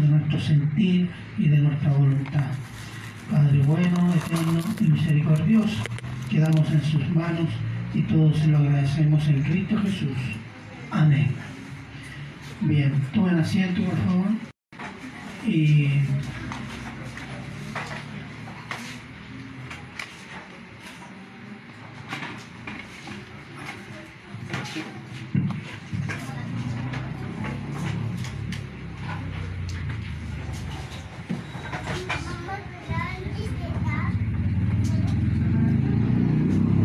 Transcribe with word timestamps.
de 0.00 0.08
nuestro 0.08 0.40
sentir 0.40 1.10
y 1.38 1.48
de 1.48 1.58
nuestra 1.58 1.92
voluntad. 1.92 2.50
Padre 3.30 3.58
bueno, 3.62 4.12
eterno 4.14 4.60
y 4.80 4.84
misericordioso, 4.84 5.82
quedamos 6.28 6.70
en 6.70 6.82
sus 6.82 7.08
manos 7.10 7.48
y 7.94 8.02
todos 8.02 8.44
lo 8.46 8.58
agradecemos 8.58 9.26
en 9.28 9.42
Cristo 9.42 9.78
Jesús. 9.82 10.18
Amén. 10.90 11.28
Bien, 12.62 12.92
tomen 13.14 13.38
asiento 13.38 13.82
por 13.82 13.96
favor. 13.98 14.26
Y 15.46 15.88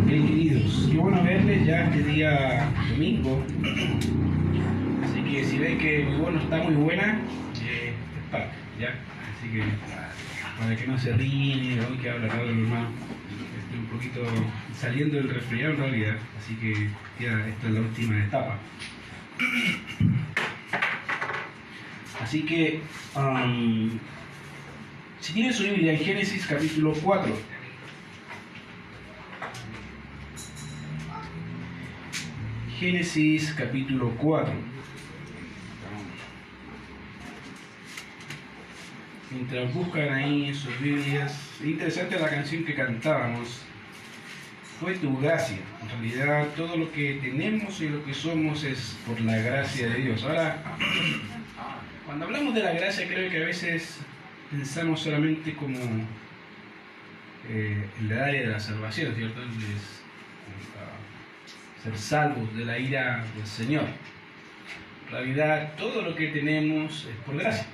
Bien, 0.06 0.28
queridos, 0.28 0.88
qué 0.92 0.98
bueno 0.98 1.24
verles 1.24 1.66
ya 1.66 1.86
este 1.86 2.04
día 2.04 2.70
domingo. 2.92 3.44
Así 5.04 5.22
que 5.24 5.44
si 5.44 5.58
ven 5.58 5.78
que 5.80 6.06
mi 6.06 6.18
voz 6.18 6.34
no 6.34 6.40
está 6.40 6.58
muy 6.58 6.76
buena, 6.76 7.20
eh, 7.64 7.92
es 7.92 8.32
parte, 8.32 8.56
¿ya? 8.80 8.94
Así 9.36 9.50
que 9.52 9.64
no 10.96 11.02
se 11.02 11.12
ríen 11.12 11.60
y 11.60 11.70
digan, 11.72 11.92
"Uy, 11.92 11.98
que 11.98 12.10
habla 12.10 12.42
el 12.42 12.50
hermano. 12.50 12.88
Estoy 13.60 13.80
un 13.80 13.86
poquito 13.88 14.22
saliendo 14.80 15.18
del 15.18 15.28
resfriado 15.28 15.74
en 15.74 15.80
realidad, 15.80 16.16
así 16.38 16.56
que 16.56 16.90
ya 17.22 17.48
esta 17.50 17.68
es 17.68 17.74
la 17.74 17.82
última 17.82 18.24
etapa. 18.24 18.58
Así 22.22 22.44
que, 22.44 22.80
am, 23.14 24.00
si 25.20 25.34
tienen 25.34 25.54
su 25.54 25.64
Biblia 25.64 25.92
en 25.92 26.00
Génesis 26.00 26.48
capítulo 26.48 26.94
4, 27.04 27.38
Génesis 32.80 33.54
capítulo 33.58 34.12
4. 34.18 34.75
Mientras 39.36 39.74
buscan 39.74 40.14
ahí 40.14 40.46
en 40.46 40.56
sus 40.56 40.80
Biblias, 40.80 41.52
es 41.60 41.66
interesante 41.66 42.18
la 42.18 42.30
canción 42.30 42.64
que 42.64 42.74
cantábamos. 42.74 43.64
Fue 44.80 44.96
tu 44.96 45.20
gracia. 45.20 45.58
En 45.82 45.90
realidad, 45.90 46.48
todo 46.56 46.78
lo 46.78 46.90
que 46.94 47.20
tenemos 47.22 47.82
y 47.82 47.90
lo 47.90 48.04
que 48.06 48.14
somos 48.14 48.64
es 48.64 48.98
por 49.06 49.20
la 49.20 49.36
gracia 49.36 49.90
de 49.90 49.96
Dios. 49.96 50.24
Ahora, 50.24 50.64
cuando 52.06 52.26
hablamos 52.28 52.56
de 52.56 52.64
la 52.64 52.72
gracia, 52.72 53.06
creo 53.10 53.30
que 53.30 53.44
a 53.44 53.46
veces 53.46 54.00
pensamos 54.50 55.02
solamente 55.02 55.54
como 55.54 55.80
eh, 57.50 57.90
en 58.00 58.10
la 58.10 58.28
área 58.28 58.42
de 58.42 58.48
la 58.48 58.60
salvación, 58.62 59.14
¿cierto? 59.16 59.42
Es, 59.42 60.02
ser 61.84 61.98
salvos 61.98 62.56
de 62.56 62.64
la 62.64 62.80
ira 62.80 63.26
del 63.36 63.46
Señor. 63.46 63.84
En 65.08 65.12
realidad, 65.12 65.74
todo 65.76 66.04
lo 66.04 66.16
que 66.16 66.28
tenemos 66.28 67.06
es 67.06 67.16
por 67.26 67.38
gracia. 67.38 67.68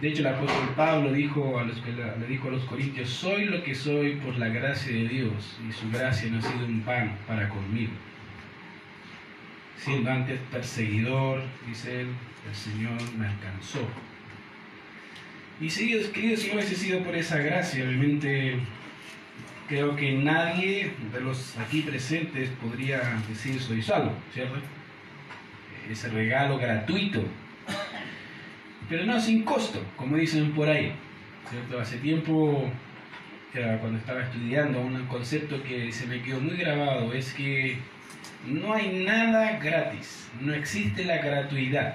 De 0.00 0.08
hecho, 0.08 0.20
el 0.20 0.26
apóstol 0.26 0.74
Pablo 0.76 1.12
dijo 1.12 1.58
a 1.58 1.64
los, 1.64 1.76
le 1.86 2.26
dijo 2.26 2.48
a 2.48 2.52
los 2.52 2.64
corintios, 2.64 3.08
soy 3.08 3.46
lo 3.46 3.62
que 3.62 3.74
soy 3.74 4.16
por 4.16 4.36
la 4.38 4.48
gracia 4.48 4.92
de 4.92 5.08
Dios, 5.08 5.58
y 5.66 5.72
su 5.72 5.90
gracia 5.90 6.30
no 6.30 6.38
ha 6.38 6.42
sido 6.42 6.66
un 6.66 6.80
pan 6.82 7.16
para 7.26 7.48
conmigo. 7.48 7.92
Siendo 9.78 10.10
antes 10.10 10.38
perseguidor, 10.50 11.42
dice 11.66 12.02
él, 12.02 12.08
el 12.48 12.54
Señor 12.54 13.00
me 13.16 13.26
alcanzó. 13.26 13.86
Y 15.60 15.70
seguidos, 15.70 16.08
queridos, 16.08 16.40
si 16.40 16.48
no 16.48 16.54
hubiese 16.54 16.76
sido 16.76 17.00
por 17.00 17.16
esa 17.16 17.38
gracia, 17.38 17.84
obviamente 17.84 18.58
creo 19.68 19.96
que 19.96 20.12
nadie 20.12 20.92
de 21.12 21.20
los 21.20 21.56
aquí 21.58 21.82
presentes 21.82 22.50
podría 22.62 23.00
decir 23.28 23.60
soy 23.60 23.80
salvo, 23.82 24.12
¿cierto? 24.32 24.56
Ese 25.90 26.08
regalo 26.08 26.58
gratuito, 26.58 27.24
pero 28.88 29.04
no 29.04 29.20
sin 29.20 29.42
costo, 29.42 29.82
como 29.96 30.16
dicen 30.16 30.52
por 30.52 30.68
ahí, 30.68 30.92
¿cierto? 31.50 31.80
Hace 31.80 31.98
tiempo, 31.98 32.70
cuando 33.52 33.98
estaba 33.98 34.22
estudiando, 34.22 34.80
un 34.80 35.06
concepto 35.06 35.62
que 35.62 35.90
se 35.90 36.06
me 36.06 36.22
quedó 36.22 36.40
muy 36.40 36.56
grabado 36.56 37.12
es 37.12 37.32
que 37.32 37.78
no 38.46 38.74
hay 38.74 39.04
nada 39.04 39.58
gratis, 39.58 40.28
no 40.40 40.54
existe 40.54 41.04
la 41.04 41.18
gratuidad. 41.18 41.94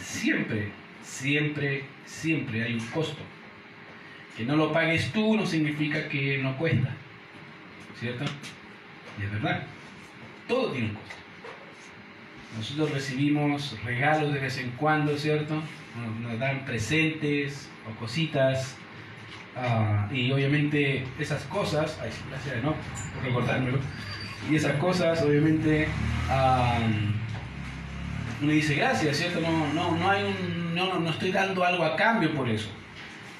Siempre, 0.00 0.70
siempre, 1.02 1.84
siempre 2.04 2.62
hay 2.62 2.74
un 2.74 2.86
costo. 2.88 3.22
Que 4.36 4.44
no 4.44 4.54
lo 4.54 4.72
pagues 4.72 5.10
tú 5.12 5.36
no 5.36 5.44
significa 5.44 6.08
que 6.08 6.38
no 6.38 6.56
cuesta. 6.56 6.90
¿Cierto? 7.98 8.24
Y 9.18 9.24
es 9.24 9.32
verdad. 9.32 9.62
Todo 10.46 10.70
tiene 10.70 10.90
un 10.90 10.94
costo. 10.94 11.16
Nosotros 12.56 12.92
recibimos 12.92 13.76
regalos 13.84 14.32
de 14.32 14.40
vez 14.40 14.58
en 14.58 14.70
cuando, 14.70 15.16
¿cierto? 15.18 15.60
Nos, 16.20 16.38
dan 16.38 16.64
presentes 16.64 17.68
o 17.88 17.98
cositas. 17.98 18.76
ah, 19.56 20.08
y 20.12 20.30
obviamente 20.30 21.04
esas 21.18 21.42
cosas, 21.44 21.98
ay, 22.02 22.10
gracias, 22.30 22.62
¿no? 22.62 22.74
Por 23.14 23.24
recordármelo. 23.24 23.78
Y 24.50 24.56
esas 24.56 24.76
cosas, 24.76 25.20
obviamente, 25.22 25.88
ah, 26.30 26.78
uno 28.40 28.52
dice 28.52 28.76
gracias, 28.76 29.16
¿cierto? 29.16 29.40
No, 29.40 29.72
no, 29.74 29.96
no, 29.96 30.10
hay 30.10 30.24
un, 30.24 30.74
no, 30.74 31.00
no 31.00 31.10
estoy 31.10 31.32
dando 31.32 31.64
algo 31.64 31.84
a 31.84 31.96
cambio 31.96 32.32
por 32.34 32.48
eso. 32.48 32.68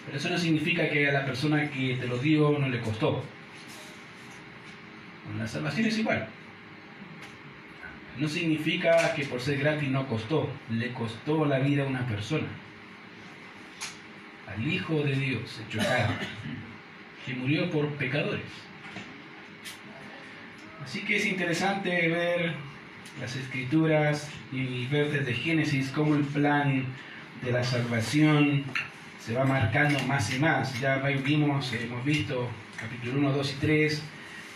Pero 0.06 0.18
eso 0.18 0.28
no 0.30 0.38
significa 0.38 0.88
que 0.88 1.08
a 1.08 1.12
la 1.12 1.24
persona 1.24 1.70
que 1.70 1.96
te 2.00 2.06
lo 2.06 2.18
dio 2.18 2.58
no 2.58 2.68
le 2.68 2.80
costó. 2.80 3.22
Con 5.24 5.38
la 5.38 5.46
salvación 5.46 5.86
es 5.86 5.98
igual. 5.98 6.28
No 8.18 8.28
significa 8.28 9.14
que 9.14 9.24
por 9.24 9.40
ser 9.40 9.58
gratis 9.58 9.88
no 9.88 10.06
costó. 10.08 10.48
Le 10.70 10.92
costó 10.92 11.44
la 11.44 11.58
vida 11.60 11.84
a 11.84 11.86
una 11.86 12.06
persona. 12.06 12.46
Al 14.46 14.66
Hijo 14.66 15.02
de 15.02 15.12
Dios 15.12 15.60
hecho. 15.66 15.78
Que 17.24 17.34
murió 17.34 17.70
por 17.70 17.88
pecadores. 17.90 18.42
Así 20.82 21.02
que 21.04 21.16
es 21.16 21.26
interesante 21.26 22.08
ver 22.08 22.54
las 23.20 23.36
escrituras 23.36 24.30
y 24.52 24.86
ver 24.86 25.10
desde 25.10 25.34
Génesis 25.34 25.90
cómo 25.90 26.14
el 26.14 26.24
plan 26.24 26.86
de 27.42 27.52
la 27.52 27.62
salvación 27.62 28.64
se 29.20 29.34
va 29.34 29.44
marcando 29.44 29.98
más 30.04 30.34
y 30.34 30.38
más. 30.38 30.80
Ya 30.80 30.96
vimos, 30.96 31.72
hemos 31.72 32.04
visto 32.04 32.48
capítulo 32.78 33.18
1, 33.18 33.32
2 33.32 33.52
y 33.52 33.60
3, 33.60 34.02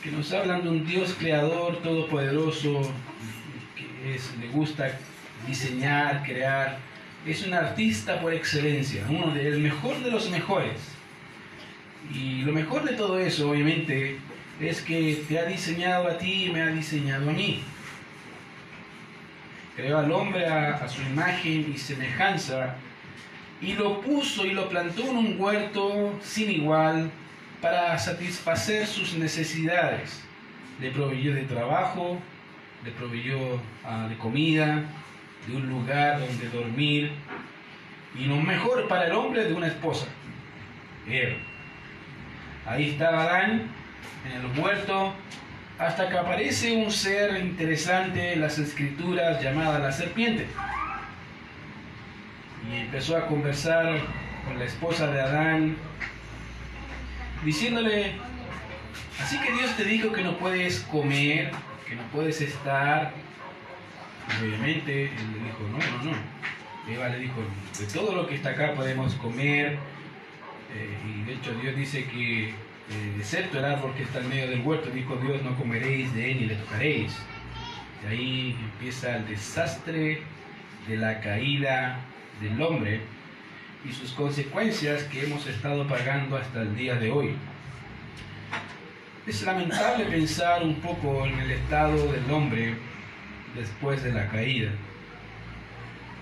que 0.03 0.11
nos 0.11 0.33
hablan 0.33 0.62
de 0.62 0.71
un 0.71 0.87
Dios 0.87 1.15
creador, 1.19 1.83
todopoderoso, 1.83 2.91
le 4.40 4.48
gusta 4.48 4.98
diseñar, 5.46 6.22
crear. 6.24 6.78
Es 7.26 7.46
un 7.46 7.54
artista 7.54 8.20
por 8.20 8.32
excelencia, 8.32 9.04
uno 9.08 9.32
del 9.32 9.60
mejor 9.60 10.02
de 10.02 10.10
los 10.10 10.30
mejores. 10.30 10.80
Y 12.12 12.42
lo 12.42 12.52
mejor 12.52 12.84
de 12.84 12.94
todo 12.94 13.18
eso, 13.18 13.50
obviamente, 13.50 14.18
es 14.60 14.80
que 14.82 15.22
te 15.28 15.38
ha 15.38 15.44
diseñado 15.44 16.08
a 16.08 16.18
ti 16.18 16.46
y 16.46 16.52
me 16.52 16.62
ha 16.62 16.66
diseñado 16.68 17.30
a 17.30 17.32
mí. 17.32 17.62
Creó 19.76 19.98
al 19.98 20.10
hombre 20.12 20.46
a, 20.46 20.74
a 20.74 20.88
su 20.88 21.00
imagen 21.02 21.72
y 21.72 21.78
semejanza 21.78 22.76
y 23.60 23.74
lo 23.74 24.00
puso 24.00 24.44
y 24.44 24.50
lo 24.50 24.69
plantó 24.69 25.02
en 25.08 25.16
un 25.16 25.40
huerto 25.40 26.19
sin 26.22 26.50
igual 26.50 27.10
para 27.60 27.96
satisfacer 27.98 28.86
sus 28.86 29.14
necesidades. 29.14 30.20
Le 30.80 30.90
proveyó 30.90 31.32
de 31.32 31.44
trabajo, 31.44 32.19
le 32.84 32.91
proveyó 32.93 33.60
ah, 33.84 34.06
de 34.09 34.16
comida, 34.19 34.84
de 35.47 35.56
un 35.56 35.69
lugar 35.69 36.20
donde 36.20 36.48
dormir 36.48 37.12
y 38.15 38.25
lo 38.25 38.37
mejor 38.37 38.88
para 38.88 39.06
el 39.06 39.12
hombre 39.12 39.44
de 39.44 39.55
una 39.55 39.69
esposa, 39.69 40.06
Eva. 41.08 41.37
Ahí 42.67 42.90
estaba 42.90 43.23
Adán 43.23 43.62
en 44.26 44.32
el 44.32 44.58
huerto 44.58 45.14
hasta 45.79 46.08
que 46.08 46.17
aparece 46.17 46.76
un 46.76 46.93
ser 46.93 47.40
interesante 47.40 48.34
en 48.34 48.40
las 48.40 48.58
escrituras 48.58 49.43
llamada 49.43 49.79
la 49.79 49.93
serpiente 49.93 50.46
y 52.70 52.76
empezó 52.76 53.17
a 53.17 53.26
conversar 53.26 53.99
con 54.44 54.58
la 54.58 54.64
esposa 54.64 55.08
de 55.08 55.20
Adán, 55.20 55.76
diciéndole, 57.44 58.12
así 59.20 59.38
que 59.40 59.52
Dios 59.52 59.76
te 59.76 59.84
dijo 59.84 60.12
que 60.12 60.23
no 60.23 60.37
puedes 60.37 60.81
comer, 60.81 61.50
no 61.94 62.03
puedes 62.12 62.41
estar. 62.41 63.12
Obviamente 64.41 65.05
él 65.06 65.33
le 65.33 65.44
dijo, 65.44 65.61
no, 65.71 65.79
no, 65.79 66.11
no. 66.11 66.93
Eva 66.93 67.09
le 67.09 67.19
dijo, 67.19 67.41
de 67.79 67.87
todo 67.87 68.15
lo 68.15 68.27
que 68.27 68.35
está 68.35 68.50
acá 68.50 68.75
podemos 68.75 69.15
comer. 69.15 69.79
Eh, 70.75 70.99
y 71.06 71.23
de 71.25 71.35
hecho 71.35 71.55
Dios 71.55 71.77
dice 71.77 72.05
que, 72.06 72.49
eh, 72.49 72.55
excepto 73.19 73.59
el 73.59 73.65
árbol 73.65 73.94
que 73.94 74.03
está 74.05 74.21
en 74.21 74.29
medio 74.29 74.50
del 74.50 74.62
huerto, 74.62 74.91
dijo 74.91 75.17
Dios, 75.17 75.43
no 75.43 75.56
comeréis 75.56 76.12
de 76.15 76.33
él 76.33 76.41
ni 76.41 76.47
le 76.47 76.56
tocaréis. 76.56 77.17
Y 78.03 78.06
ahí 78.06 78.59
empieza 78.73 79.17
el 79.17 79.27
desastre 79.29 80.23
de 80.89 80.97
la 80.97 81.21
caída 81.21 82.00
del 82.41 82.61
hombre 82.61 83.00
y 83.85 83.93
sus 83.93 84.12
consecuencias 84.12 85.05
que 85.05 85.25
hemos 85.25 85.47
estado 85.47 85.87
pagando 85.87 86.37
hasta 86.37 86.62
el 86.62 86.75
día 86.77 86.94
de 86.97 87.11
hoy. 87.11 87.35
Es 89.24 89.40
lamentable 89.44 90.06
pensar 90.06 90.64
un 90.64 90.74
poco 90.80 91.24
en 91.24 91.38
el 91.38 91.52
estado 91.52 92.10
del 92.10 92.28
hombre 92.28 92.74
después 93.54 94.02
de 94.02 94.12
la 94.12 94.28
caída. 94.28 94.72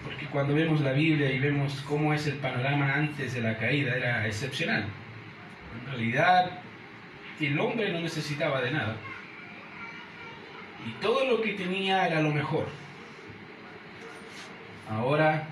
Porque 0.04 0.26
cuando 0.26 0.54
vemos 0.54 0.82
la 0.82 0.92
Biblia 0.92 1.32
y 1.32 1.38
vemos 1.38 1.82
cómo 1.88 2.12
es 2.12 2.26
el 2.26 2.34
panorama 2.34 2.92
antes 2.92 3.32
de 3.32 3.40
la 3.40 3.56
caída, 3.56 3.96
era 3.96 4.26
excepcional. 4.26 4.84
En 5.80 5.90
realidad, 5.90 6.60
el 7.40 7.58
hombre 7.58 7.90
no 7.90 8.00
necesitaba 8.00 8.60
de 8.60 8.72
nada. 8.72 8.96
Y 10.86 10.90
todo 11.00 11.24
lo 11.24 11.40
que 11.40 11.54
tenía 11.54 12.06
era 12.06 12.20
lo 12.20 12.32
mejor. 12.32 12.66
Ahora, 14.90 15.44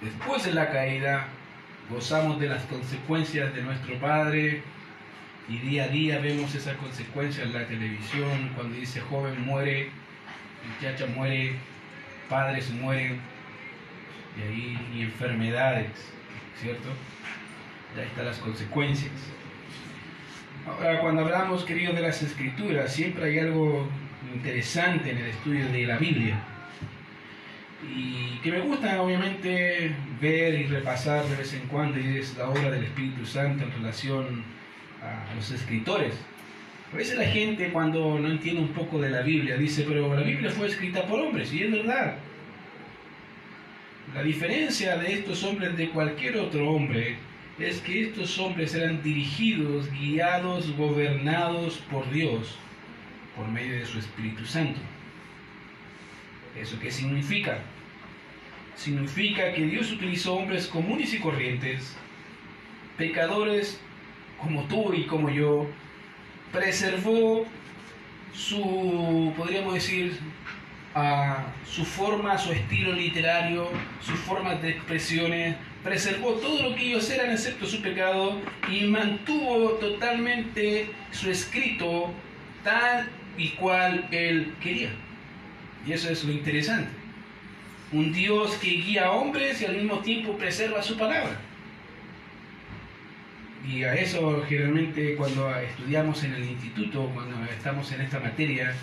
después 0.00 0.44
de 0.44 0.52
la 0.52 0.70
caída, 0.70 1.26
gozamos 1.90 2.38
de 2.38 2.46
las 2.46 2.62
consecuencias 2.66 3.52
de 3.52 3.62
nuestro 3.62 3.98
Padre 3.98 4.62
y 5.48 5.58
día 5.58 5.84
a 5.84 5.88
día 5.88 6.18
vemos 6.18 6.54
esas 6.54 6.76
consecuencias 6.76 7.46
en 7.46 7.52
la 7.52 7.66
televisión, 7.66 8.50
cuando 8.54 8.76
dice 8.76 9.00
joven 9.00 9.44
muere, 9.44 9.90
muchacha 10.66 11.06
muere, 11.06 11.52
padres 12.28 12.70
mueren, 12.70 13.20
y 14.38 14.42
ahí 14.42 14.88
y 14.94 15.02
enfermedades, 15.02 15.90
¿cierto? 16.60 16.88
ahí 17.96 18.06
están 18.06 18.24
las 18.26 18.38
consecuencias. 18.38 19.12
Ahora, 20.66 21.00
cuando 21.00 21.22
hablamos, 21.22 21.64
queridos, 21.64 21.94
de 21.94 22.00
las 22.00 22.22
escrituras, 22.22 22.92
siempre 22.92 23.24
hay 23.26 23.38
algo 23.38 23.86
interesante 24.34 25.10
en 25.10 25.18
el 25.18 25.26
estudio 25.26 25.68
de 25.68 25.86
la 25.86 25.98
Biblia. 25.98 26.38
Y 27.94 28.38
que 28.38 28.50
me 28.50 28.60
gusta, 28.60 29.02
obviamente, 29.02 29.94
ver 30.20 30.54
y 30.54 30.66
repasar 30.66 31.26
de 31.26 31.36
vez 31.36 31.52
en 31.52 31.68
cuando, 31.68 32.00
y 32.00 32.16
es 32.16 32.34
la 32.38 32.48
obra 32.48 32.70
del 32.70 32.84
Espíritu 32.84 33.26
Santo 33.26 33.64
en 33.64 33.72
relación 33.72 34.42
a 35.04 35.34
los 35.34 35.50
escritores. 35.50 36.14
A 36.92 36.96
veces 36.96 37.18
la 37.18 37.26
gente 37.26 37.70
cuando 37.72 38.18
no 38.18 38.28
entiende 38.28 38.60
un 38.60 38.68
poco 38.68 39.00
de 39.00 39.10
la 39.10 39.22
Biblia 39.22 39.56
dice, 39.56 39.84
pero 39.86 40.14
la 40.14 40.22
Biblia 40.22 40.50
fue 40.50 40.68
escrita 40.68 41.06
por 41.06 41.20
hombres, 41.20 41.52
y 41.52 41.62
es 41.62 41.70
verdad. 41.70 42.16
La 44.14 44.22
diferencia 44.22 44.96
de 44.96 45.12
estos 45.12 45.42
hombres 45.42 45.76
de 45.76 45.88
cualquier 45.90 46.36
otro 46.36 46.70
hombre 46.70 47.16
es 47.58 47.80
que 47.80 48.04
estos 48.04 48.38
hombres 48.38 48.74
eran 48.74 49.02
dirigidos, 49.02 49.90
guiados, 49.90 50.76
gobernados 50.76 51.78
por 51.90 52.08
Dios 52.10 52.56
por 53.36 53.48
medio 53.48 53.76
de 53.76 53.86
su 53.86 53.98
Espíritu 53.98 54.44
Santo. 54.44 54.78
¿Eso 56.56 56.78
qué 56.78 56.90
significa? 56.90 57.58
Significa 58.76 59.52
que 59.52 59.66
Dios 59.66 59.90
utilizó 59.90 60.34
hombres 60.34 60.66
comunes 60.66 61.12
y 61.14 61.18
corrientes, 61.18 61.96
pecadores 62.96 63.80
como 64.44 64.62
tú 64.64 64.92
y 64.92 65.04
como 65.06 65.30
yo, 65.30 65.66
preservó 66.52 67.44
su, 68.32 69.32
podríamos 69.36 69.74
decir, 69.74 70.18
su 71.66 71.84
forma, 71.84 72.38
su 72.38 72.52
estilo 72.52 72.92
literario, 72.92 73.68
sus 74.00 74.18
formas 74.20 74.62
de 74.62 74.70
expresiones, 74.70 75.56
preservó 75.82 76.34
todo 76.34 76.62
lo 76.62 76.76
que 76.76 76.86
ellos 76.86 77.10
eran 77.10 77.32
excepto 77.32 77.66
su 77.66 77.82
pecado 77.82 78.40
y 78.70 78.84
mantuvo 78.84 79.70
totalmente 79.72 80.90
su 81.10 81.30
escrito 81.30 82.12
tal 82.62 83.08
y 83.36 83.48
cual 83.50 84.06
él 84.12 84.54
quería. 84.62 84.90
Y 85.86 85.92
eso 85.92 86.10
es 86.10 86.22
lo 86.24 86.32
interesante. 86.32 86.90
Un 87.92 88.12
Dios 88.12 88.52
que 88.56 88.68
guía 88.68 89.06
a 89.06 89.10
hombres 89.12 89.60
y 89.60 89.66
al 89.66 89.76
mismo 89.76 89.98
tiempo 89.98 90.36
preserva 90.36 90.82
su 90.82 90.96
palabra. 90.96 91.38
Y 93.66 93.82
a 93.84 93.94
eso 93.94 94.44
generalmente 94.46 95.14
cuando 95.16 95.54
estudiamos 95.56 96.22
en 96.24 96.34
el 96.34 96.44
instituto, 96.44 97.10
cuando 97.14 97.36
estamos 97.50 97.90
en 97.92 98.02
esta 98.02 98.20
materia, 98.20 98.74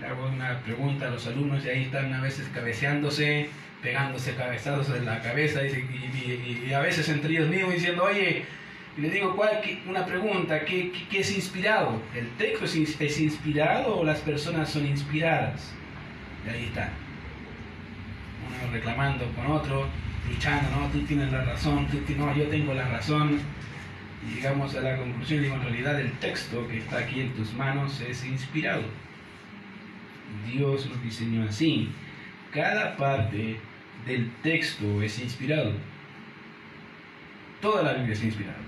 le 0.00 0.06
hago 0.06 0.28
una 0.28 0.60
pregunta 0.60 1.08
a 1.08 1.10
los 1.10 1.26
alumnos 1.26 1.64
y 1.64 1.68
ahí 1.70 1.82
están 1.84 2.12
a 2.12 2.20
veces 2.20 2.48
cabeceándose, 2.52 3.48
pegándose 3.82 4.34
cabezados 4.34 4.90
en 4.90 5.06
la 5.06 5.20
cabeza 5.22 5.60
y, 5.64 6.72
a 6.72 6.80
veces 6.80 7.08
entre 7.08 7.32
ellos 7.32 7.48
mismos 7.48 7.74
diciendo, 7.74 8.04
oye, 8.04 8.44
y 8.96 9.00
le 9.00 9.10
digo, 9.10 9.36
¿cuál, 9.36 9.60
una 9.86 10.04
pregunta, 10.04 10.64
¿qué, 10.64 10.92
¿qué, 11.10 11.20
es 11.20 11.34
inspirado? 11.34 12.02
¿El 12.14 12.28
texto 12.32 12.64
es, 12.64 13.00
es, 13.00 13.20
inspirado 13.20 13.98
o 13.98 14.04
las 14.04 14.18
personas 14.20 14.68
son 14.68 14.86
inspiradas? 14.86 15.72
Y 16.46 16.50
ahí 16.50 16.64
está. 16.64 16.90
Uno 18.46 18.72
reclamando 18.72 19.26
con 19.32 19.46
otro, 19.46 19.86
luchando, 20.28 20.70
no, 20.70 20.88
tú 20.88 21.00
tienes 21.06 21.32
la 21.32 21.44
razón, 21.44 21.86
tú, 21.86 21.98
no, 22.16 22.34
yo 22.34 22.44
tengo 22.48 22.74
la 22.74 22.88
razón. 22.88 23.40
Y 24.22 24.34
llegamos 24.34 24.74
a 24.74 24.80
la 24.80 24.96
conclusión, 24.96 25.42
digo, 25.42 25.54
en 25.54 25.62
realidad 25.62 26.00
el 26.00 26.12
texto 26.18 26.66
que 26.68 26.78
está 26.78 26.98
aquí 26.98 27.20
en 27.20 27.32
tus 27.34 27.52
manos 27.54 28.00
es 28.00 28.24
inspirado. 28.24 28.82
Dios 30.46 30.86
lo 30.86 30.96
diseñó 30.96 31.44
así. 31.44 31.88
Cada 32.52 32.96
parte 32.96 33.56
del 34.06 34.30
texto 34.42 35.02
es 35.02 35.18
inspirado. 35.18 35.72
Toda 37.60 37.82
la 37.82 37.94
Biblia 37.94 38.12
es 38.12 38.24
inspirada. 38.24 38.58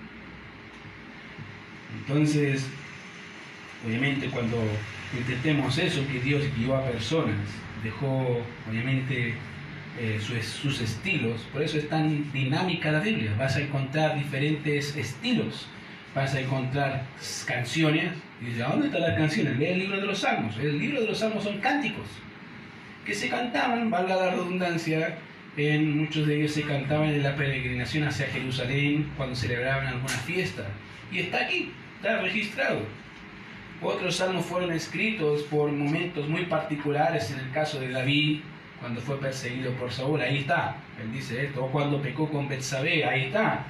Entonces, 1.99 2.66
obviamente 3.87 4.28
cuando 4.28 4.56
intentemos 5.16 5.76
eso, 5.78 6.06
que 6.08 6.20
Dios 6.20 6.44
guió 6.56 6.76
a 6.76 6.84
personas, 6.84 7.37
dejó 7.82 8.43
obviamente 8.69 9.34
eh, 9.98 10.18
sus 10.20 10.80
estilos, 10.80 11.42
por 11.52 11.62
eso 11.62 11.78
es 11.78 11.88
tan 11.88 12.32
dinámica 12.32 12.90
la 12.90 13.00
Biblia, 13.00 13.34
vas 13.38 13.56
a 13.56 13.60
encontrar 13.60 14.16
diferentes 14.16 14.96
estilos, 14.96 15.66
vas 16.14 16.34
a 16.34 16.40
encontrar 16.40 17.04
canciones, 17.46 18.12
y 18.40 18.46
dice, 18.46 18.62
dónde 18.62 18.86
están 18.86 19.02
las 19.02 19.18
canciones? 19.18 19.58
Lee 19.58 19.66
el 19.66 19.78
libro 19.80 20.00
de 20.00 20.06
los 20.06 20.18
Salmos, 20.20 20.56
el 20.58 20.78
libro 20.78 21.02
de 21.02 21.08
los 21.08 21.18
Salmos 21.18 21.44
son 21.44 21.58
cánticos, 21.58 22.06
que 23.04 23.14
se 23.14 23.28
cantaban, 23.28 23.90
valga 23.90 24.16
la 24.16 24.30
redundancia, 24.30 25.18
en 25.56 25.98
muchos 25.98 26.26
de 26.26 26.38
ellos 26.38 26.52
se 26.52 26.62
cantaban 26.62 27.10
en 27.10 27.22
la 27.22 27.36
peregrinación 27.36 28.04
hacia 28.04 28.26
Jerusalén 28.28 29.10
cuando 29.16 29.36
celebraban 29.36 29.88
alguna 29.88 30.08
fiesta, 30.08 30.64
y 31.10 31.18
está 31.18 31.42
aquí, 31.42 31.70
está 31.96 32.22
registrado. 32.22 32.80
Otros 33.82 34.16
salmos 34.16 34.46
fueron 34.46 34.72
escritos 34.72 35.42
por 35.42 35.70
momentos 35.70 36.28
muy 36.28 36.46
particulares, 36.46 37.30
en 37.32 37.40
el 37.40 37.50
caso 37.50 37.80
de 37.80 37.90
David, 37.90 38.40
cuando 38.82 39.00
fue 39.00 39.19
perseguido 39.20 39.73
por 39.75 39.93
Saúl, 39.93 40.20
ahí 40.20 40.38
está, 40.38 40.76
él 41.00 41.12
dice 41.12 41.46
esto, 41.46 41.64
o 41.64 41.70
cuando 41.70 42.02
pecó 42.02 42.29
con 42.29 42.49
Betsabé, 42.49 43.05
ahí 43.05 43.26
está. 43.26 43.64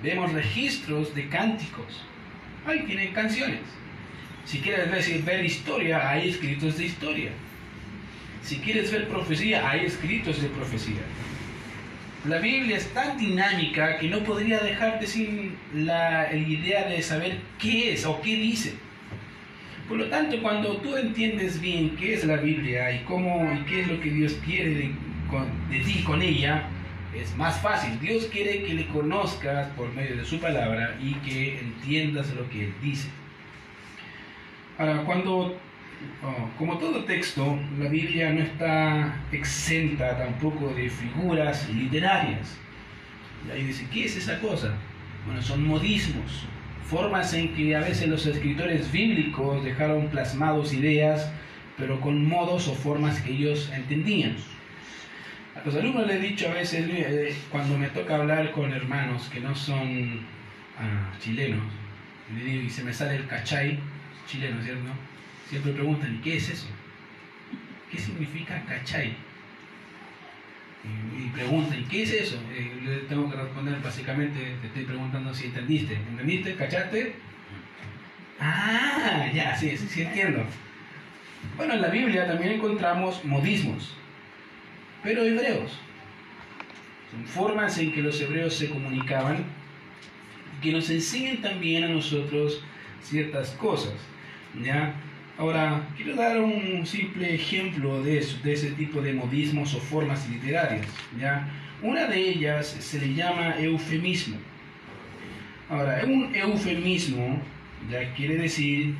Vemos 0.00 0.32
registros 0.32 1.12
de 1.12 1.28
cánticos, 1.28 2.02
ahí 2.64 2.84
tienen 2.86 3.12
canciones. 3.12 3.60
Si 4.44 4.60
quieres 4.60 5.24
ver, 5.24 5.44
historia, 5.44 6.08
hay 6.08 6.28
escritos 6.28 6.78
de 6.78 6.84
historia. 6.84 7.30
Si 8.42 8.58
quieres 8.58 8.92
ver 8.92 9.08
profecía, 9.08 9.68
hay 9.68 9.86
escritos 9.86 10.40
de 10.40 10.48
profecía. 10.48 11.02
La 12.28 12.38
Biblia 12.38 12.76
es 12.76 12.88
tan 12.94 13.18
dinámica 13.18 13.98
que 13.98 14.08
no 14.08 14.22
podría 14.22 14.60
dejarte 14.60 15.06
sin 15.06 15.56
la, 15.74 16.32
idea 16.32 16.86
de 16.88 17.02
saber 17.02 17.38
qué 17.58 17.92
es 17.92 18.06
o 18.06 18.20
qué 18.20 18.36
dice. 18.36 18.74
Por 19.88 19.98
lo 19.98 20.06
tanto, 20.06 20.40
cuando 20.40 20.78
tú 20.78 20.96
entiendes 20.96 21.60
bien 21.60 21.96
qué 21.96 22.14
es 22.14 22.24
la 22.24 22.36
Biblia 22.36 22.92
y 22.92 23.04
cómo 23.04 23.52
y 23.52 23.64
qué 23.64 23.82
es 23.82 23.88
lo 23.88 24.00
que 24.00 24.10
Dios 24.10 24.38
quiere 24.44 24.70
de, 24.70 24.94
de 25.70 25.80
ti 25.84 26.02
con 26.04 26.22
ella, 26.22 26.68
es 27.14 27.36
más 27.36 27.60
fácil. 27.60 27.98
Dios 28.00 28.26
quiere 28.26 28.62
que 28.62 28.74
le 28.74 28.86
conozcas 28.88 29.68
por 29.76 29.92
medio 29.92 30.16
de 30.16 30.24
su 30.24 30.38
palabra 30.38 30.96
y 31.02 31.14
que 31.16 31.60
entiendas 31.60 32.34
lo 32.34 32.48
que 32.48 32.64
Él 32.64 32.74
dice. 32.82 33.08
Ahora, 34.78 35.04
cuando 35.04 35.56
Oh, 36.22 36.48
como 36.58 36.78
todo 36.78 37.04
texto, 37.04 37.58
la 37.78 37.88
Biblia 37.88 38.30
no 38.30 38.40
está 38.40 39.14
exenta 39.30 40.16
tampoco 40.16 40.68
de 40.68 40.88
figuras 40.88 41.68
literarias. 41.68 42.58
Y 43.46 43.50
ahí 43.50 43.64
dice, 43.64 43.86
¿qué 43.92 44.06
es 44.06 44.16
esa 44.16 44.40
cosa? 44.40 44.74
Bueno, 45.26 45.42
son 45.42 45.66
modismos, 45.66 46.46
formas 46.84 47.32
en 47.34 47.54
que 47.54 47.74
a 47.74 47.80
veces 47.80 48.08
los 48.08 48.26
escritores 48.26 48.90
bíblicos 48.92 49.64
dejaron 49.64 50.08
plasmados 50.08 50.72
ideas, 50.72 51.30
pero 51.76 52.00
con 52.00 52.26
modos 52.26 52.68
o 52.68 52.74
formas 52.74 53.20
que 53.20 53.32
ellos 53.32 53.70
entendían. 53.74 54.36
A 55.56 55.64
los 55.64 55.74
alumnos 55.74 56.06
les 56.06 56.16
he 56.16 56.28
dicho 56.28 56.48
a 56.48 56.54
veces, 56.54 56.86
eh, 56.90 57.34
cuando 57.50 57.78
me 57.78 57.88
toca 57.88 58.16
hablar 58.16 58.52
con 58.52 58.72
hermanos 58.72 59.30
que 59.32 59.40
no 59.40 59.54
son 59.54 60.20
ah, 60.78 61.12
chilenos, 61.20 61.62
y 62.46 62.68
se 62.68 62.82
me 62.82 62.92
sale 62.92 63.16
el 63.16 63.26
cachay, 63.26 63.78
chileno, 64.26 64.62
¿cierto? 64.62 64.90
Siempre 65.48 65.72
preguntan, 65.72 66.14
¿y 66.14 66.18
qué 66.18 66.36
es 66.36 66.50
eso? 66.50 66.66
¿Qué 67.90 67.98
significa 67.98 68.62
cachay? 68.66 69.14
Y, 71.18 71.28
preguntan, 71.30 71.80
¿y 71.80 71.84
qué 71.84 72.02
es 72.02 72.12
eso? 72.12 72.38
Y 72.52 72.84
le 72.84 72.96
tengo 73.08 73.30
que 73.30 73.36
responder 73.36 73.80
básicamente, 73.82 74.56
te 74.60 74.66
estoy 74.66 74.84
preguntando 74.84 75.34
si 75.34 75.46
entendiste. 75.46 75.94
¿Entendiste? 75.94 76.54
¿Cachaste? 76.54 77.14
Ah, 78.40 79.30
ya, 79.32 79.56
sí, 79.56 79.76
sí, 79.76 79.86
sí 79.88 80.02
entiendo. 80.02 80.44
Bueno, 81.56 81.74
en 81.74 81.82
la 81.82 81.88
Biblia 81.88 82.26
también 82.26 82.52
encontramos 82.52 83.24
modismos, 83.24 83.94
pero 85.02 85.22
hebreos. 85.22 85.78
son 87.10 87.24
formas 87.26 87.78
en 87.78 87.92
que 87.92 88.02
los 88.02 88.20
hebreos 88.20 88.54
se 88.54 88.68
comunicaban, 88.68 89.44
que 90.62 90.72
nos 90.72 90.90
enseñan 90.90 91.38
también 91.38 91.84
a 91.84 91.88
nosotros 91.88 92.62
ciertas 93.02 93.50
cosas. 93.50 93.94
¿ya? 94.62 94.94
Ahora, 95.36 95.82
quiero 95.96 96.14
dar 96.14 96.38
un 96.38 96.86
simple 96.86 97.34
ejemplo 97.34 98.02
de, 98.02 98.18
eso, 98.18 98.38
de 98.44 98.52
ese 98.52 98.70
tipo 98.72 99.02
de 99.02 99.14
modismos 99.14 99.74
o 99.74 99.80
formas 99.80 100.28
literarias. 100.28 100.86
¿ya? 101.18 101.48
Una 101.82 102.06
de 102.06 102.20
ellas 102.20 102.66
se 102.66 103.00
le 103.00 103.14
llama 103.14 103.56
eufemismo. 103.58 104.36
Ahora, 105.68 106.02
un 106.04 106.32
eufemismo 106.34 107.40
ya 107.90 108.14
quiere 108.14 108.36
decir 108.36 108.94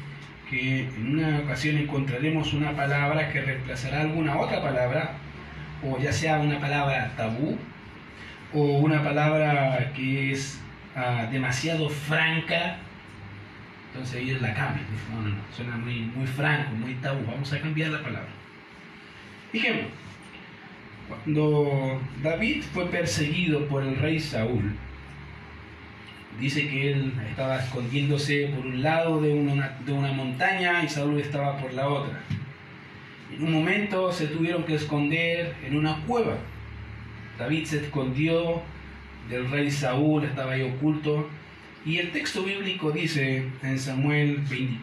que 0.50 0.81
en 0.81 1.19
una 1.19 1.38
ocasión 1.38 1.76
encontraremos 1.76 2.53
una 2.53 2.75
palabra 2.75 3.33
que 3.33 3.41
reemplazará 3.41 4.00
alguna 4.00 4.37
otra 4.37 4.61
palabra, 4.61 5.12
o 5.85 5.99
ya 5.99 6.12
sea 6.12 6.41
una 6.41 6.59
palabra 6.59 7.12
tabú, 7.17 7.57
o 8.53 8.79
una 8.79 9.05
palabra 9.05 9.93
que 9.95 10.33
es 10.33 10.61
ah, 10.97 11.29
demasiado 11.31 11.88
franca, 11.88 12.79
entonces 13.95 14.23
ellos 14.23 14.43
la 14.43 14.53
cambian. 14.53 14.85
no, 15.13 15.23
no, 15.23 15.29
no, 15.29 15.43
suena 15.55 15.77
muy, 15.77 16.01
muy 16.01 16.27
franco, 16.27 16.75
muy 16.75 16.95
tabú, 16.95 17.25
vamos 17.27 17.53
a 17.53 17.61
cambiar 17.61 17.91
la 17.91 18.03
palabra. 18.03 18.29
Ejemplo, 19.53 19.87
cuando 21.09 22.01
David 22.21 22.65
fue 22.73 22.87
perseguido 22.87 23.69
por 23.69 23.85
el 23.85 23.97
rey 23.97 24.19
Saúl, 24.19 24.75
dice 26.41 26.69
que 26.69 26.91
él 26.91 27.13
estaba 27.29 27.61
escondiéndose 27.61 28.49
por 28.49 28.67
un 28.67 28.83
lado 28.83 29.21
de 29.21 29.33
una, 29.33 29.79
de 29.87 29.93
una 29.93 30.13
montaña 30.13 30.83
y 30.83 30.89
Saúl 30.89 31.21
estaba 31.21 31.59
por 31.59 31.73
la 31.73 31.89
otra. 31.89 32.21
En 33.33 33.45
un 33.45 33.53
momento 33.53 34.13
se 34.13 34.27
tuvieron 34.27 34.65
que 34.65 34.75
esconder 34.75 35.55
en 35.65 35.77
una 35.77 36.01
cueva. 36.05 36.37
David 37.39 37.65
se 37.65 37.77
escondió 37.79 38.61
del 39.31 39.49
rey 39.53 39.71
Saúl, 39.71 40.25
estaba 40.25 40.53
ahí 40.53 40.63
oculto. 40.63 41.29
Y 41.85 41.99
el 41.99 42.12
texto 42.12 42.43
bíblico 42.45 42.91
dice 42.93 43.47
en 43.62 43.79
Samuel 43.79 44.43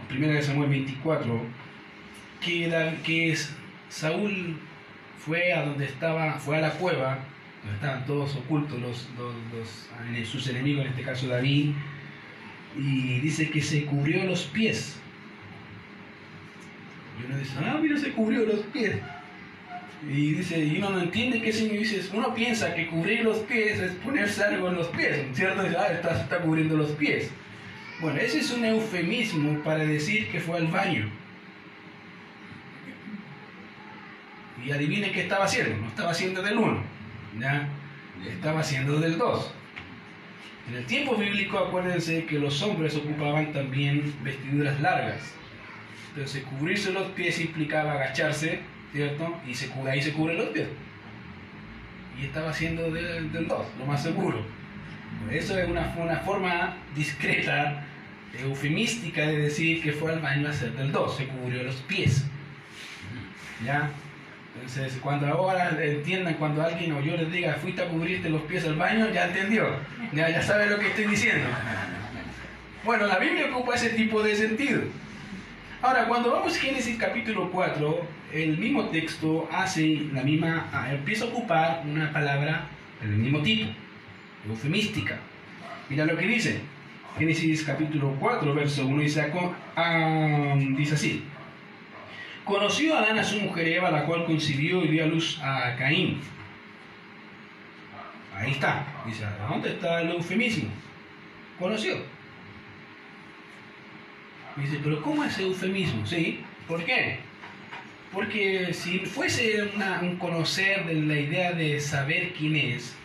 1 0.10 0.42
Samuel 0.42 0.70
24 0.70 1.42
que, 2.46 2.98
que 3.04 3.38
Saúl 3.90 4.58
fue 5.18 5.54
a 5.54 5.66
donde 5.66 5.86
estaba, 5.86 6.40
fue 6.40 6.58
a 6.58 6.62
la 6.62 6.72
cueva 6.72 7.20
estaban 7.76 8.06
todos 8.06 8.36
ocultos 8.36 8.80
los, 8.82 9.08
sus 10.28 10.48
enemigos, 10.48 10.86
en 10.86 10.92
este 10.92 11.04
caso 11.04 11.28
David, 11.28 11.72
y 12.78 13.20
dice 13.20 13.50
que 13.50 13.62
se 13.62 13.86
cubrió 13.86 14.26
los 14.26 14.44
pies. 14.44 14.98
Y 17.20 17.26
uno 17.26 17.38
dice, 17.38 17.54
ah, 17.60 17.78
mira, 17.82 17.98
se 17.98 18.12
cubrió 18.12 18.46
los 18.46 18.62
pies. 18.68 18.98
Y 20.08 20.34
dice, 20.34 20.60
y 20.60 20.78
uno 20.78 20.90
no 20.90 21.02
entiende 21.02 21.42
qué 21.42 21.54
significa. 21.54 22.02
Uno 22.14 22.34
piensa 22.34 22.74
que 22.74 22.88
cubrir 22.88 23.24
los 23.24 23.40
pies 23.40 23.80
es 23.80 23.92
ponerse 23.94 24.44
algo 24.44 24.70
en 24.70 24.76
los 24.76 24.88
pies, 24.88 25.20
¿cierto? 25.34 25.64
Dice, 25.64 25.78
ah, 25.78 25.92
está, 25.92 26.22
está 26.22 26.40
cubriendo 26.40 26.76
los 26.76 26.92
pies. 26.92 27.30
Bueno, 28.00 28.20
ese 28.20 28.40
es 28.40 28.52
un 28.52 28.66
eufemismo 28.66 29.62
para 29.64 29.86
decir 29.86 30.30
que 30.32 30.40
fue 30.40 30.58
al 30.58 30.68
baño. 30.68 31.08
Y 34.66 34.72
adivine 34.72 35.12
qué 35.12 35.22
estaba 35.22 35.46
haciendo, 35.46 35.78
no 35.78 35.88
estaba 35.88 36.12
haciendo 36.12 36.42
del 36.42 36.58
uno 36.58 36.84
¿ya? 37.40 37.68
estaba 38.28 38.60
haciendo 38.60 39.00
del 39.00 39.18
2. 39.18 39.54
En 40.70 40.76
el 40.76 40.86
tiempo 40.86 41.16
bíblico, 41.16 41.58
acuérdense 41.58 42.26
que 42.26 42.40
los 42.40 42.62
hombres 42.62 42.96
ocupaban 42.96 43.52
también 43.52 44.14
vestiduras 44.24 44.80
largas. 44.80 45.34
Entonces, 46.10 46.44
cubrirse 46.44 46.92
los 46.92 47.08
pies 47.10 47.40
implicaba 47.40 47.94
agacharse, 47.94 48.60
¿cierto? 48.92 49.40
Y 49.48 49.54
se, 49.54 49.72
ahí 49.90 50.02
se 50.02 50.14
cubre 50.14 50.36
los 50.36 50.50
pies. 50.50 50.68
Y 52.20 52.26
estaba 52.26 52.50
haciendo 52.50 52.92
del, 52.92 53.32
2, 53.32 53.50
lo 53.80 53.86
más 53.86 54.04
seguro. 54.04 54.44
Eso 55.30 55.58
es 55.58 55.70
una, 55.70 55.96
una 55.98 56.18
forma 56.18 56.78
discreta, 56.96 57.84
eufemística 58.38 59.22
de 59.22 59.38
decir 59.40 59.82
que 59.82 59.92
fue 59.92 60.12
al 60.12 60.20
baño 60.20 60.48
a 60.48 60.52
hacer 60.52 60.72
del 60.74 60.92
2, 60.92 61.18
se 61.18 61.28
cubrió 61.28 61.64
los 61.64 61.76
pies. 61.76 62.26
¿Ya? 63.66 63.90
Entonces, 64.56 65.00
cuando 65.02 65.28
ahora 65.28 65.78
entiendan, 65.82 66.34
cuando 66.36 66.62
alguien 66.62 66.92
o 66.92 67.02
yo 67.02 67.16
les 67.16 67.32
diga, 67.32 67.54
fuiste 67.54 67.82
a 67.82 67.88
cubrirte 67.88 68.30
los 68.30 68.42
pies 68.44 68.66
al 68.66 68.76
baño, 68.76 69.10
ya 69.12 69.28
entendió, 69.28 69.76
ya, 70.12 70.30
ya 70.30 70.42
sabe 70.42 70.70
lo 70.70 70.78
que 70.78 70.88
estoy 70.88 71.06
diciendo. 71.06 71.48
Bueno, 72.84 73.08
la 73.08 73.18
Biblia 73.18 73.48
ocupa 73.50 73.76
ese 73.76 73.92
tipo 73.92 74.22
de 74.22 74.36
sentido. 74.36 74.82
Ahora, 75.82 76.06
cuando 76.06 76.32
vamos 76.32 76.56
a 76.56 76.60
Génesis 76.60 76.98
capítulo 76.98 77.50
4, 77.52 78.08
el 78.34 78.58
mismo 78.58 78.86
texto 78.90 79.48
hace 79.52 80.08
la 80.14 80.24
misma, 80.24 80.70
ah, 80.72 80.94
empieza 80.94 81.26
a 81.26 81.28
ocupar 81.28 81.84
una 81.86 82.12
palabra 82.12 82.68
del 83.02 83.18
mismo 83.18 83.42
tipo, 83.42 83.70
eufemística. 84.48 85.20
Mira 85.90 86.06
lo 86.06 86.18
que 86.18 86.28
dice. 86.28 86.62
Génesis 87.18 87.64
capítulo 87.64 88.16
4, 88.20 88.54
verso 88.54 88.88
1 88.88 89.02
dice, 89.02 89.32
dice 90.78 90.94
así. 90.96 91.24
Conoció 92.46 92.98
Adán 92.98 93.20
a 93.20 93.24
su 93.24 93.40
mujer 93.40 93.68
Eva, 93.68 93.92
la 93.92 94.06
cual 94.06 94.26
concibió 94.26 94.84
y 94.84 94.88
dio 94.88 95.04
a 95.04 95.08
luz 95.08 95.40
a 95.44 95.76
Caín. 95.78 96.22
Ahí 98.36 98.52
está. 98.52 98.86
Dice, 99.06 99.26
¿dónde 99.48 99.70
está 99.70 100.02
el 100.02 100.12
eufemismo? 100.12 100.70
Conoció. 101.60 101.98
Dice, 104.56 104.80
pero 104.84 105.02
¿cómo 105.02 105.24
es 105.24 105.38
eufemismo? 105.38 106.06
¿Sí? 106.08 106.40
¿Por 106.68 106.84
qué? 106.84 107.20
Porque 108.14 108.74
si 108.74 109.00
fuese 109.00 109.72
un 110.02 110.18
conocer 110.18 110.86
de 110.86 110.96
la 110.96 111.16
idea 111.16 111.54
de 111.54 111.80
saber 111.80 112.34
quién 112.34 112.56
es, 112.56 112.96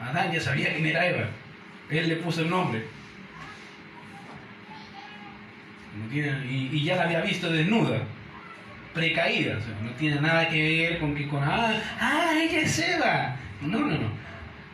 Adán 0.00 0.32
ya 0.32 0.40
sabía 0.40 0.72
quién 0.72 0.86
era 0.86 1.06
Eva. 1.06 1.26
Él 1.90 2.08
le 2.08 2.16
puso 2.16 2.42
el 2.42 2.50
nombre. 2.50 2.84
y 6.12 6.84
ya 6.84 6.96
la 6.96 7.04
había 7.04 7.20
visto 7.22 7.50
desnuda 7.50 8.02
precaída, 8.98 9.58
no 9.82 9.90
tiene 9.92 10.20
nada 10.20 10.48
que 10.48 10.62
ver 10.62 10.98
con 10.98 11.14
que 11.14 11.28
con, 11.28 11.42
ah, 11.42 11.72
ah, 12.00 12.32
ella 12.40 12.60
es 12.60 12.78
Eva. 12.78 13.36
No, 13.60 13.78
no, 13.78 13.98
no. 13.98 14.10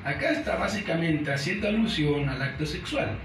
Acá 0.04 0.30
está 0.30 0.56
básicamente 0.56 1.32
haciendo 1.32 1.68
alusión 1.68 2.28
al 2.28 2.40
acto 2.40 2.66
sexual. 2.66 3.18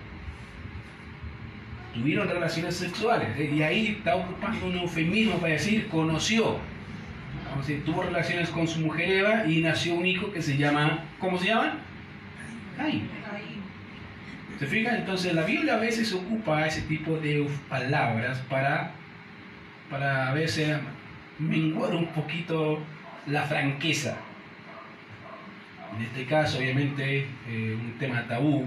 Tuvieron 1.94 2.28
relaciones 2.28 2.76
sexuales 2.76 3.30
eh, 3.38 3.52
y 3.54 3.62
ahí 3.64 3.88
está 3.98 4.16
ocupando 4.16 4.68
un 4.68 4.78
eufemismo 4.78 5.38
para 5.38 5.54
decir 5.54 5.88
conoció. 5.90 6.58
Tuvo 7.86 8.04
relaciones 8.04 8.50
con 8.50 8.68
su 8.68 8.80
mujer 8.80 9.10
Eva 9.10 9.46
y 9.46 9.62
nació 9.62 9.96
un 9.96 10.06
hijo 10.06 10.32
que 10.32 10.42
se 10.42 10.56
llama, 10.56 11.04
¿cómo 11.20 11.38
se 11.38 11.48
llama? 11.48 11.78
Caín. 12.78 13.10
¿Se 14.60 14.68
fijan? 14.68 14.98
Entonces 14.98 15.34
la 15.34 15.44
Biblia 15.44 15.76
a 15.76 15.80
veces 15.80 16.14
ocupa 16.14 16.66
ese 16.68 16.82
tipo 16.84 17.18
de 17.18 17.48
palabras 17.70 18.40
para 18.50 18.92
para 19.90 20.30
a 20.30 20.34
veces 20.34 20.78
menguar 21.40 21.96
un 21.96 22.08
poquito 22.08 22.80
la 23.28 23.44
franqueza. 23.44 24.18
En 25.96 26.06
este 26.06 26.26
caso, 26.26 26.60
obviamente, 26.60 27.26
eh, 27.48 27.78
un 27.80 27.98
tema 27.98 28.28
tabú, 28.28 28.66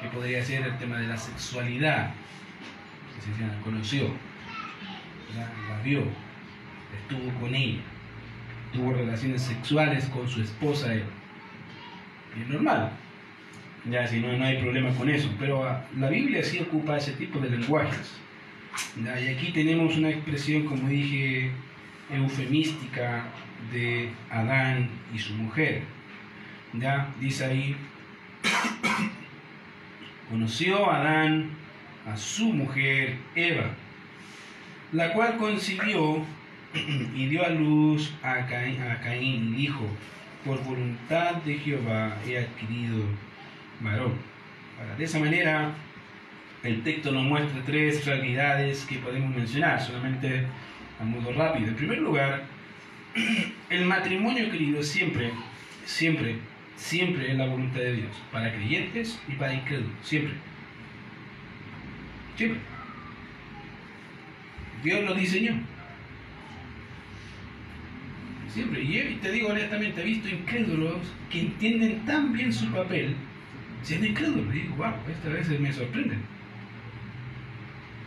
que 0.00 0.08
podría 0.08 0.44
ser 0.44 0.62
el 0.62 0.78
tema 0.78 0.98
de 0.98 1.08
la 1.08 1.16
sexualidad. 1.16 2.12
La 3.40 3.60
conoció, 3.60 4.08
la 5.36 5.80
vio, 5.82 6.02
estuvo 6.92 7.40
con 7.40 7.54
ella, 7.54 7.80
tuvo 8.72 8.92
relaciones 8.92 9.42
sexuales 9.42 10.06
con 10.06 10.28
su 10.28 10.42
esposa. 10.42 10.92
Es 10.94 12.48
normal, 12.48 12.90
ya 13.90 14.06
si 14.06 14.18
no, 14.18 14.36
no 14.36 14.44
hay 14.44 14.58
problema 14.58 14.90
con 14.94 15.08
eso, 15.08 15.30
pero 15.38 15.64
la 15.96 16.08
Biblia 16.08 16.42
sí 16.42 16.58
ocupa 16.60 16.96
ese 16.96 17.12
tipo 17.12 17.38
de 17.38 17.50
lenguajes. 17.50 18.12
Y 18.96 19.28
aquí 19.28 19.52
tenemos 19.52 19.96
una 19.96 20.10
expresión, 20.10 20.64
como 20.64 20.88
dije, 20.88 21.52
eufemística 22.10 23.24
de 23.72 24.10
Adán 24.30 24.88
y 25.14 25.18
su 25.18 25.34
mujer. 25.34 25.82
¿Ya? 26.72 27.08
Dice 27.20 27.44
ahí, 27.44 27.76
conoció 30.30 30.90
Adán 30.90 31.61
a 32.06 32.16
su 32.16 32.52
mujer 32.52 33.16
Eva, 33.34 33.70
la 34.92 35.12
cual 35.12 35.36
concibió 35.36 36.24
y 37.14 37.26
dio 37.26 37.44
a 37.44 37.50
luz 37.50 38.12
a 38.22 38.46
Caín, 38.46 38.82
a 38.82 39.00
Caín 39.00 39.56
dijo, 39.56 39.86
por 40.44 40.62
voluntad 40.64 41.34
de 41.36 41.54
Jehová 41.58 42.16
he 42.26 42.38
adquirido 42.38 43.04
varón. 43.80 44.14
de 44.98 45.04
esa 45.04 45.18
manera, 45.18 45.72
el 46.62 46.82
texto 46.82 47.10
nos 47.10 47.24
muestra 47.24 47.62
tres 47.64 48.04
realidades 48.06 48.84
que 48.84 48.96
podemos 48.96 49.34
mencionar, 49.34 49.80
solamente 49.80 50.46
a 51.00 51.04
modo 51.04 51.32
rápido. 51.32 51.68
En 51.68 51.76
primer 51.76 51.98
lugar, 51.98 52.44
el 53.70 53.84
matrimonio, 53.84 54.50
querido, 54.50 54.82
siempre, 54.82 55.30
siempre, 55.84 56.36
siempre 56.76 57.30
es 57.30 57.36
la 57.36 57.46
voluntad 57.46 57.80
de 57.80 57.94
Dios, 57.94 58.12
para 58.30 58.52
creyentes 58.52 59.20
y 59.28 59.32
para 59.32 59.54
incrédulos, 59.54 59.92
siempre. 60.02 60.34
Siempre. 62.36 62.60
Dios 64.82 65.04
lo 65.04 65.14
diseñó. 65.14 65.54
Siempre. 68.52 68.82
Y 68.82 69.18
te 69.22 69.32
digo 69.32 69.48
honestamente, 69.48 70.02
he 70.02 70.04
visto 70.04 70.28
incrédulos 70.28 70.98
que 71.30 71.40
entienden 71.40 72.04
tan 72.04 72.32
bien 72.32 72.52
su 72.52 72.70
papel, 72.70 73.14
siendo 73.82 74.06
incrédulos. 74.06 74.54
Y 74.54 74.60
digo, 74.60 74.76
wow, 74.76 74.94
esta 75.10 75.28
vez 75.28 75.60
me 75.60 75.72
sorprenden. 75.72 76.20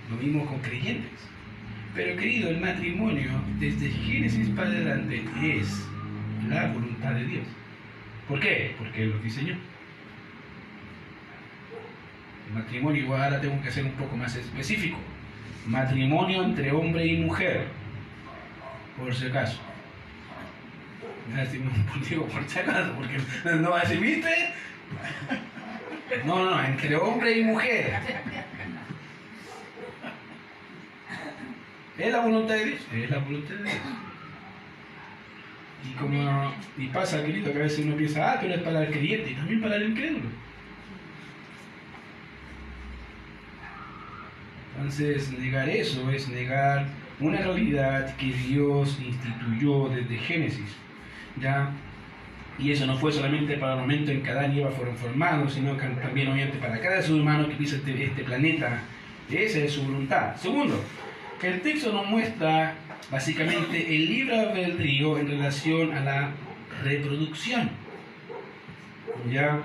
Lo 0.09 0.17
mismo 0.17 0.45
con 0.45 0.59
creyentes. 0.59 1.11
Pero 1.95 2.17
querido, 2.17 2.49
el 2.49 2.59
matrimonio, 2.59 3.31
desde 3.59 3.89
Génesis 3.89 4.49
para 4.49 4.67
adelante, 4.67 5.23
es 5.41 5.87
la 6.49 6.67
voluntad 6.67 7.13
de 7.13 7.25
Dios. 7.25 7.47
¿Por 8.27 8.39
qué? 8.39 8.75
Porque 8.77 9.03
Él 9.03 9.11
lo 9.11 9.19
diseñó. 9.19 9.55
Matrimonio, 12.53 13.15
ahora 13.15 13.41
tengo 13.41 13.61
que 13.61 13.71
ser 13.71 13.85
un 13.85 13.91
poco 13.93 14.15
más 14.15 14.35
específico. 14.35 14.97
Matrimonio 15.65 16.43
entre 16.43 16.71
hombre 16.71 17.05
y 17.05 17.17
mujer, 17.17 17.67
por 18.97 19.13
si 19.13 19.27
acaso. 19.27 19.59
Digo, 22.09 22.25
por 22.27 22.47
si 22.47 22.59
acaso, 22.59 22.93
porque 22.95 23.17
no 23.55 23.71
va 23.71 23.79
a 23.79 23.81
decir. 23.81 24.19
No, 26.25 26.45
no, 26.45 26.51
no, 26.51 26.63
entre 26.63 26.95
hombre 26.95 27.39
y 27.39 27.43
mujer. 27.43 27.93
¿Es 31.97 32.11
la 32.11 32.19
voluntad 32.19 32.55
de 32.55 32.65
Dios? 32.65 32.81
Es 32.93 33.09
la 33.09 33.17
voluntad 33.19 33.55
de 33.55 33.63
Dios. 33.63 33.75
Y 35.83 35.93
como 35.93 36.53
pasa, 36.93 37.23
querido, 37.23 37.51
que 37.51 37.59
a 37.59 37.63
veces 37.63 37.85
uno 37.85 37.95
piensa, 37.95 38.33
ah, 38.33 38.37
pero 38.41 38.55
es 38.55 38.61
para 38.61 38.83
el 38.83 38.91
creyente 38.91 39.31
y 39.31 39.35
también 39.35 39.61
para 39.61 39.75
el 39.75 39.89
incrédulo. 39.89 40.29
Entonces, 44.85 45.31
negar 45.39 45.67
eso 45.67 46.11
es 46.11 46.29
negar 46.29 46.85
una 47.19 47.39
realidad 47.39 48.15
que 48.17 48.27
Dios 48.27 48.99
instituyó 49.03 49.89
desde 49.89 50.15
Génesis. 50.15 50.75
¿ya? 51.41 51.71
Y 52.59 52.71
eso 52.71 52.85
no 52.85 52.95
fue 52.95 53.11
solamente 53.11 53.57
para 53.57 53.73
el 53.73 53.79
momento 53.79 54.11
en 54.11 54.21
que 54.21 54.29
Adán 54.29 54.55
y 54.55 54.59
Eva 54.59 54.69
fueron 54.69 54.95
formados, 54.95 55.55
sino 55.55 55.73
también 55.73 56.27
obviamente 56.27 56.59
para 56.59 56.79
cada 56.79 57.01
ser 57.01 57.15
humano 57.15 57.49
que 57.49 57.55
pisa 57.55 57.77
este, 57.77 58.03
este 58.03 58.23
planeta. 58.23 58.83
Esa 59.27 59.57
es 59.57 59.71
su 59.71 59.85
voluntad. 59.85 60.35
Segundo, 60.35 60.79
el 61.41 61.61
texto 61.61 61.91
nos 61.91 62.05
muestra 62.05 62.75
básicamente 63.09 63.95
el 63.95 64.05
libre 64.05 64.39
albedrío 64.39 65.17
en 65.17 65.29
relación 65.29 65.93
a 65.93 66.01
la 66.01 66.29
reproducción. 66.83 67.71
¿Ya? 69.31 69.63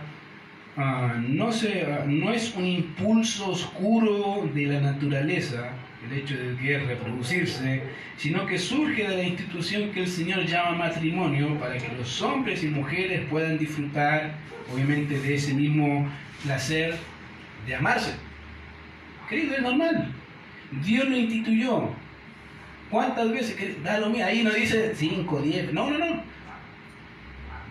Ah, 0.83 1.13
no, 1.29 1.53
se, 1.53 1.83
ah, 1.83 2.07
no 2.07 2.33
es 2.33 2.55
un 2.57 2.65
impulso 2.65 3.51
oscuro 3.51 4.49
de 4.55 4.65
la 4.65 4.81
naturaleza, 4.81 5.73
el 6.07 6.19
hecho 6.19 6.35
de 6.35 6.57
querer 6.57 6.87
reproducirse, 6.87 7.83
sino 8.17 8.47
que 8.47 8.59
surge 8.59 9.07
de 9.07 9.15
la 9.15 9.23
institución 9.23 9.91
que 9.91 10.01
el 10.01 10.09
Señor 10.09 10.47
llama 10.47 10.87
matrimonio 10.87 11.59
para 11.59 11.77
que 11.77 11.95
los 11.99 12.23
hombres 12.23 12.65
y 12.65 12.69
mujeres 12.69 13.27
puedan 13.29 13.59
disfrutar, 13.59 14.33
obviamente, 14.73 15.21
de 15.21 15.35
ese 15.35 15.53
mismo 15.53 16.09
placer 16.45 16.95
de 17.67 17.75
amarse. 17.75 18.15
Querido, 19.29 19.57
es 19.57 19.63
normal. 19.63 20.11
Dios 20.83 21.07
lo 21.11 21.17
instituyó. 21.19 21.91
¿Cuántas 22.89 23.31
veces? 23.31 23.85
Da 23.85 23.99
lo 23.99 24.09
mismo, 24.09 24.25
ahí 24.25 24.43
no 24.43 24.51
dice 24.51 24.95
5, 24.95 25.43
10, 25.43 25.75
no, 25.75 25.91
no, 25.91 25.99
no. 25.99 26.23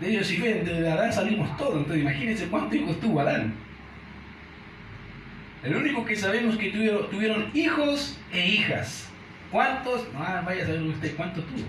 De 0.00 0.10
ellos 0.10 0.26
si 0.26 0.38
ven, 0.38 0.64
de 0.64 0.90
Adán 0.90 1.12
salimos 1.12 1.54
todos, 1.58 1.76
entonces 1.76 2.02
imagínense 2.02 2.46
cuántos 2.46 2.74
hijos 2.74 2.98
tuvo 3.00 3.20
Adán. 3.20 3.54
El 5.62 5.76
único 5.76 6.04
que 6.06 6.16
sabemos 6.16 6.56
que 6.56 6.70
tuvieron, 6.70 7.10
tuvieron 7.10 7.50
hijos 7.52 8.18
e 8.32 8.46
hijas. 8.46 9.08
¿Cuántos? 9.50 10.10
No, 10.12 10.20
ah, 10.20 10.42
vaya 10.44 10.62
a 10.62 10.66
saber 10.66 10.82
usted 10.82 11.14
cuántos 11.16 11.46
tuvo. 11.46 11.66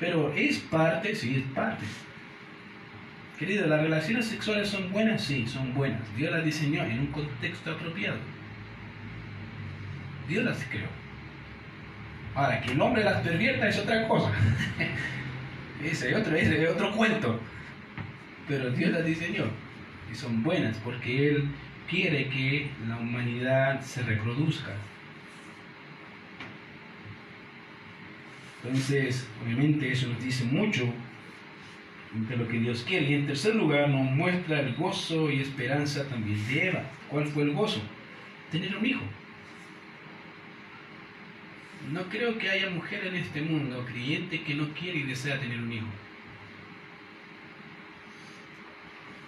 Pero 0.00 0.32
es 0.34 0.58
parte, 0.58 1.14
sí, 1.14 1.36
es 1.36 1.54
parte. 1.54 1.84
Querido, 3.38 3.66
¿las 3.68 3.82
relaciones 3.82 4.26
sexuales 4.26 4.68
son 4.68 4.90
buenas? 4.90 5.22
Sí, 5.22 5.46
son 5.46 5.72
buenas. 5.74 6.00
Dios 6.16 6.32
las 6.32 6.44
diseñó 6.44 6.82
en 6.84 7.00
un 7.00 7.06
contexto 7.06 7.70
apropiado. 7.70 8.18
Dios 10.28 10.44
las 10.44 10.64
creó. 10.64 10.88
Ahora, 12.34 12.60
que 12.60 12.72
el 12.72 12.80
hombre 12.80 13.04
las 13.04 13.22
pervierta 13.22 13.68
es 13.68 13.78
otra 13.78 14.08
cosa. 14.08 14.30
ese, 15.84 16.10
es 16.10 16.16
otro, 16.16 16.36
ese 16.36 16.62
es 16.62 16.70
otro 16.70 16.92
cuento. 16.92 17.40
Pero 18.48 18.70
Dios 18.70 18.90
las 18.92 19.04
diseñó. 19.04 19.44
Y 20.10 20.14
son 20.14 20.42
buenas 20.42 20.76
porque 20.78 21.28
Él 21.28 21.48
quiere 21.88 22.28
que 22.28 22.70
la 22.88 22.96
humanidad 22.96 23.80
se 23.80 24.02
reproduzca. 24.02 24.72
Entonces, 28.62 29.26
obviamente 29.42 29.90
eso 29.90 30.08
nos 30.08 30.22
dice 30.22 30.44
mucho 30.44 30.92
de 32.12 32.36
lo 32.36 32.46
que 32.48 32.58
Dios 32.58 32.84
quiere. 32.86 33.10
Y 33.10 33.14
en 33.14 33.26
tercer 33.26 33.54
lugar 33.54 33.88
nos 33.88 34.10
muestra 34.10 34.60
el 34.60 34.74
gozo 34.74 35.30
y 35.30 35.40
esperanza 35.40 36.06
también 36.08 36.46
de 36.48 36.68
Eva. 36.68 36.82
¿Cuál 37.08 37.26
fue 37.26 37.44
el 37.44 37.52
gozo? 37.52 37.80
Tener 38.50 38.76
un 38.76 38.84
hijo. 38.84 39.02
No 41.92 42.02
creo 42.08 42.38
que 42.38 42.50
haya 42.50 42.70
mujer 42.70 43.06
en 43.06 43.16
este 43.16 43.40
mundo 43.40 43.84
creyente 43.86 44.42
que 44.42 44.54
no 44.54 44.68
quiere 44.74 44.98
y 44.98 45.02
desea 45.04 45.40
tener 45.40 45.58
un 45.58 45.72
hijo. 45.72 45.86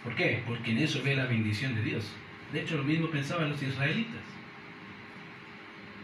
¿Por 0.04 0.14
qué? 0.14 0.42
Porque 0.46 0.72
en 0.72 0.78
eso 0.78 1.02
ve 1.02 1.16
la 1.16 1.26
bendición 1.26 1.74
de 1.74 1.82
Dios. 1.82 2.12
De 2.52 2.60
hecho, 2.60 2.76
lo 2.76 2.84
mismo 2.84 3.08
pensaban 3.08 3.50
los 3.50 3.62
israelitas. 3.62 4.20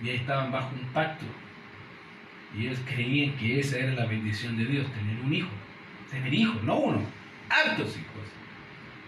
Y 0.03 0.09
ahí 0.09 0.17
estaban 0.17 0.51
bajo 0.51 0.75
un 0.75 0.87
pacto. 0.93 1.27
Y 2.57 2.67
ellos 2.67 2.79
creían 2.87 3.37
que 3.37 3.61
esa 3.61 3.79
era 3.79 3.93
la 3.93 4.07
bendición 4.07 4.57
de 4.57 4.65
Dios, 4.65 4.87
tener 4.95 5.21
un 5.21 5.35
hijo 5.35 5.51
tener 6.11 6.33
hijos, 6.33 6.63
no 6.63 6.77
uno, 6.77 7.03
hartos 7.49 7.97
hijos. 7.97 8.38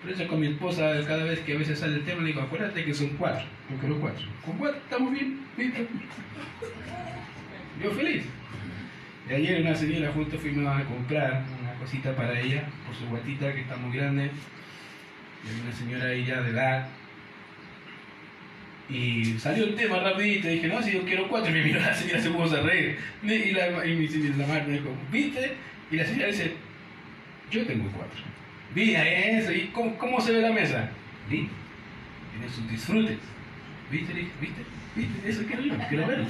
Por 0.00 0.10
eso 0.10 0.26
con 0.26 0.40
mi 0.40 0.46
esposa, 0.46 0.94
cada 1.06 1.24
vez 1.24 1.40
que 1.40 1.54
a 1.54 1.58
veces 1.58 1.78
sale 1.78 1.96
el 1.96 2.04
tema, 2.04 2.22
le 2.22 2.28
digo, 2.28 2.40
acuérdate 2.40 2.84
que 2.84 2.94
son 2.94 3.08
cuatro, 3.18 3.44
porque 3.68 3.86
los 3.86 3.98
cuatro. 3.98 4.26
Con 4.44 4.56
cuatro 4.56 4.78
estamos 4.78 5.12
bien, 5.12 5.40
Yo 7.82 7.90
feliz. 7.90 8.24
Y 9.28 9.34
ayer 9.34 9.60
una 9.60 9.74
señora 9.74 10.10
justo 10.12 10.38
fuimos 10.38 10.66
a 10.66 10.84
comprar 10.84 11.44
una 11.60 11.74
cosita 11.74 12.16
para 12.16 12.40
ella, 12.40 12.64
por 12.86 12.96
su 12.96 13.06
guatita 13.06 13.52
que 13.52 13.60
está 13.60 13.76
muy 13.76 13.96
grande. 13.96 14.30
Y 15.44 15.60
una 15.62 15.72
señora 15.72 16.06
ahí 16.06 16.24
ya 16.24 16.40
de 16.40 16.50
edad. 16.50 16.88
Y 18.88 19.38
salió 19.38 19.64
el 19.64 19.76
tema 19.76 20.00
rapidito, 20.00 20.48
y 20.48 20.54
dije, 20.54 20.68
no, 20.68 20.82
si 20.82 20.92
yo 20.92 21.04
quiero 21.04 21.28
cuatro, 21.28 21.50
y 21.50 21.54
me 21.54 21.64
miró 21.64 21.80
la 21.80 21.94
señora 21.94 22.20
se 22.20 22.30
puso 22.30 22.56
a 22.56 22.62
reír. 22.62 22.98
Y 23.22 23.52
la, 23.52 23.86
y 23.86 23.94
mi, 23.94 24.08
la 24.08 24.46
madre 24.46 24.64
me 24.66 24.72
dijo, 24.72 24.96
¿viste? 25.12 25.52
Y 25.90 25.96
la 25.96 26.04
señora 26.06 26.26
dice, 26.28 26.54
yo 27.50 27.66
tengo 27.66 27.88
cuatro. 27.92 28.39
Mira 28.74 29.08
eso, 29.08 29.52
¿y 29.52 29.72
cómo, 29.72 30.20
se 30.20 30.32
ve 30.32 30.42
la 30.42 30.52
mesa? 30.52 30.90
Lindo. 31.28 31.52
Tiene 32.32 32.52
sus 32.52 32.70
disfrutes. 32.70 33.18
¿Viste? 33.90 34.12
¿Viste? 34.12 34.64
¿Viste? 34.94 35.28
Eso 35.28 35.42
quiero 35.46 35.62
yo, 35.62 35.74
quiero 35.88 36.06
verlo. 36.06 36.26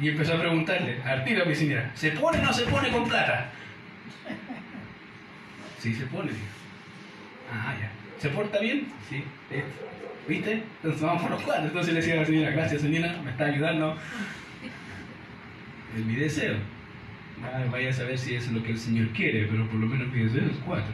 Y 0.00 0.08
empezó 0.08 0.34
a 0.34 0.40
preguntarle, 0.40 1.02
Arturo, 1.04 1.46
mi 1.46 1.54
señora, 1.54 1.90
¿se 1.94 2.12
pone 2.12 2.38
o 2.38 2.42
no 2.42 2.52
se 2.52 2.64
pone 2.64 2.90
con 2.90 3.04
plata? 3.04 3.50
Sí, 5.78 5.94
se 5.94 6.06
pone, 6.06 6.30
Ah, 7.52 7.74
ya. 7.78 7.90
¿Se 8.18 8.28
porta 8.28 8.60
bien? 8.60 8.86
Sí. 9.10 9.24
¿Viste? 10.28 10.62
Entonces 10.76 11.02
vamos 11.02 11.22
por 11.22 11.32
los 11.32 11.42
cuatro. 11.42 11.64
Entonces 11.64 11.92
le 11.92 12.00
decía 12.00 12.14
a 12.14 12.18
la 12.18 12.24
señora, 12.24 12.50
gracias 12.52 12.82
señora, 12.82 13.20
me 13.24 13.30
está 13.32 13.46
ayudando. 13.46 13.98
Es 15.96 16.04
mi 16.04 16.14
deseo. 16.14 16.54
Vaya 17.70 17.90
a 17.90 17.92
saber 17.92 18.18
si 18.18 18.34
es 18.34 18.50
lo 18.52 18.62
que 18.62 18.72
el 18.72 18.78
Señor 18.78 19.08
quiere, 19.08 19.46
pero 19.46 19.66
por 19.66 19.80
lo 19.80 19.86
menos 19.86 20.08
mi 20.08 20.28
cuatro. 20.64 20.92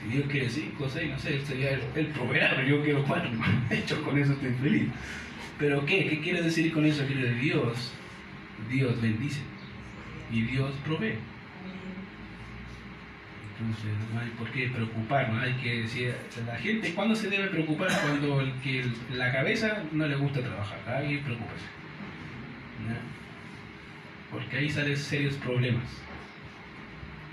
Si 0.00 0.08
Dios 0.08 0.26
quiere 0.30 0.48
cinco 0.48 0.88
seis, 0.88 1.10
no 1.10 1.18
sé, 1.18 1.34
él 1.34 1.44
sería 1.44 1.70
el, 1.72 1.80
el 1.94 2.06
pero 2.06 2.62
yo 2.62 2.82
quiero 2.82 3.04
cuatro. 3.04 3.30
De 3.68 4.02
con 4.02 4.18
eso 4.18 4.32
estoy 4.32 4.54
feliz. 4.54 4.88
¿Pero 5.58 5.84
qué? 5.84 6.08
¿Qué 6.08 6.20
quiere 6.20 6.42
decir 6.42 6.72
con 6.72 6.86
eso? 6.86 7.04
Quiere 7.06 7.34
Dios, 7.34 7.92
Dios 8.70 9.00
bendice 9.02 9.40
y 10.32 10.42
Dios 10.42 10.72
provee. 10.86 11.18
Entonces, 13.58 13.90
no 14.14 14.20
hay 14.20 14.30
por 14.30 14.50
qué 14.52 14.68
preocuparnos, 14.68 15.42
hay 15.42 15.52
que 15.54 15.82
decir, 15.82 16.14
la 16.46 16.56
gente, 16.56 16.94
¿cuándo 16.94 17.14
se 17.14 17.28
debe 17.28 17.48
preocupar? 17.48 17.88
Cuando 18.00 18.40
el 18.40 18.52
que 18.62 18.86
la 19.12 19.30
cabeza 19.32 19.82
no 19.92 20.06
le 20.06 20.16
gusta 20.16 20.40
trabajar, 20.40 20.78
hay 20.88 21.16
que 21.16 21.24
preocuparse 21.24 21.66
porque 24.50 24.64
ahí 24.64 24.70
salen 24.70 24.96
serios 24.96 25.34
problemas. 25.36 25.84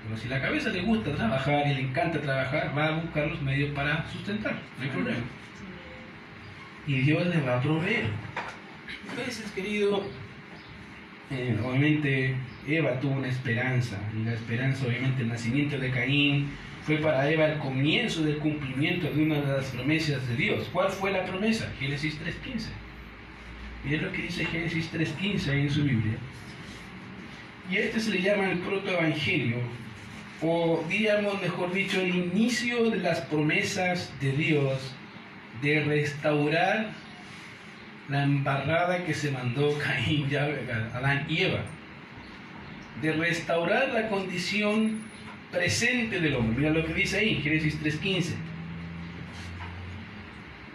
Pero 0.04 0.18
si 0.22 0.28
la 0.28 0.40
cabeza 0.40 0.70
le 0.70 0.82
gusta 0.82 1.16
trabajar 1.16 1.66
y 1.68 1.74
le 1.74 1.82
encanta 1.82 2.22
trabajar, 2.22 2.72
va 2.78 2.90
a 2.90 3.00
buscar 3.00 3.28
los 3.28 3.42
medios 3.42 3.72
para 3.72 4.08
sustentar, 4.12 4.54
no 4.78 4.84
hay 4.84 4.90
problema. 4.90 5.24
Y 6.86 7.00
Dios 7.00 7.26
le 7.26 7.42
va 7.42 7.58
a 7.58 7.62
proveer. 7.62 8.06
Entonces, 9.10 9.52
querido, 9.52 10.04
eh, 11.32 11.58
obviamente 11.66 12.36
Eva 12.68 13.00
tuvo 13.00 13.14
una 13.14 13.30
esperanza, 13.30 13.98
y 14.16 14.24
la 14.24 14.34
esperanza, 14.34 14.86
obviamente, 14.86 15.24
el 15.24 15.30
nacimiento 15.30 15.80
de 15.80 15.90
Caín 15.90 16.52
fue 16.84 16.98
para 16.98 17.30
Eva 17.30 17.48
el 17.48 17.58
comienzo 17.58 18.22
del 18.24 18.38
cumplimiento 18.38 19.12
de 19.12 19.24
una 19.24 19.42
de 19.42 19.58
las 19.58 19.72
promesas 19.72 20.26
de 20.28 20.36
Dios. 20.36 20.70
¿Cuál 20.72 20.92
fue 20.92 21.12
la 21.12 21.26
promesa? 21.26 21.68
Génesis 21.80 22.20
3.15. 22.22 22.68
Miren 23.84 24.06
lo 24.06 24.12
que 24.12 24.22
dice 24.22 24.46
Génesis 24.46 24.94
3.15 24.94 25.50
en 25.54 25.70
su 25.72 25.84
Biblia. 25.84 26.18
Y 27.70 27.78
a 27.78 27.80
este 27.82 28.00
se 28.00 28.12
le 28.12 28.22
llama 28.22 28.50
el 28.50 28.60
protoevangelio, 28.60 29.58
o 30.42 30.84
diríamos, 30.88 31.42
mejor 31.42 31.74
dicho, 31.74 32.00
el 32.00 32.16
inicio 32.16 32.90
de 32.90 32.98
las 32.98 33.22
promesas 33.22 34.12
de 34.22 34.32
Dios 34.32 34.96
de 35.62 35.84
restaurar 35.84 36.92
la 38.10 38.24
embarrada 38.24 39.04
que 39.04 39.14
se 39.14 39.32
mandó 39.32 39.78
Caín, 39.84 40.28
Adán 40.94 41.26
y 41.28 41.44
Eva, 41.44 41.62
de 43.02 43.12
restaurar 43.14 43.90
la 43.90 44.08
condición 44.08 45.02
presente 45.52 46.20
del 46.20 46.36
hombre. 46.36 46.58
Mira 46.58 46.70
lo 46.70 46.86
que 46.86 46.94
dice 46.94 47.20
ahí, 47.20 47.42
Génesis 47.42 47.82
3.15. 47.82 48.34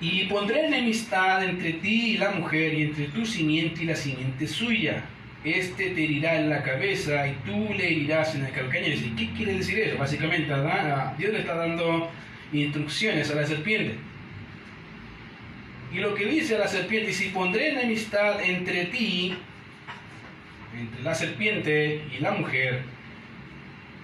Y 0.01 0.25
pondré 0.25 0.67
enemistad 0.67 1.45
entre 1.45 1.75
ti 1.75 2.15
y 2.15 2.19
la 2.19 2.33
mujer, 2.33 2.75
y 2.75 2.83
entre 2.83 3.07
tu 3.07 3.25
simiente 3.25 3.85
y 3.85 3.87
la 3.87 3.97
simiente 3.97 4.47
suya. 4.47 5.05
Este 5.45 5.91
te 5.91 6.05
herirá 6.05 6.41
en 6.41 6.51
la 6.51 6.63
cabeza 6.63 7.27
y 7.27 7.33
tú 7.45 7.75
le 7.75 7.87
herirás 7.87 8.35
en 8.37 8.45
el 8.45 8.53
calcañar. 8.53 8.93
¿Y 8.93 9.15
qué 9.17 9.31
quiere 9.33 9.55
decir 9.55 9.79
eso? 9.81 9.99
Básicamente, 9.99 10.47
Dios 11.19 11.33
le 11.33 11.41
está 11.41 11.57
dando 11.57 12.11
instrucciones 12.53 13.31
a 13.31 13.35
la 13.35 13.47
serpiente. 13.47 13.97
Y 15.93 15.99
lo 15.99 16.15
que 16.15 16.27
dice 16.27 16.55
a 16.57 16.61
la 16.61 16.69
serpiente, 16.69 17.13
si 17.13 17.31
pondré 17.31 17.71
enemistad 17.71 18.41
entre 18.43 18.87
ti, 18.87 19.35
entre 20.79 21.03
la 21.03 21.15
serpiente 21.15 22.03
y 22.17 22.23
la 22.23 22.31
mujer, 22.31 22.83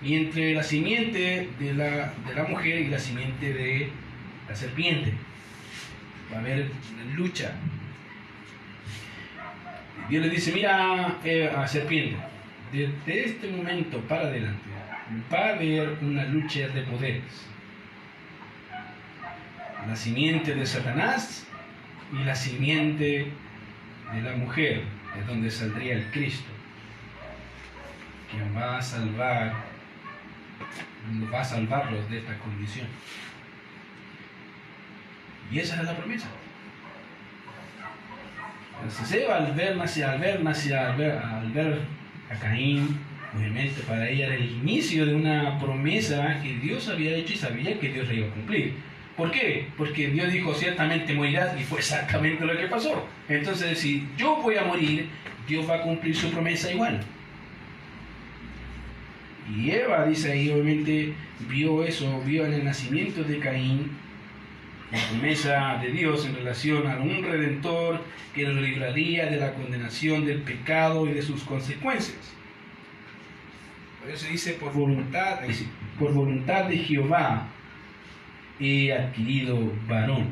y 0.03 0.15
entre 0.15 0.55
la 0.55 0.63
simiente 0.63 1.49
de 1.59 1.75
la, 1.75 2.13
de 2.27 2.35
la 2.35 2.45
mujer 2.45 2.81
y 2.81 2.89
la 2.89 2.99
simiente 2.99 3.53
de 3.53 3.89
la 4.49 4.55
serpiente. 4.55 5.13
Va 6.33 6.37
a 6.37 6.41
haber 6.41 6.71
lucha. 7.15 7.55
Dios 10.09 10.25
le 10.25 10.31
dice, 10.31 10.53
mira 10.53 11.19
eh, 11.23 11.53
a 11.55 11.67
serpiente, 11.69 12.17
desde 12.73 13.25
este 13.25 13.51
momento 13.51 14.01
para 14.03 14.23
adelante 14.23 14.69
va 15.33 15.39
a 15.39 15.49
haber 15.51 15.99
una 16.03 16.25
lucha 16.25 16.69
de 16.69 16.83
poderes. 16.83 17.47
La 19.87 19.97
simiente 19.97 20.55
de 20.55 20.67
Satanás 20.67 21.47
y 22.13 22.25
la 22.25 22.35
simiente 22.35 23.31
de 24.13 24.23
la 24.23 24.37
mujer, 24.37 24.83
es 25.19 25.27
donde 25.27 25.51
saldría 25.51 25.95
el 25.95 26.11
Cristo, 26.11 26.49
quien 28.31 28.57
va 28.57 28.79
a 28.79 28.83
salvar, 28.83 29.55
va 31.33 31.41
a 31.41 31.45
salvarlos 31.45 32.09
de 32.11 32.19
esta 32.19 32.39
condición. 32.39 32.87
Y 35.51 35.59
esa 35.59 35.77
es 35.81 35.85
la 35.85 35.97
promesa. 35.97 36.29
Eva 39.13 39.37
al 39.37 39.53
ver, 39.53 39.73
al 39.73 40.19
ver, 40.19 40.41
al 40.47 40.97
ver, 40.97 41.19
al 41.19 41.53
ver 41.53 41.81
a 42.31 42.35
Caín, 42.39 42.99
obviamente 43.37 43.83
para 43.83 44.09
ella 44.09 44.27
era 44.27 44.35
el 44.37 44.51
inicio 44.51 45.07
de 45.07 45.15
una 45.15 45.59
promesa 45.59 46.41
que 46.43 46.55
Dios 46.57 46.89
había 46.89 47.17
hecho 47.17 47.33
y 47.35 47.37
sabía 47.37 47.79
que 47.79 47.89
Dios 47.89 48.07
la 48.09 48.15
iba 48.15 48.27
a 48.29 48.31
cumplir. 48.31 48.75
¿Por 49.17 49.31
qué? 49.33 49.67
Porque 49.77 50.09
Dios 50.09 50.33
dijo 50.33 50.55
ciertamente 50.55 51.13
morirás 51.13 51.59
y 51.61 51.65
fue 51.65 51.81
exactamente 51.81 52.45
lo 52.45 52.57
que 52.57 52.67
pasó. 52.67 53.07
Entonces 53.29 53.79
si 53.79 54.07
yo 54.17 54.37
voy 54.37 54.57
a 54.57 54.65
morir, 54.65 55.09
Dios 55.49 55.69
va 55.69 55.77
a 55.77 55.83
cumplir 55.83 56.15
su 56.15 56.31
promesa 56.31 56.71
igual. 56.73 57.01
Y 59.51 59.71
Eva, 59.71 60.07
dice 60.07 60.33
ahí, 60.33 60.51
obviamente 60.51 61.15
vio 61.49 61.83
eso, 61.83 62.21
vio 62.25 62.45
en 62.47 62.53
el 62.53 62.65
nacimiento 62.65 63.25
de 63.25 63.39
Caín 63.39 63.91
la 64.91 64.99
promesa 65.09 65.79
de 65.83 65.93
Dios 65.93 66.25
en 66.25 66.37
relación 66.37 66.87
a 66.87 66.99
un 66.99 67.23
redentor 67.23 68.01
que 68.35 68.45
lo 68.45 68.61
libraría 68.61 69.27
de 69.27 69.37
la 69.37 69.53
condenación 69.53 70.25
del 70.25 70.41
pecado 70.43 71.07
y 71.07 71.13
de 71.13 71.23
sus 71.23 71.43
consecuencias. 71.45 72.35
Por 74.01 74.11
eso 74.11 74.27
dice, 74.29 74.55
por 74.55 74.73
voluntad, 74.73 75.41
por 75.99 76.13
voluntad 76.15 76.65
de 76.65 76.79
Jehová 76.79 77.49
he 78.59 78.93
adquirido 78.93 79.73
varón. 79.87 80.29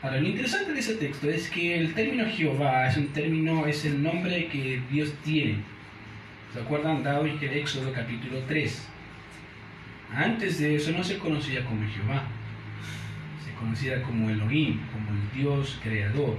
Ahora, 0.00 0.20
lo 0.20 0.28
interesante 0.28 0.72
de 0.72 0.80
ese 0.80 0.96
texto 0.96 1.28
es 1.28 1.48
que 1.50 1.78
el 1.78 1.94
término 1.94 2.26
Jehová 2.26 2.88
es 2.88 2.96
un 2.96 3.08
término, 3.08 3.66
es 3.66 3.84
el 3.84 4.02
nombre 4.02 4.48
que 4.48 4.82
Dios 4.90 5.14
tiene. 5.24 5.58
¿Se 6.52 6.60
acuerdan? 6.60 7.02
Dado 7.02 7.26
en 7.26 7.42
Éxodo 7.42 7.92
capítulo 7.92 8.40
3. 8.46 8.88
Antes 10.14 10.60
de 10.60 10.76
eso 10.76 10.92
no 10.92 11.02
se 11.02 11.18
conocía 11.18 11.64
como 11.64 11.88
Jehová 11.88 12.22
conocida 13.64 14.02
como 14.02 14.28
Elohim, 14.28 14.78
como 14.92 15.08
el 15.10 15.40
Dios 15.40 15.80
creador. 15.82 16.36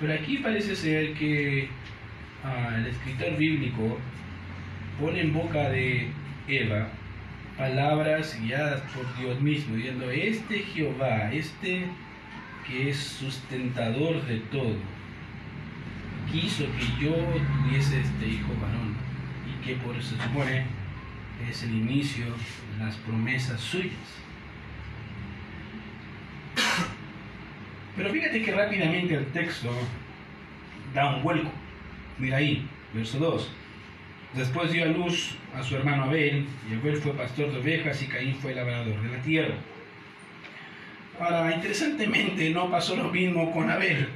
Pero 0.00 0.14
aquí 0.14 0.38
parece 0.38 0.74
ser 0.74 1.14
que 1.14 1.68
ah, 2.44 2.74
el 2.76 2.86
escritor 2.86 3.36
bíblico 3.36 3.98
pone 5.00 5.20
en 5.20 5.32
boca 5.32 5.70
de 5.70 6.08
Eva 6.48 6.88
palabras 7.56 8.36
guiadas 8.40 8.80
por 8.92 9.04
Dios 9.18 9.40
mismo, 9.40 9.76
diciendo, 9.76 10.10
este 10.10 10.60
Jehová, 10.60 11.32
este 11.32 11.86
que 12.66 12.90
es 12.90 12.96
sustentador 12.96 14.24
de 14.26 14.38
todo, 14.50 14.76
quiso 16.30 16.64
que 16.64 17.04
yo 17.04 17.14
tuviese 17.14 18.00
este 18.00 18.26
hijo 18.26 18.52
varón 18.60 18.96
y 19.46 19.64
que 19.64 19.74
por 19.76 19.94
eso 19.96 20.16
se 20.16 20.22
supone 20.22 20.64
es 21.48 21.62
el 21.62 21.74
inicio 21.74 22.26
de 22.26 22.84
las 22.84 22.96
promesas 22.96 23.60
suyas. 23.60 24.21
Pero 27.96 28.10
fíjate 28.10 28.42
que 28.42 28.52
rápidamente 28.52 29.14
el 29.14 29.26
texto 29.26 29.70
da 30.94 31.14
un 31.14 31.22
vuelco. 31.22 31.50
Mira 32.18 32.38
ahí, 32.38 32.66
verso 32.94 33.18
2. 33.18 33.52
Después 34.34 34.72
dio 34.72 34.84
a 34.84 34.86
luz 34.86 35.36
a 35.54 35.62
su 35.62 35.76
hermano 35.76 36.04
Abel, 36.04 36.46
y 36.70 36.74
Abel 36.74 36.96
fue 36.96 37.12
pastor 37.12 37.52
de 37.52 37.58
ovejas 37.58 38.00
y 38.02 38.06
Caín 38.06 38.34
fue 38.36 38.54
labrador 38.54 39.00
de 39.02 39.16
la 39.16 39.22
tierra. 39.22 39.54
Ahora, 41.20 41.54
interesantemente, 41.54 42.50
no 42.50 42.70
pasó 42.70 42.96
lo 42.96 43.10
mismo 43.10 43.52
con 43.52 43.70
Abel. 43.70 44.08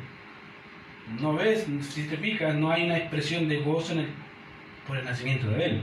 ¿No 1.20 1.34
ves? 1.34 1.66
Si 1.82 2.04
te 2.04 2.16
fijas, 2.16 2.54
no 2.54 2.70
hay 2.70 2.84
una 2.84 2.96
expresión 2.96 3.46
de 3.48 3.58
gozo 3.58 3.94
por 4.88 4.96
el 4.96 5.04
nacimiento 5.04 5.48
de 5.48 5.54
Abel. 5.54 5.82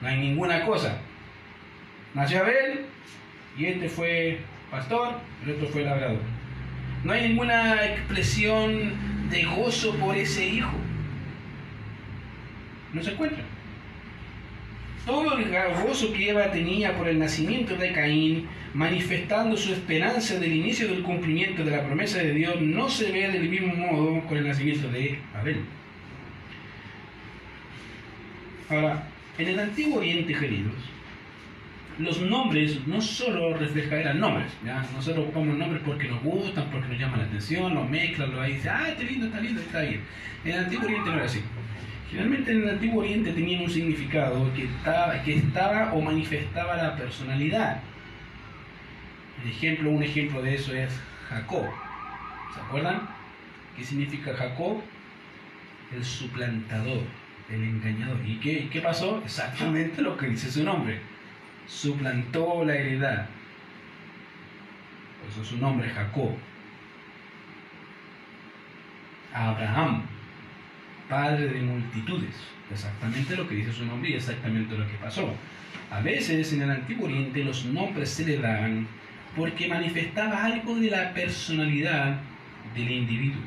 No 0.00 0.08
hay 0.08 0.18
ninguna 0.18 0.64
cosa. 0.64 0.98
Nació 2.14 2.40
Abel 2.42 2.86
y 3.56 3.66
este 3.66 3.88
fue 3.88 4.38
pastor, 4.70 5.14
el 5.44 5.50
otro 5.52 5.68
fue 5.68 5.82
labrador. 5.82 6.20
No 7.04 7.12
hay 7.12 7.28
ninguna 7.28 7.84
expresión 7.84 8.92
de 9.30 9.44
gozo 9.44 9.94
por 9.96 10.16
ese 10.16 10.46
hijo. 10.46 10.72
No 12.92 13.02
se 13.02 13.12
encuentra. 13.12 13.44
Todo 15.06 15.38
el 15.38 15.50
gozo 15.86 16.12
que 16.12 16.30
Eva 16.30 16.50
tenía 16.50 16.96
por 16.96 17.08
el 17.08 17.18
nacimiento 17.18 17.76
de 17.76 17.92
Caín, 17.92 18.46
manifestando 18.74 19.56
su 19.56 19.72
esperanza 19.72 20.38
del 20.38 20.52
inicio 20.52 20.88
del 20.88 21.02
cumplimiento 21.02 21.64
de 21.64 21.70
la 21.70 21.86
promesa 21.86 22.18
de 22.18 22.34
Dios, 22.34 22.60
no 22.60 22.90
se 22.90 23.10
ve 23.10 23.30
del 23.30 23.48
mismo 23.48 23.74
modo 23.74 24.20
con 24.26 24.36
el 24.36 24.46
nacimiento 24.46 24.88
de 24.90 25.18
Abel. 25.34 25.60
Ahora, 28.68 29.08
en 29.38 29.48
el 29.48 29.60
antiguo 29.60 29.98
Oriente, 29.98 30.34
queridos, 30.34 30.74
los 31.98 32.20
nombres 32.20 32.86
no 32.86 33.00
solo 33.00 33.56
reflejan 33.56 34.20
nombres, 34.20 34.52
¿ya? 34.64 34.84
nosotros 34.94 35.26
ponemos 35.32 35.58
nombres 35.58 35.82
porque 35.84 36.08
nos 36.08 36.22
gustan, 36.22 36.70
porque 36.70 36.88
nos 36.88 36.98
llaman 36.98 37.20
la 37.20 37.26
atención, 37.26 37.74
los 37.74 37.88
mezclan, 37.88 38.30
los 38.30 38.40
ahí 38.40 38.54
dicen, 38.54 38.72
ah, 38.72 38.88
está 38.88 39.02
lindo, 39.02 39.26
está 39.26 39.40
lindo, 39.40 39.60
está 39.60 39.80
bien. 39.80 40.00
En 40.44 40.52
el 40.52 40.58
Antiguo 40.60 40.84
Oriente 40.86 41.10
no 41.10 41.16
era 41.16 41.24
así. 41.24 41.42
Generalmente 42.08 42.52
en 42.52 42.62
el 42.62 42.68
Antiguo 42.70 43.00
Oriente 43.00 43.32
tenían 43.32 43.62
un 43.62 43.70
significado 43.70 44.54
que 44.54 44.64
estaba, 44.64 45.22
que 45.22 45.34
estaba 45.34 45.92
o 45.92 46.00
manifestaba 46.00 46.76
la 46.76 46.96
personalidad. 46.96 47.80
Ejemplo, 49.44 49.90
un 49.90 50.02
ejemplo 50.02 50.40
de 50.40 50.54
eso 50.54 50.72
es 50.74 50.90
Jacob. 51.28 51.66
¿Se 52.54 52.60
acuerdan? 52.60 53.08
¿Qué 53.76 53.84
significa 53.84 54.34
Jacob? 54.34 54.80
El 55.94 56.04
suplantador, 56.04 57.02
el 57.50 57.62
engañador. 57.64 58.18
¿Y 58.24 58.36
qué, 58.36 58.68
qué 58.70 58.80
pasó? 58.80 59.20
Exactamente 59.24 60.00
lo 60.00 60.16
que 60.16 60.28
dice 60.28 60.50
su 60.50 60.62
nombre 60.62 61.00
suplantó 61.68 62.64
la 62.64 62.74
heredad. 62.74 63.28
Por 65.20 65.30
eso 65.30 65.44
su 65.44 65.58
nombre 65.58 65.88
es 65.88 65.92
Jacob. 65.92 66.32
Abraham, 69.32 70.02
padre 71.08 71.48
de 71.48 71.60
multitudes. 71.60 72.34
Exactamente 72.72 73.36
lo 73.36 73.48
que 73.48 73.56
dice 73.56 73.72
su 73.72 73.84
nombre 73.84 74.10
y 74.10 74.14
exactamente 74.14 74.76
lo 74.76 74.86
que 74.88 74.94
pasó. 74.94 75.34
A 75.90 76.00
veces 76.00 76.52
en 76.52 76.62
el 76.62 76.70
Antiguo 76.70 77.06
Oriente 77.06 77.44
los 77.44 77.64
nombres 77.66 78.10
se 78.10 78.24
le 78.24 78.38
daban 78.38 78.86
porque 79.36 79.68
manifestaba 79.68 80.44
algo 80.44 80.74
de 80.76 80.90
la 80.90 81.12
personalidad 81.14 82.18
del 82.74 82.90
individuo. 82.90 83.42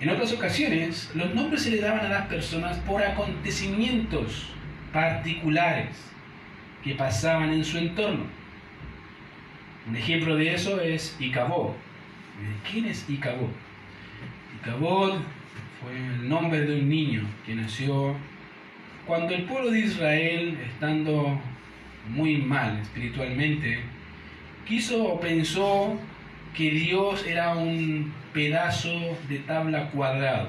En 0.00 0.08
otras 0.08 0.32
ocasiones, 0.32 1.10
los 1.14 1.32
nombres 1.34 1.62
se 1.62 1.70
le 1.70 1.80
daban 1.80 2.06
a 2.06 2.08
las 2.08 2.26
personas 2.26 2.78
por 2.78 3.02
acontecimientos 3.02 4.48
particulares 4.92 6.11
que 6.82 6.94
pasaban 6.94 7.52
en 7.52 7.64
su 7.64 7.78
entorno. 7.78 8.24
Un 9.88 9.96
ejemplo 9.96 10.36
de 10.36 10.54
eso 10.54 10.80
es 10.80 11.16
Icabod. 11.18 11.72
¿Quién 12.70 12.86
es 12.86 13.08
Icabod? 13.08 13.50
Icabod 14.60 15.14
fue 15.80 15.96
el 15.96 16.28
nombre 16.28 16.60
de 16.60 16.80
un 16.80 16.88
niño 16.88 17.22
que 17.44 17.54
nació 17.54 18.14
cuando 19.06 19.34
el 19.34 19.44
pueblo 19.44 19.70
de 19.70 19.80
Israel, 19.80 20.58
estando 20.64 21.40
muy 22.08 22.36
mal 22.36 22.78
espiritualmente, 22.78 23.80
quiso 24.66 25.04
o 25.04 25.20
pensó 25.20 25.98
que 26.54 26.70
Dios 26.70 27.26
era 27.26 27.54
un 27.54 28.12
pedazo 28.32 29.18
de 29.28 29.38
tabla 29.40 29.90
cuadrado. 29.90 30.48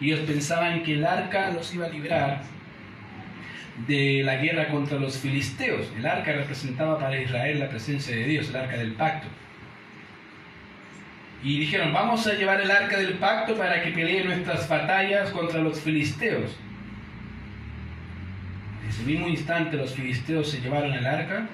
Ellos 0.00 0.20
pensaban 0.20 0.82
que 0.82 0.94
el 0.94 1.06
arca 1.06 1.50
los 1.52 1.72
iba 1.74 1.86
a 1.86 1.90
librar 1.90 2.42
de 3.86 4.22
la 4.24 4.36
guerra 4.36 4.68
contra 4.68 4.98
los 4.98 5.18
filisteos. 5.18 5.92
El 5.96 6.06
arca 6.06 6.32
representaba 6.32 6.98
para 6.98 7.20
Israel 7.20 7.60
la 7.60 7.68
presencia 7.68 8.16
de 8.16 8.24
Dios, 8.24 8.48
el 8.48 8.56
arca 8.56 8.76
del 8.76 8.92
pacto. 8.92 9.28
Y 11.42 11.60
dijeron, 11.60 11.92
vamos 11.92 12.26
a 12.26 12.34
llevar 12.34 12.60
el 12.60 12.70
arca 12.70 12.98
del 12.98 13.14
pacto 13.14 13.56
para 13.56 13.82
que 13.82 13.90
pelee 13.90 14.24
nuestras 14.24 14.68
batallas 14.68 15.30
contra 15.30 15.60
los 15.60 15.80
filisteos. 15.80 16.56
En 18.82 18.88
ese 18.88 19.02
mismo 19.02 19.28
instante 19.28 19.76
los 19.76 19.94
filisteos 19.94 20.50
se 20.50 20.60
llevaron 20.60 20.92
el 20.92 21.06
arca 21.06 21.46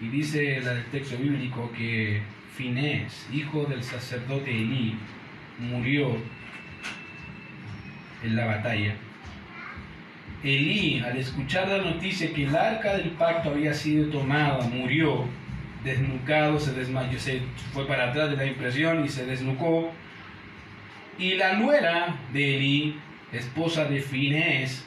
y 0.00 0.08
dice 0.08 0.56
el 0.58 0.84
texto 0.92 1.16
bíblico 1.16 1.70
que 1.72 2.22
Finés, 2.56 3.26
hijo 3.32 3.64
del 3.64 3.82
sacerdote 3.82 4.50
Elí, 4.50 4.96
murió 5.58 6.16
en 8.22 8.36
la 8.36 8.46
batalla. 8.46 8.94
Elí, 10.42 11.02
al 11.04 11.16
escuchar 11.18 11.68
la 11.68 11.78
noticia 11.78 12.32
que 12.32 12.44
el 12.44 12.56
arca 12.56 12.96
del 12.96 13.10
pacto 13.10 13.50
había 13.50 13.74
sido 13.74 14.10
tomada, 14.10 14.66
murió, 14.68 15.26
desnucado, 15.84 16.58
se 16.58 16.72
desmayó, 16.72 17.18
se 17.18 17.42
fue 17.72 17.86
para 17.86 18.10
atrás 18.10 18.30
de 18.30 18.36
la 18.36 18.46
impresión 18.46 19.04
y 19.04 19.08
se 19.08 19.26
desnucó. 19.26 19.90
Y 21.18 21.34
la 21.34 21.54
nuera 21.54 22.16
de 22.32 22.56
Elí, 22.56 22.98
esposa 23.32 23.84
de 23.84 24.00
Finés, 24.00 24.86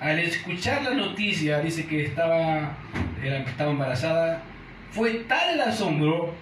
al 0.00 0.18
escuchar 0.18 0.82
la 0.82 0.94
noticia, 0.94 1.60
dice 1.60 1.86
que 1.86 2.06
estaba, 2.06 2.76
era, 3.22 3.38
estaba 3.40 3.70
embarazada, 3.70 4.42
fue 4.90 5.24
tal 5.28 5.54
el 5.54 5.60
asombro 5.60 6.34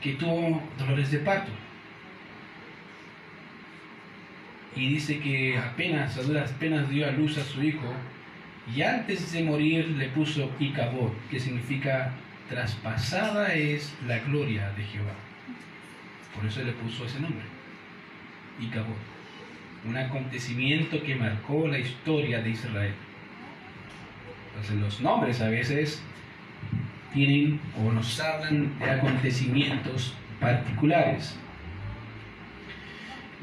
que 0.00 0.14
tuvo 0.14 0.60
dolores 0.78 1.12
de 1.12 1.18
parto. 1.18 1.52
Y 4.76 4.88
dice 4.88 5.20
que 5.20 5.56
apenas, 5.58 6.16
a 6.18 6.22
duras 6.22 6.50
penas 6.52 6.90
dio 6.90 7.06
a 7.06 7.12
luz 7.12 7.38
a 7.38 7.44
su 7.44 7.62
hijo 7.62 7.92
y 8.74 8.82
antes 8.82 9.32
de 9.32 9.44
morir 9.44 9.88
le 9.88 10.08
puso 10.08 10.50
Icabod, 10.58 11.12
que 11.30 11.38
significa 11.38 12.12
traspasada 12.48 13.54
es 13.54 13.94
la 14.06 14.18
gloria 14.20 14.70
de 14.76 14.84
Jehová. 14.84 15.14
Por 16.34 16.46
eso 16.46 16.62
le 16.62 16.72
puso 16.72 17.04
ese 17.04 17.20
nombre, 17.20 17.44
Icabod. 18.60 18.96
Un 19.86 19.96
acontecimiento 19.96 21.02
que 21.02 21.14
marcó 21.14 21.68
la 21.68 21.78
historia 21.78 22.40
de 22.40 22.50
Israel. 22.50 22.94
Entonces 24.48 24.76
los 24.80 25.00
nombres 25.00 25.40
a 25.40 25.48
veces 25.48 26.02
tienen 27.12 27.60
o 27.78 27.92
nos 27.92 28.18
hablan 28.18 28.78
de 28.78 28.90
acontecimientos 28.90 30.14
particulares. 30.40 31.38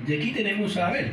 Y 0.07 0.13
aquí 0.13 0.31
tenemos 0.31 0.77
a 0.77 0.87
Abel. 0.87 1.11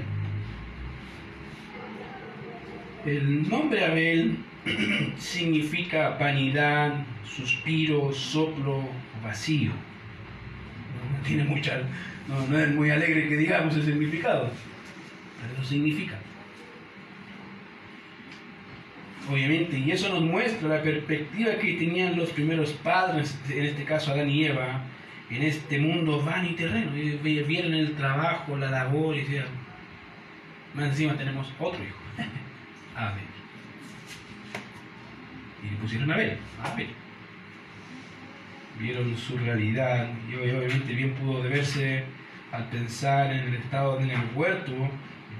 El 3.04 3.48
nombre 3.48 3.84
Abel 3.84 4.38
significa 5.18 6.10
vanidad, 6.18 7.04
suspiro, 7.24 8.12
soplo, 8.12 8.88
vacío. 9.22 9.70
No, 9.70 11.26
tiene 11.26 11.44
mucha, 11.44 11.82
no, 12.28 12.58
es 12.58 12.74
muy 12.74 12.90
alegre 12.90 13.28
que 13.28 13.36
digamos 13.36 13.76
el 13.76 13.84
significado, 13.84 14.50
pero 15.40 15.60
eso 15.60 15.70
significa. 15.70 16.18
Obviamente, 19.30 19.78
y 19.78 19.90
eso 19.90 20.08
nos 20.08 20.22
muestra 20.22 20.68
la 20.68 20.82
perspectiva 20.82 21.52
que 21.56 21.74
tenían 21.74 22.16
los 22.16 22.30
primeros 22.30 22.72
padres, 22.72 23.38
en 23.50 23.66
este 23.66 23.84
caso 23.84 24.10
Adán 24.10 24.30
y 24.30 24.46
Eva, 24.46 24.82
en 25.30 25.42
este 25.42 25.78
mundo 25.78 26.22
van 26.22 26.46
y 26.46 26.52
terreno. 26.54 26.90
Vieron 26.92 27.74
el 27.74 27.96
trabajo, 27.96 28.56
la 28.56 28.70
labor 28.70 29.16
y 29.16 29.20
decían, 29.20 29.46
más 30.74 30.86
encima 30.86 31.14
tenemos 31.14 31.52
otro 31.58 31.82
hijo, 31.82 31.98
Abel. 32.96 33.24
Y 35.62 35.70
le 35.70 35.76
pusieron 35.76 36.10
Abel, 36.10 36.38
Abel. 36.62 36.88
Vieron 38.78 39.16
su 39.16 39.36
realidad 39.36 40.08
y 40.30 40.34
obviamente 40.34 40.92
bien 40.92 41.12
pudo 41.14 41.42
deberse 41.42 42.04
al 42.52 42.64
pensar 42.70 43.32
en 43.32 43.40
el 43.40 43.54
estado 43.54 43.98
en 44.00 44.10
el 44.10 44.20
huerto 44.34 44.72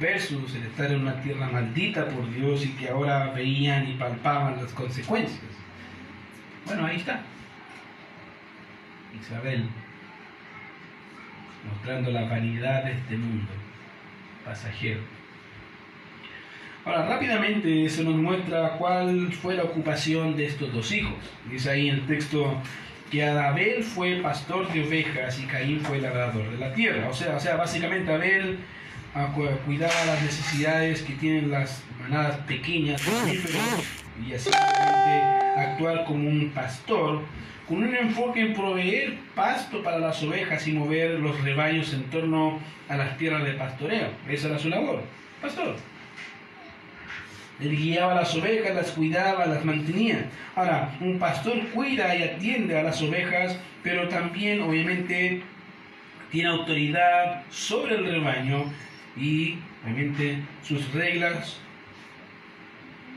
versus 0.00 0.54
el 0.54 0.64
estar 0.64 0.90
en 0.90 1.00
una 1.02 1.20
tierra 1.22 1.48
maldita 1.48 2.06
por 2.08 2.32
Dios 2.34 2.64
y 2.64 2.70
que 2.70 2.88
ahora 2.88 3.32
veían 3.32 3.88
y 3.88 3.94
palpaban 3.94 4.56
las 4.56 4.72
consecuencias. 4.72 5.40
Bueno, 6.66 6.86
ahí 6.86 6.96
está. 6.96 7.22
Isabel, 9.20 9.68
mostrando 11.70 12.10
la 12.10 12.24
vanidad 12.24 12.84
de 12.84 12.92
este 12.92 13.16
mundo 13.16 13.50
pasajero. 14.44 15.00
Ahora, 16.84 17.06
rápidamente 17.06 17.88
se 17.88 18.02
nos 18.02 18.14
muestra 18.14 18.70
cuál 18.78 19.32
fue 19.32 19.54
la 19.54 19.64
ocupación 19.64 20.36
de 20.36 20.46
estos 20.46 20.72
dos 20.72 20.90
hijos. 20.92 21.14
Dice 21.50 21.70
ahí 21.70 21.88
en 21.88 21.96
el 21.96 22.06
texto 22.06 22.56
que 23.10 23.24
Abel 23.24 23.82
fue 23.82 24.16
pastor 24.22 24.70
de 24.72 24.86
ovejas 24.86 25.38
y 25.40 25.46
Caín 25.46 25.80
fue 25.80 26.00
labrador 26.00 26.50
de 26.50 26.58
la 26.58 26.72
tierra. 26.72 27.08
O 27.08 27.14
sea, 27.14 27.36
o 27.36 27.40
sea 27.40 27.56
básicamente 27.56 28.12
Abel 28.12 28.58
a 29.14 29.26
cuidar 29.66 29.90
las 30.06 30.22
necesidades 30.22 31.02
que 31.02 31.14
tienen 31.14 31.50
las 31.50 31.82
manadas 32.00 32.36
pequeñas 32.46 33.02
y 34.26 34.32
así 34.32 34.50
actuar 35.56 36.04
como 36.04 36.28
un 36.28 36.50
pastor 36.50 37.22
con 37.68 37.84
un 37.84 37.94
enfoque 37.94 38.40
en 38.40 38.54
proveer 38.54 39.18
pasto 39.34 39.82
para 39.82 39.98
las 39.98 40.22
ovejas 40.22 40.66
y 40.66 40.72
mover 40.72 41.20
los 41.20 41.40
rebaños 41.42 41.92
en 41.92 42.04
torno 42.04 42.58
a 42.88 42.96
las 42.96 43.18
tierras 43.18 43.44
de 43.44 43.52
pastoreo. 43.52 44.08
Esa 44.26 44.48
era 44.48 44.58
su 44.58 44.70
labor, 44.70 45.02
pastor. 45.42 45.76
Él 47.60 47.76
guiaba 47.76 48.14
las 48.14 48.34
ovejas, 48.34 48.74
las 48.74 48.92
cuidaba, 48.92 49.44
las 49.46 49.64
mantenía. 49.64 50.26
Ahora, 50.54 50.96
un 51.00 51.18
pastor 51.18 51.58
cuida 51.74 52.14
y 52.14 52.22
atiende 52.22 52.78
a 52.78 52.84
las 52.84 53.02
ovejas, 53.02 53.58
pero 53.82 54.08
también 54.08 54.62
obviamente 54.62 55.42
tiene 56.30 56.48
autoridad 56.48 57.42
sobre 57.50 57.96
el 57.96 58.06
rebaño 58.06 58.64
y 59.16 59.58
obviamente 59.84 60.38
sus 60.62 60.92
reglas 60.94 61.60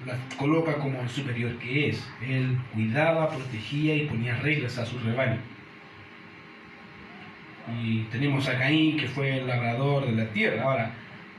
las 0.05 0.17
coloca 0.35 0.75
como 0.75 1.01
el 1.01 1.09
superior 1.09 1.57
que 1.59 1.89
es. 1.89 2.07
Él 2.21 2.57
cuidaba, 2.73 3.29
protegía 3.29 3.95
y 3.95 4.07
ponía 4.07 4.35
reglas 4.37 4.77
a 4.77 4.85
su 4.85 4.99
rebaño. 4.99 5.39
Y 7.81 8.03
tenemos 8.11 8.47
a 8.47 8.57
Caín, 8.57 8.97
que 8.97 9.07
fue 9.07 9.37
el 9.37 9.47
labrador 9.47 10.05
de 10.05 10.13
la 10.13 10.25
tierra. 10.31 10.63
Ahora, 10.63 10.91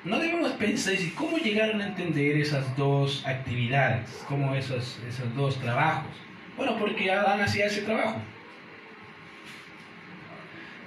no 0.04 0.18
debemos 0.18 0.52
pensar 0.52 0.94
cómo 1.14 1.38
llegaron 1.38 1.80
a 1.80 1.88
entender 1.88 2.36
esas 2.36 2.76
dos 2.76 3.24
actividades, 3.26 4.24
cómo 4.28 4.54
esos, 4.54 5.00
esos 5.08 5.34
dos 5.34 5.58
trabajos. 5.58 6.10
Bueno, 6.56 6.76
porque 6.78 7.10
Adán 7.10 7.40
hacía 7.40 7.66
ese 7.66 7.82
trabajo. 7.82 8.20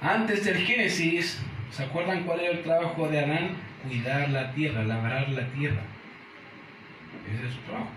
Antes 0.02 0.46
del 0.46 0.58
Génesis, 0.58 1.42
¿se 1.72 1.84
acuerdan 1.84 2.24
cuál 2.24 2.42
era 2.42 2.52
el 2.52 2.64
trabajo 2.64 3.08
de 3.08 3.20
Adán? 3.20 3.50
Cuidar 3.88 4.30
la 4.30 4.52
tierra, 4.54 4.84
labrar 4.84 5.30
la 5.30 5.48
tierra. 5.48 5.82
Ese 7.34 7.48
es 7.48 7.54
su 7.54 7.62
trabajo. 7.62 7.90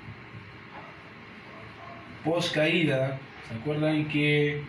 Post 2.25 2.55
caída, 2.55 3.19
¿se 3.49 3.55
acuerdan 3.55 4.09
que 4.09 4.62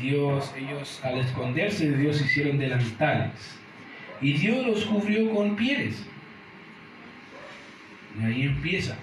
Dios, 0.00 0.52
ellos 0.56 1.00
al 1.04 1.18
esconderse 1.18 1.90
de 1.90 1.98
Dios 1.98 2.20
hicieron 2.20 2.58
delantales? 2.58 3.58
Y 4.20 4.32
Dios 4.34 4.66
los 4.66 4.84
cubrió 4.84 5.30
con 5.34 5.56
pieles. 5.56 6.04
Y 8.18 8.24
ahí 8.24 8.42
empieza. 8.42 8.96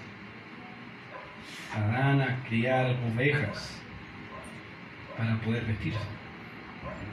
Adán 1.74 2.20
a 2.20 2.42
criar 2.48 2.96
ovejas 3.14 3.80
para 5.16 5.36
poder 5.40 5.64
vestirse. 5.64 6.00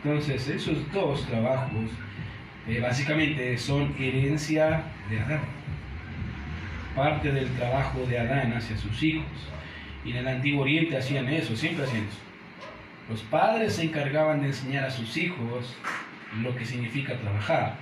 Entonces, 0.04 0.48
esos 0.48 0.92
dos 0.92 1.26
trabajos 1.28 1.90
eh, 2.68 2.80
básicamente 2.80 3.58
son 3.58 3.94
herencia 4.00 4.84
de 5.10 5.20
Adán 5.20 5.59
parte 6.96 7.32
del 7.32 7.48
trabajo 7.56 8.06
de 8.06 8.20
Adán 8.20 8.54
hacia 8.54 8.78
sus 8.78 9.02
hijos. 9.04 9.26
Y 10.06 10.12
en 10.12 10.18
el 10.18 10.28
Antiguo 10.28 10.64
Oriente 10.64 10.98
hacían 10.98 11.28
eso, 11.30 11.56
siempre 11.56 11.86
hacían 11.86 12.04
eso. 12.04 12.20
Los 13.10 13.22
padres 13.24 13.74
se 13.74 13.84
encargaban 13.84 14.42
de 14.42 14.48
enseñar 14.48 14.86
a 14.86 14.92
sus 14.92 15.18
hijos 15.18 15.76
lo 16.42 16.56
que 16.56 16.66
significa 16.66 17.16
trabajar. 17.16 17.76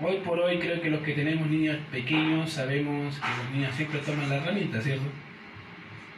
Hoy 0.00 0.18
por 0.24 0.38
hoy 0.38 0.58
creo 0.58 0.80
que 0.80 0.90
los 0.90 1.00
que 1.02 1.12
tenemos 1.12 1.48
niños 1.48 1.76
pequeños 1.90 2.50
sabemos 2.50 3.16
que 3.16 3.42
los 3.42 3.50
niños 3.52 3.74
siempre 3.74 3.98
toman 4.00 4.28
la 4.28 4.36
herramienta, 4.36 4.80
¿cierto? 4.80 5.06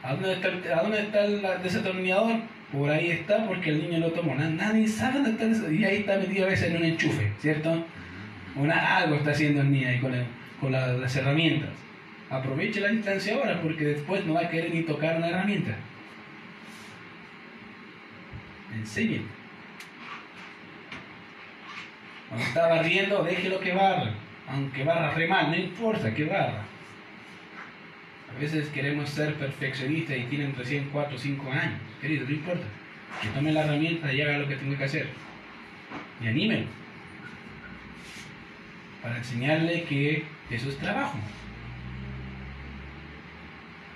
¿A 0.03 0.13
dónde 0.13 0.33
está 0.33 0.47
el, 0.47 0.73
a 0.73 0.81
dónde 0.81 0.99
está 1.01 1.25
el 1.25 1.63
desatornillador? 1.63 2.41
por 2.71 2.89
ahí 2.89 3.11
está 3.11 3.45
porque 3.45 3.69
el 3.69 3.81
niño 3.81 3.99
lo 3.99 4.11
tomó. 4.11 4.35
Nadie 4.35 4.87
sabe 4.87 5.15
dónde 5.15 5.31
está 5.31 5.45
eso. 5.45 5.71
Y 5.71 5.83
ahí 5.83 5.97
está 5.97 6.17
metido 6.17 6.45
a 6.45 6.49
veces 6.49 6.69
en 6.69 6.77
un 6.77 6.85
enchufe, 6.85 7.31
¿cierto? 7.39 7.85
Una, 8.55 8.97
algo 8.97 9.15
está 9.15 9.31
haciendo 9.31 9.61
el 9.61 9.71
niño 9.71 9.89
ahí 9.89 9.99
con, 9.99 10.13
con 10.61 10.71
las 10.71 11.15
herramientas. 11.15 11.71
Aproveche 12.29 12.79
la 12.79 12.89
distancia 12.89 13.35
ahora 13.35 13.59
porque 13.61 13.83
después 13.83 14.23
no 14.25 14.35
va 14.35 14.41
a 14.41 14.49
querer 14.49 14.73
ni 14.73 14.83
tocar 14.83 15.17
una 15.17 15.27
herramienta. 15.27 15.75
Enseñe. 18.73 19.23
Cuando 22.29 22.47
está 22.47 22.67
barriendo, 22.67 23.23
déjelo 23.23 23.59
que 23.59 23.73
barra. 23.73 24.13
Aunque 24.47 24.85
barra 24.85 25.11
re 25.11 25.27
mal, 25.27 25.49
no 25.49 25.57
importa 25.57 26.13
que 26.13 26.23
barra. 26.23 26.63
A 28.33 28.39
veces 28.39 28.69
queremos 28.69 29.09
ser 29.09 29.33
perfeccionistas 29.33 30.17
y 30.17 30.23
tienen 30.23 30.55
recién 30.55 30.87
4 30.93 31.15
o 31.15 31.19
5 31.19 31.51
años. 31.51 31.81
Querido, 31.99 32.25
no 32.25 32.31
importa. 32.31 32.63
Que 33.21 33.27
tome 33.29 33.51
la 33.51 33.65
herramienta 33.65 34.13
y 34.13 34.21
haga 34.21 34.37
lo 34.37 34.47
que 34.47 34.55
tenga 34.55 34.77
que 34.77 34.83
hacer. 34.85 35.07
Y 36.23 36.27
anímenlo. 36.27 36.80
Para 39.01 39.17
enseñarle 39.17 39.83
que 39.83 40.25
eso 40.49 40.69
es 40.69 40.77
trabajo. 40.77 41.17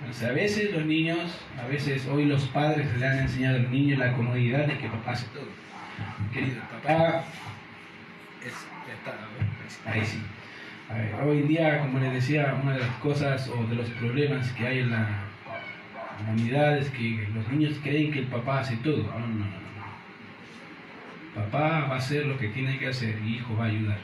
a 0.02 0.32
veces 0.32 0.72
los 0.72 0.84
niños, 0.84 1.40
a 1.58 1.66
veces 1.66 2.06
hoy 2.06 2.24
los 2.24 2.44
padres 2.46 2.86
le 2.98 3.06
han 3.06 3.18
enseñado 3.18 3.56
a 3.56 3.60
los 3.60 3.70
niños 3.70 3.98
la 3.98 4.12
comodidad 4.12 4.66
de 4.66 4.78
que 4.78 4.88
papá 4.88 5.12
hace 5.12 5.26
todo. 5.28 5.48
Querido, 6.32 6.60
papá 6.82 7.24
es, 8.44 8.52
está, 8.92 9.90
ahí 9.90 10.04
sí 10.04 10.20
hoy 11.24 11.38
en 11.38 11.48
día, 11.48 11.80
como 11.80 11.98
les 11.98 12.12
decía, 12.12 12.58
una 12.62 12.74
de 12.74 12.80
las 12.80 12.94
cosas 12.96 13.48
o 13.48 13.66
de 13.66 13.74
los 13.74 13.88
problemas 13.90 14.52
que 14.52 14.66
hay 14.66 14.78
en 14.80 14.90
la, 14.90 15.24
humanidad 16.20 16.78
es 16.78 16.88
que 16.90 17.28
los 17.34 17.46
niños 17.48 17.78
creen 17.82 18.10
que 18.10 18.20
el 18.20 18.26
papá 18.26 18.60
hace 18.60 18.76
todo. 18.78 19.02
No, 19.02 19.18
no, 19.18 19.26
no, 19.26 19.44
no. 19.44 19.66
Papá 21.34 21.86
va 21.88 21.94
a 21.94 21.98
hacer 21.98 22.24
lo 22.24 22.38
que 22.38 22.48
tiene 22.48 22.78
que 22.78 22.88
hacer 22.88 23.18
y 23.22 23.36
hijo 23.36 23.54
va 23.54 23.64
a 23.64 23.68
ayudar. 23.68 23.98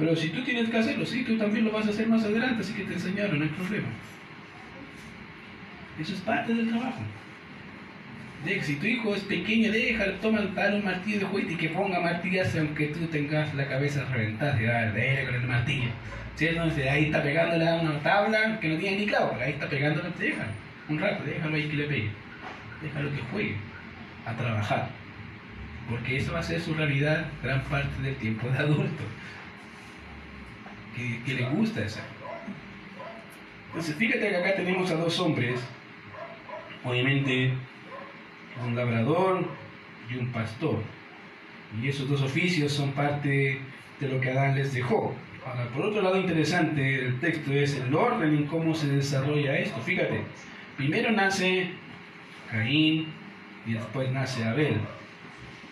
Pero 0.00 0.16
si 0.16 0.30
tú 0.30 0.42
tienes 0.42 0.68
que 0.68 0.78
hacerlo, 0.78 1.06
sí, 1.06 1.22
tú 1.22 1.38
también 1.38 1.66
lo 1.66 1.70
vas 1.70 1.86
a 1.86 1.90
hacer 1.90 2.08
más 2.08 2.24
adelante, 2.24 2.62
así 2.62 2.72
que 2.72 2.82
te 2.84 2.94
enseñaron, 2.94 3.38
no 3.38 3.44
hay 3.44 3.50
problema. 3.50 3.88
Eso 6.00 6.14
es 6.14 6.20
parte 6.20 6.52
del 6.52 6.68
trabajo 6.68 7.00
si 8.62 8.76
tu 8.76 8.86
hijo 8.86 9.14
es 9.14 9.22
pequeño, 9.22 9.70
déjalo, 9.70 10.14
toma 10.14 10.40
tal 10.54 10.76
un 10.76 10.84
martillo 10.84 11.20
de 11.20 11.26
juguete 11.26 11.52
y 11.52 11.56
que 11.56 11.68
ponga 11.68 12.00
martillas 12.00 12.56
aunque 12.56 12.86
tú 12.86 13.06
tengas 13.06 13.54
la 13.54 13.68
cabeza 13.68 14.04
reventada, 14.06 14.60
y 14.60 14.64
dale 14.64 15.26
con 15.26 15.34
el 15.34 15.46
martillo. 15.46 15.90
¿Sí? 16.36 16.46
Entonces 16.46 16.88
ahí 16.88 17.06
está 17.06 17.22
pegándole 17.22 17.68
a 17.68 17.74
una 17.74 18.00
tabla 18.00 18.58
que 18.60 18.68
no 18.68 18.78
tiene 18.78 18.98
ni 18.98 19.06
clavo, 19.06 19.36
ahí 19.40 19.52
está 19.52 19.68
pegándole, 19.68 20.08
déjalo, 20.18 20.50
un 20.88 20.98
rato, 20.98 21.24
déjalo 21.24 21.54
ahí 21.54 21.68
que 21.68 21.76
le 21.76 21.84
pegue, 21.84 22.10
déjalo 22.82 23.10
que 23.10 23.22
juegue, 23.30 23.56
a 24.24 24.34
trabajar. 24.34 24.88
Porque 25.88 26.16
eso 26.16 26.32
va 26.32 26.38
a 26.38 26.42
ser 26.42 26.60
su 26.60 26.72
realidad 26.72 27.26
gran 27.42 27.62
parte 27.64 28.00
del 28.02 28.14
tiempo 28.16 28.48
de 28.48 28.58
adulto. 28.58 29.04
Que, 30.96 31.22
que 31.24 31.34
le 31.34 31.48
gusta 31.50 31.84
esa. 31.84 32.02
Entonces 33.68 33.94
fíjate 33.96 34.28
que 34.28 34.36
acá 34.36 34.56
tenemos 34.56 34.90
a 34.90 34.96
dos 34.96 35.18
hombres, 35.20 35.60
obviamente 36.84 37.52
un 38.64 38.76
labrador 38.76 39.46
y 40.10 40.16
un 40.16 40.32
pastor. 40.32 40.82
Y 41.80 41.88
esos 41.88 42.08
dos 42.08 42.22
oficios 42.22 42.72
son 42.72 42.92
parte 42.92 43.60
de 44.00 44.08
lo 44.08 44.20
que 44.20 44.30
Adán 44.30 44.56
les 44.56 44.74
dejó. 44.74 45.14
Ahora, 45.46 45.68
por 45.68 45.86
otro 45.86 46.02
lado, 46.02 46.18
interesante 46.18 47.06
el 47.06 47.20
texto 47.20 47.52
es 47.52 47.76
el 47.76 47.94
orden 47.94 48.36
en 48.36 48.46
cómo 48.46 48.74
se 48.74 48.88
desarrolla 48.88 49.56
esto. 49.56 49.80
Fíjate, 49.80 50.22
primero 50.76 51.12
nace 51.12 51.70
Caín 52.50 53.06
y 53.66 53.72
después 53.74 54.10
nace 54.10 54.44
Abel. 54.44 54.80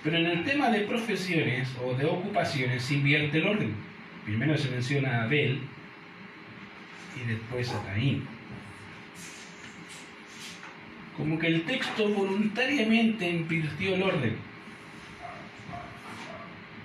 Pero 0.05 0.17
en 0.17 0.27
el 0.27 0.45
tema 0.45 0.71
de 0.71 0.83
profesiones 0.83 1.69
o 1.85 1.95
de 1.95 2.07
ocupaciones 2.07 2.85
se 2.85 2.95
invierte 2.95 3.39
el 3.39 3.49
orden. 3.49 3.88
Primero 4.29 4.59
se 4.59 4.69
menciona 4.69 5.21
a 5.21 5.23
Abel 5.23 5.59
y 7.17 7.27
después 7.27 7.73
a 7.73 7.83
Caín 7.87 8.29
como 11.17 11.39
que 11.39 11.47
el 11.47 11.63
texto 11.63 12.11
voluntariamente 12.11 13.27
invirtió 13.27 13.95
el 13.95 14.03
orden. 14.03 14.37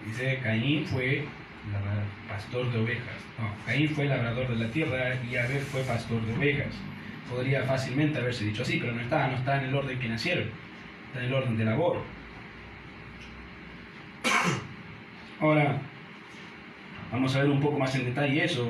Dice, 0.06 0.40
Caín 0.42 0.86
fue 0.86 1.26
pastor 2.30 2.72
de 2.72 2.80
ovejas. 2.80 3.16
No, 3.38 3.54
Caín 3.66 3.90
fue 3.90 4.06
labrador 4.06 4.48
de 4.48 4.64
la 4.64 4.72
tierra 4.72 5.16
y 5.30 5.36
Abel 5.36 5.60
fue 5.64 5.82
pastor 5.82 6.26
de 6.26 6.36
ovejas. 6.36 6.74
Podría 7.30 7.64
fácilmente 7.64 8.20
haberse 8.20 8.46
dicho 8.46 8.62
así, 8.62 8.78
pero 8.80 8.94
no 8.94 9.02
está, 9.02 9.28
no 9.28 9.36
está 9.36 9.58
en 9.58 9.66
el 9.66 9.76
orden 9.76 10.00
que 10.00 10.08
nacieron, 10.08 10.50
está 11.08 11.20
en 11.20 11.26
el 11.26 11.34
orden 11.34 11.58
de 11.58 11.66
labor. 11.66 12.02
Ahora, 15.42 15.82
vamos 17.14 17.36
a 17.36 17.44
ver 17.44 17.50
un 17.50 17.62
poco 17.62 17.80
más 17.80 17.96
en 17.96 18.06
detalle 18.06 18.44
eso. 18.44 18.70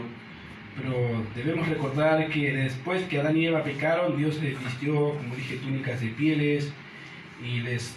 Pero 0.75 1.23
debemos 1.35 1.67
recordar 1.67 2.27
que 2.29 2.51
después 2.51 3.03
que 3.03 3.19
Adán 3.19 3.37
y 3.37 3.45
Eva 3.45 3.63
pecaron, 3.63 4.17
Dios 4.17 4.41
les 4.41 4.59
vistió, 4.59 5.15
como 5.15 5.35
dije, 5.35 5.57
túnicas 5.57 6.01
de 6.01 6.07
pieles 6.09 6.73
y 7.43 7.61
les 7.61 7.95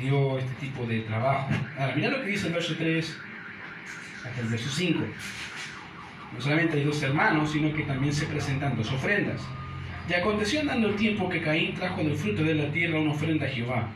dio 0.00 0.38
este 0.38 0.54
tipo 0.54 0.84
de 0.84 1.00
trabajo. 1.00 1.48
Ahora, 1.78 1.94
mira 1.94 2.10
lo 2.10 2.20
que 2.22 2.28
dice 2.28 2.48
el 2.48 2.54
verso 2.54 2.74
3 2.76 3.18
hasta 4.26 4.40
el 4.40 4.48
verso 4.48 4.68
5. 4.68 5.00
No 6.34 6.40
solamente 6.40 6.78
hay 6.78 6.84
dos 6.84 7.02
hermanos, 7.02 7.52
sino 7.52 7.72
que 7.72 7.84
también 7.84 8.12
se 8.12 8.26
presentan 8.26 8.76
dos 8.76 8.90
ofrendas. 8.92 9.40
Y 10.08 10.14
aconteció 10.14 10.60
andando 10.60 10.88
el 10.88 10.96
tiempo 10.96 11.28
que 11.28 11.40
Caín 11.40 11.74
trajo 11.74 12.02
del 12.02 12.16
fruto 12.16 12.42
de 12.42 12.54
la 12.54 12.72
tierra 12.72 12.98
una 12.98 13.12
ofrenda 13.12 13.46
a 13.46 13.48
Jehová. 13.48 13.88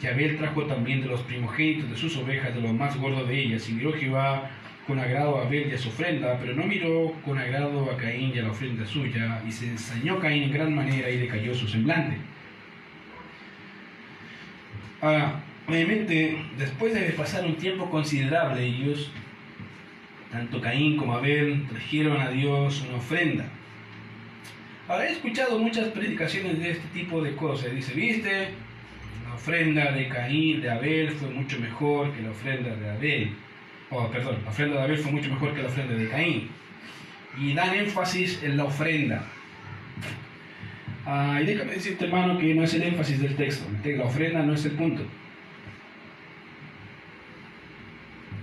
Y 0.00 0.06
Abel 0.06 0.36
trajo 0.36 0.64
también 0.64 1.00
de 1.00 1.08
los 1.08 1.22
primogénitos 1.22 1.90
de 1.90 1.96
sus 1.96 2.16
ovejas, 2.16 2.54
de 2.54 2.60
lo 2.60 2.72
más 2.72 2.96
gordo 2.96 3.24
de 3.24 3.40
ellas. 3.40 3.68
Y 3.68 3.72
miró 3.72 3.92
Jehová 3.92 4.50
con 4.86 4.98
agrado 4.98 5.38
a 5.38 5.46
Abel 5.46 5.68
y 5.70 5.74
a 5.74 5.78
su 5.78 5.88
ofrenda, 5.88 6.38
pero 6.38 6.54
no 6.54 6.64
miró 6.64 7.12
con 7.24 7.38
agrado 7.38 7.90
a 7.90 7.96
Caín 7.96 8.32
y 8.34 8.38
a 8.38 8.42
la 8.42 8.50
ofrenda 8.50 8.86
suya, 8.86 9.42
y 9.46 9.52
se 9.52 9.66
ensañó 9.66 10.20
Caín 10.20 10.44
en 10.44 10.52
gran 10.52 10.74
manera 10.74 11.08
y 11.10 11.18
decayó 11.18 11.54
su 11.54 11.66
semblante. 11.66 12.16
Ahora, 15.00 15.42
obviamente, 15.66 16.38
después 16.58 16.94
de 16.94 17.00
pasar 17.10 17.44
un 17.44 17.56
tiempo 17.56 17.90
considerable, 17.90 18.62
ellos, 18.62 19.10
tanto 20.30 20.60
Caín 20.60 20.96
como 20.96 21.14
Abel, 21.14 21.66
trajeron 21.68 22.20
a 22.20 22.30
Dios 22.30 22.84
una 22.88 22.98
ofrenda. 22.98 23.46
Ahora, 24.86 25.08
he 25.08 25.12
escuchado 25.12 25.58
muchas 25.58 25.88
predicaciones 25.88 26.58
de 26.58 26.72
este 26.72 26.88
tipo 26.88 27.22
de 27.22 27.34
cosas. 27.36 27.74
Dice, 27.74 27.94
¿viste? 27.94 28.50
La 29.26 29.34
ofrenda 29.34 29.92
de 29.92 30.08
Caín, 30.08 30.60
de 30.60 30.70
Abel, 30.70 31.10
fue 31.10 31.30
mucho 31.30 31.58
mejor 31.58 32.12
que 32.12 32.22
la 32.22 32.30
ofrenda 32.30 32.76
de 32.76 32.90
Abel 32.90 33.34
oh, 33.90 34.10
perdón, 34.10 34.38
la 34.44 34.50
ofrenda 34.50 34.76
de 34.76 34.82
Abel 34.82 34.98
fue 34.98 35.12
mucho 35.12 35.30
mejor 35.30 35.54
que 35.54 35.62
la 35.62 35.68
ofrenda 35.68 35.94
de 35.94 36.08
Caín. 36.08 36.50
Y 37.38 37.54
dan 37.54 37.74
énfasis 37.74 38.42
en 38.42 38.56
la 38.56 38.64
ofrenda. 38.64 39.24
Ah, 41.06 41.38
y 41.42 41.46
déjame 41.46 41.72
decirte, 41.72 42.06
hermano, 42.06 42.38
que 42.38 42.54
no 42.54 42.64
es 42.64 42.74
el 42.74 42.82
énfasis 42.82 43.20
del 43.20 43.36
texto. 43.36 43.66
La 43.84 44.04
ofrenda 44.04 44.42
no 44.42 44.54
es 44.54 44.64
el 44.64 44.72
punto. 44.72 45.02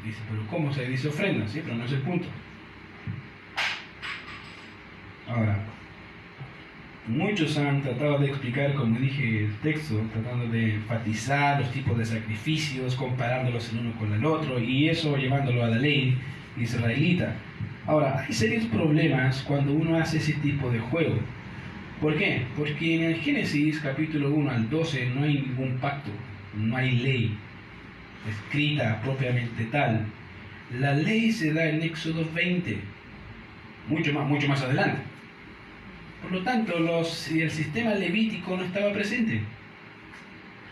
Dice, 0.04 0.20
pero 0.30 0.46
¿cómo 0.48 0.74
se 0.74 0.86
dice 0.88 1.08
ofrenda? 1.08 1.48
Sí, 1.48 1.62
pero 1.64 1.76
no 1.76 1.86
es 1.86 1.92
el 1.92 2.02
punto. 2.02 2.28
Ahora, 5.28 5.60
muchos 7.12 7.58
han 7.58 7.82
tratado 7.82 8.20
de 8.20 8.28
explicar, 8.28 8.74
como 8.74 9.00
dije, 9.00 9.46
el 9.46 9.56
texto, 9.58 10.02
tratando 10.14 10.48
de 10.48 10.76
enfatizar 10.76 11.60
los 11.60 11.72
tipos 11.72 11.98
de 11.98 12.06
sacrificios, 12.06 12.96
comparándolos 12.96 13.72
el 13.72 13.80
uno 13.80 13.94
con 14.00 14.14
el 14.14 14.26
otro, 14.26 14.60
y 14.60 14.90
eso 14.90 15.18
llevándolo 15.18 15.64
a 15.64 15.70
la 15.70 15.78
ley 15.78 16.18
israelita. 16.58 17.36
Ahora, 17.86 18.26
hay 18.28 18.34
serios 18.34 18.66
problemas 18.66 19.44
cuando 19.44 19.74
uno 19.74 19.98
hace 19.98 20.18
ese 20.18 20.34
tipo 20.34 20.70
de 20.70 20.80
juego. 20.80 21.16
¿Por 22.00 22.18
qué? 22.18 22.44
Porque 22.58 22.96
en 22.96 23.04
el 23.04 23.16
Génesis 23.16 23.80
capítulo 23.80 24.32
1 24.32 24.50
al 24.50 24.70
12 24.70 25.12
no 25.16 25.24
hay 25.24 25.36
ningún 25.36 25.78
pacto, 25.80 26.12
no 26.56 26.76
hay 26.76 26.92
ley 26.92 27.38
escrita 28.30 29.02
propiamente 29.02 29.66
tal. 29.66 30.06
La 30.80 30.94
ley 30.94 31.32
se 31.32 31.54
da 31.54 31.66
en 31.66 31.82
Éxodo 31.82 32.26
20, 32.34 32.80
mucho 33.88 34.14
más, 34.14 34.28
mucho 34.28 34.48
más 34.48 34.62
adelante. 34.62 35.02
Por 36.22 36.32
lo 36.32 36.42
tanto, 36.44 36.74
el 36.78 37.52
sistema 37.52 37.94
levítico 37.96 38.56
no 38.56 38.64
estaba 38.64 38.94
presente. 38.94 39.42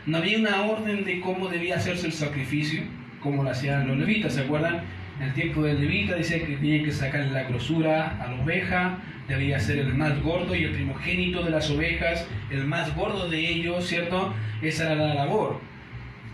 No 0.05 0.17
había 0.17 0.37
una 0.37 0.63
orden 0.63 1.03
de 1.03 1.19
cómo 1.19 1.49
debía 1.49 1.75
hacerse 1.75 2.07
el 2.07 2.13
sacrificio, 2.13 2.81
como 3.21 3.43
lo 3.43 3.49
hacían 3.49 3.87
los 3.87 3.97
levitas, 3.97 4.33
¿se 4.33 4.41
acuerdan? 4.41 4.81
En 5.19 5.27
el 5.27 5.33
tiempo 5.33 5.63
del 5.63 5.81
levita 5.81 6.15
dice 6.15 6.41
que 6.43 6.55
tenía 6.55 6.81
que 6.81 6.91
sacar 6.91 7.25
la 7.25 7.43
grosura 7.43 8.17
a 8.23 8.31
la 8.31 8.41
oveja, 8.41 8.99
debía 9.27 9.59
ser 9.59 9.79
el 9.79 9.93
más 9.93 10.21
gordo 10.21 10.55
y 10.55 10.63
el 10.63 10.71
primogénito 10.71 11.43
de 11.43 11.51
las 11.51 11.69
ovejas, 11.69 12.25
el 12.49 12.65
más 12.65 12.95
gordo 12.95 13.29
de 13.29 13.39
ellos, 13.39 13.85
¿cierto? 13.85 14.33
Esa 14.61 14.93
era 14.93 15.07
la 15.07 15.13
labor. 15.15 15.59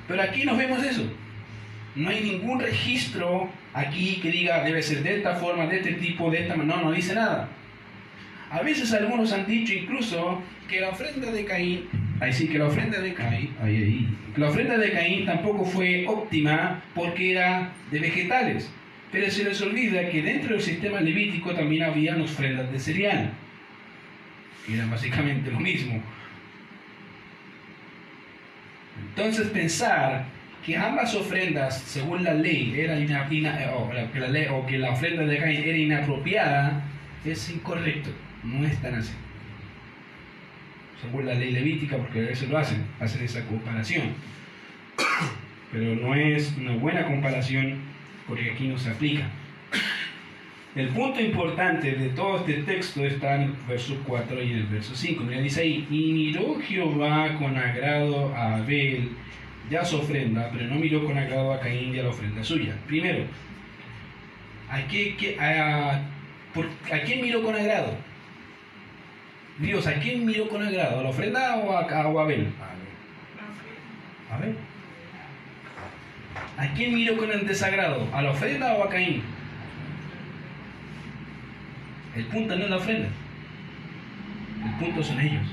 Pero 0.08 0.22
aquí 0.22 0.44
no 0.46 0.56
vemos 0.56 0.84
eso. 0.84 1.02
No 1.96 2.10
hay 2.10 2.22
ningún 2.22 2.60
registro 2.60 3.50
aquí 3.74 4.20
que 4.22 4.30
diga 4.30 4.64
debe 4.64 4.84
ser 4.84 5.02
de 5.02 5.18
esta 5.18 5.36
forma, 5.36 5.66
de 5.66 5.78
este 5.78 5.94
tipo, 5.94 6.30
de 6.30 6.42
esta 6.44 6.56
manera. 6.56 6.78
No, 6.78 6.86
no 6.86 6.92
dice 6.92 7.16
nada. 7.16 7.50
A 8.50 8.62
veces 8.62 8.94
algunos 8.94 9.32
han 9.34 9.46
dicho 9.46 9.74
incluso 9.74 10.42
que 10.70 10.80
la 10.80 10.90
ofrenda 10.90 11.32
de 11.32 11.46
Caín 11.46 11.88
Así 12.20 12.48
que 12.48 12.58
la 12.58 12.68
ofrenda 12.68 13.00
de 13.00 13.14
Caín, 13.14 14.18
la 14.38 14.50
ofrenda 14.50 14.78
de 14.78 14.92
Caín 14.92 15.26
tampoco 15.26 15.66
fue 15.66 16.06
óptima 16.08 16.82
porque 16.94 17.32
era 17.32 17.74
de 17.92 18.00
vegetales. 18.00 18.72
Pero 19.12 19.30
se 19.30 19.44
les 19.44 19.62
olvida 19.62 20.10
que 20.10 20.22
dentro 20.22 20.54
del 20.54 20.62
sistema 20.62 21.02
levítico 21.02 21.54
también 21.54 21.84
había 21.84 22.16
ofrendas 22.16 22.72
de 22.72 22.80
cereal, 22.80 23.32
que 24.66 24.76
eran 24.76 24.90
básicamente 24.90 25.52
lo 25.52 25.60
mismo. 25.60 26.02
Entonces 29.10 29.48
pensar 29.48 30.26
que 30.66 30.78
ambas 30.78 31.14
ofrendas, 31.16 31.80
según 31.82 32.24
la 32.24 32.34
ley, 32.34 32.74
era 32.78 32.96
que 32.96 34.20
la 34.20 34.28
ley, 34.30 34.48
o 34.52 34.66
que 34.66 34.78
la 34.78 34.92
ofrenda 34.92 35.26
de 35.26 35.38
Caín 35.38 35.64
era 35.64 35.78
inapropiada, 35.78 36.82
es 37.26 37.50
incorrecto. 37.50 38.10
No 38.46 38.66
es 38.66 38.82
tan 38.82 38.96
así. 38.96 39.14
Según 41.02 41.26
la 41.26 41.34
ley 41.34 41.52
levítica, 41.52 41.98
porque 41.98 42.20
a 42.20 42.30
veces 42.30 42.50
lo 42.50 42.58
hacen, 42.58 42.86
hacen 43.00 43.24
esa 43.24 43.46
comparación. 43.46 44.14
Pero 45.72 45.96
no 45.96 46.16
es 46.16 46.56
una 46.58 46.76
buena 46.76 47.06
comparación 47.06 47.80
porque 48.28 48.52
aquí 48.52 48.68
no 48.68 48.78
se 48.78 48.92
aplica. 48.92 49.30
El 50.76 50.90
punto 50.90 51.22
importante 51.22 51.92
de 51.92 52.10
todo 52.10 52.38
este 52.38 52.54
texto 52.64 53.06
está 53.06 53.36
en 53.36 53.42
el 53.44 53.54
verso 53.68 53.98
4 54.06 54.44
y 54.44 54.52
en 54.52 54.58
el 54.58 54.66
verso 54.66 54.94
5. 54.94 55.24
Mira, 55.24 55.42
dice 55.42 55.62
ahí, 55.62 55.88
y 55.90 56.12
miró 56.12 56.60
Jehová 56.60 57.38
con 57.38 57.58
agrado 57.58 58.36
a 58.36 58.56
Abel 58.56 59.10
ya 59.70 59.84
su 59.84 59.98
ofrenda, 59.98 60.50
pero 60.52 60.68
no 60.68 60.76
miró 60.76 61.04
con 61.06 61.18
agrado 61.18 61.54
a 61.54 61.60
Caín 61.60 61.96
y 61.96 62.00
a 62.00 62.04
la 62.04 62.10
ofrenda 62.10 62.44
suya. 62.44 62.76
Primero, 62.88 63.26
¿a, 64.70 64.82
quién 64.88 65.16
miró 67.22 67.42
con 67.42 67.56
agrado? 67.56 67.98
Dios, 69.58 69.88
¿a 69.88 69.94
quién 69.96 70.26
miró 70.26 70.50
con 70.50 70.62
agrado? 70.62 71.00
¿A 71.00 71.04
la 71.04 71.10
ofrenda 71.10 71.56
o 71.58 71.72
a, 71.72 71.82
a 71.82 72.02
Abel? 72.02 72.52
A 74.32 74.38
ver. 74.38 74.56
¿A 76.58 76.74
quién 76.74 76.94
miró 76.94 77.18
con 77.18 77.32
el 77.32 77.48
desagrado? 77.48 78.08
¿A 78.14 78.22
la 78.22 78.32
ofrenda 78.32 78.74
o 78.74 78.84
a 78.84 78.90
Caín? 78.90 79.24
El 82.16 82.26
punto 82.26 82.56
no 82.56 82.64
es 82.66 82.70
la 82.70 82.78
ofrenda. 82.78 83.10
El 84.66 84.72
punto 84.86 85.04
son 85.04 85.20
ellos. 85.20 85.48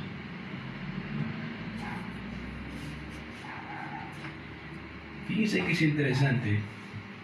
Fíjense 5.29 5.65
que 5.65 5.73
es 5.73 5.83
interesante, 5.83 6.61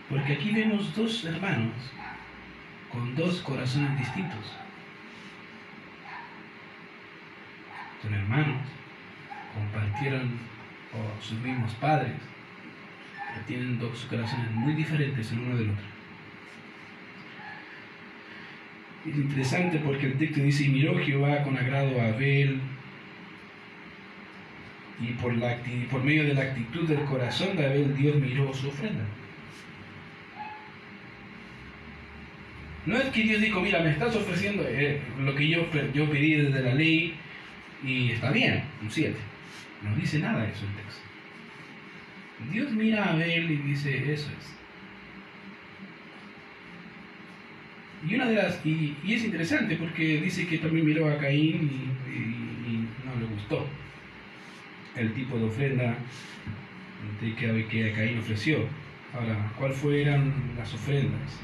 porque 0.08 0.34
aquí 0.34 0.50
vemos 0.52 0.94
dos 0.94 1.24
hermanos 1.24 1.72
con 2.90 3.14
dos 3.14 3.40
corazones 3.40 3.98
distintos. 3.98 4.56
Son 8.02 8.14
hermanos, 8.14 8.58
compartieron 9.54 10.38
sus 11.20 11.38
mismos 11.40 11.72
padres, 11.74 12.12
pero 13.32 13.46
tienen 13.46 13.78
dos 13.78 14.06
corazones 14.08 14.50
muy 14.52 14.74
diferentes 14.74 15.32
el 15.32 15.40
uno 15.40 15.56
del 15.56 15.70
otro. 15.70 15.84
Es 19.06 19.16
interesante 19.16 19.78
porque 19.78 20.06
el 20.06 20.18
texto 20.18 20.40
dice, 20.40 20.64
y 20.64 20.68
miró 20.68 20.98
Jehová 20.98 21.42
con 21.42 21.56
agrado 21.56 22.00
a 22.00 22.08
Abel 22.08 22.60
y 25.00 25.06
por, 25.12 25.36
la, 25.36 25.56
por 25.90 26.02
medio 26.02 26.24
de 26.24 26.34
la 26.34 26.42
actitud 26.42 26.88
del 26.88 27.04
corazón 27.04 27.56
de 27.56 27.66
Abel, 27.66 27.96
Dios 27.96 28.16
miró 28.16 28.52
su 28.52 28.68
ofrenda. 28.68 29.04
No 32.86 32.96
es 32.96 33.04
que 33.10 33.22
Dios 33.22 33.40
dijo, 33.40 33.60
mira, 33.60 33.80
me 33.80 33.90
estás 33.90 34.16
ofreciendo 34.16 34.64
eh, 34.66 35.00
lo 35.20 35.34
que 35.34 35.48
yo, 35.48 35.66
yo 35.92 36.10
pedí 36.10 36.36
desde 36.36 36.62
la 36.62 36.74
ley 36.74 37.14
y 37.82 38.12
está 38.12 38.30
bien, 38.30 38.62
un 38.82 38.90
7. 38.90 39.16
No 39.82 39.94
dice 39.94 40.18
nada 40.18 40.44
eso 40.48 40.66
el 40.66 40.74
texto. 40.74 41.02
Dios 42.52 42.70
mira 42.72 43.04
a 43.04 43.12
Abel 43.12 43.50
y 43.50 43.56
dice, 43.56 44.12
eso 44.12 44.30
es. 44.30 44.54
Y 48.08 48.14
una 48.14 48.26
de 48.26 48.34
las 48.36 48.64
y, 48.64 48.96
es 49.08 49.24
interesante 49.24 49.76
porque 49.76 50.20
dice 50.20 50.46
que 50.46 50.58
también 50.58 50.86
miró 50.86 51.10
a 51.10 51.18
Caín 51.18 51.68
y 52.06 53.06
no 53.06 53.20
le 53.20 53.26
gustó 53.34 53.66
el 54.94 55.12
tipo 55.14 55.36
de 55.36 55.46
ofrenda 55.46 55.96
de 57.20 57.34
que, 57.34 57.66
que 57.66 57.92
Caín 57.92 58.18
ofreció. 58.18 58.66
Ahora, 59.12 59.52
¿cuáles 59.56 59.78
fueron 59.78 60.32
las 60.56 60.72
ofrendas? 60.74 61.40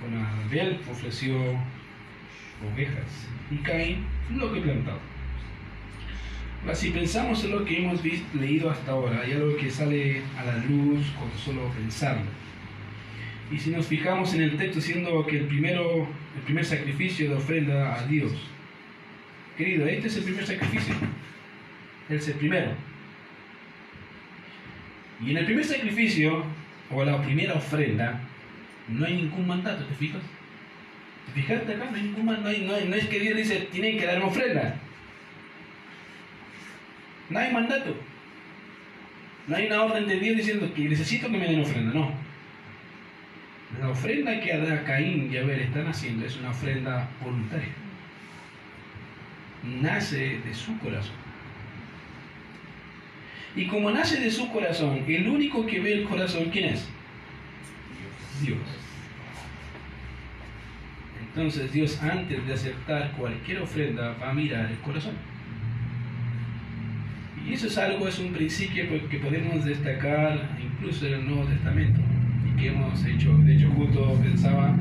Bueno, 0.00 0.26
Abel 0.46 0.78
ofreció 0.90 1.36
ovejas 2.72 3.28
y 3.50 3.56
Caín 3.56 4.04
lo 4.30 4.52
que 4.52 4.60
plantado. 4.60 5.15
Si 6.74 6.90
pensamos 6.90 7.42
en 7.44 7.52
lo 7.52 7.64
que 7.64 7.78
hemos 7.78 8.00
leído 8.34 8.70
hasta 8.70 8.90
ahora, 8.90 9.20
hay 9.20 9.32
algo 9.32 9.56
que 9.56 9.70
sale 9.70 10.22
a 10.36 10.44
la 10.44 10.56
luz 10.58 11.06
con 11.18 11.30
solo 11.38 11.70
pensarlo. 11.72 12.26
Y 13.50 13.58
si 13.58 13.70
nos 13.70 13.86
fijamos 13.86 14.34
en 14.34 14.42
el 14.42 14.56
texto, 14.56 14.80
siendo 14.80 15.24
que 15.26 15.38
el, 15.38 15.44
primero, 15.46 16.08
el 16.36 16.42
primer 16.44 16.64
sacrificio 16.64 17.30
de 17.30 17.36
ofrenda 17.36 17.94
a 17.94 18.06
Dios, 18.06 18.32
querido, 19.56 19.86
este 19.86 20.08
es 20.08 20.16
el 20.16 20.24
primer 20.24 20.46
sacrificio 20.46 20.94
es 22.08 22.28
el 22.28 22.34
primero. 22.34 22.70
Y 25.24 25.30
en 25.30 25.38
el 25.38 25.44
primer 25.44 25.64
sacrificio, 25.64 26.44
o 26.90 27.04
la 27.04 27.22
primera 27.22 27.54
ofrenda, 27.54 28.20
no 28.88 29.06
hay 29.06 29.16
ningún 29.16 29.46
mandato, 29.46 29.84
¿te 29.84 29.94
fijas? 29.94 30.22
¿Te 31.26 31.40
fijaste 31.40 31.74
acá? 31.74 31.90
No 31.90 31.96
ningún 31.96 32.26
no, 32.26 32.94
es 32.94 33.06
que 33.06 33.20
Dios 33.20 33.36
dice, 33.36 33.68
tienen 33.72 33.98
que 33.98 34.06
darme 34.06 34.26
ofrenda. 34.26 34.76
No 37.30 37.38
hay 37.38 37.52
mandato. 37.52 37.96
No 39.46 39.56
hay 39.56 39.66
una 39.66 39.82
orden 39.82 40.06
de 40.06 40.18
Dios 40.18 40.36
diciendo 40.36 40.72
que 40.74 40.88
necesito 40.88 41.30
que 41.30 41.38
me 41.38 41.46
den 41.46 41.60
ofrenda, 41.60 41.92
no. 41.92 42.12
La 43.80 43.90
ofrenda 43.90 44.40
que 44.40 44.52
Adán, 44.52 44.84
Caín 44.84 45.30
y 45.32 45.36
Abel 45.36 45.60
están 45.60 45.86
haciendo 45.86 46.24
es 46.24 46.36
una 46.36 46.50
ofrenda 46.50 47.08
voluntaria. 47.22 47.68
Nace 49.62 50.38
de 50.38 50.54
su 50.54 50.78
corazón. 50.78 51.16
Y 53.56 53.66
como 53.66 53.90
nace 53.90 54.20
de 54.20 54.30
su 54.30 54.50
corazón, 54.52 55.02
el 55.06 55.28
único 55.28 55.66
que 55.66 55.80
ve 55.80 55.94
el 55.94 56.04
corazón, 56.04 56.50
¿quién 56.50 56.74
es? 56.74 56.88
Dios. 58.42 58.58
Entonces 61.20 61.72
Dios 61.72 62.02
antes 62.02 62.46
de 62.46 62.52
aceptar 62.52 63.12
cualquier 63.12 63.62
ofrenda 63.62 64.14
va 64.22 64.30
a 64.30 64.34
mirar 64.34 64.70
el 64.70 64.78
corazón. 64.78 65.14
Y 67.48 67.52
eso 67.52 67.68
es 67.68 67.78
algo, 67.78 68.08
es 68.08 68.18
un 68.18 68.32
principio 68.32 68.84
que 69.08 69.18
podemos 69.18 69.64
destacar 69.64 70.48
incluso 70.60 71.06
en 71.06 71.14
el 71.14 71.26
Nuevo 71.26 71.44
Testamento 71.44 72.00
y 72.44 72.60
que 72.60 72.68
hemos 72.68 73.04
hecho. 73.04 73.36
De 73.38 73.54
hecho, 73.54 73.70
justo 73.70 74.18
pensaba 74.22 74.76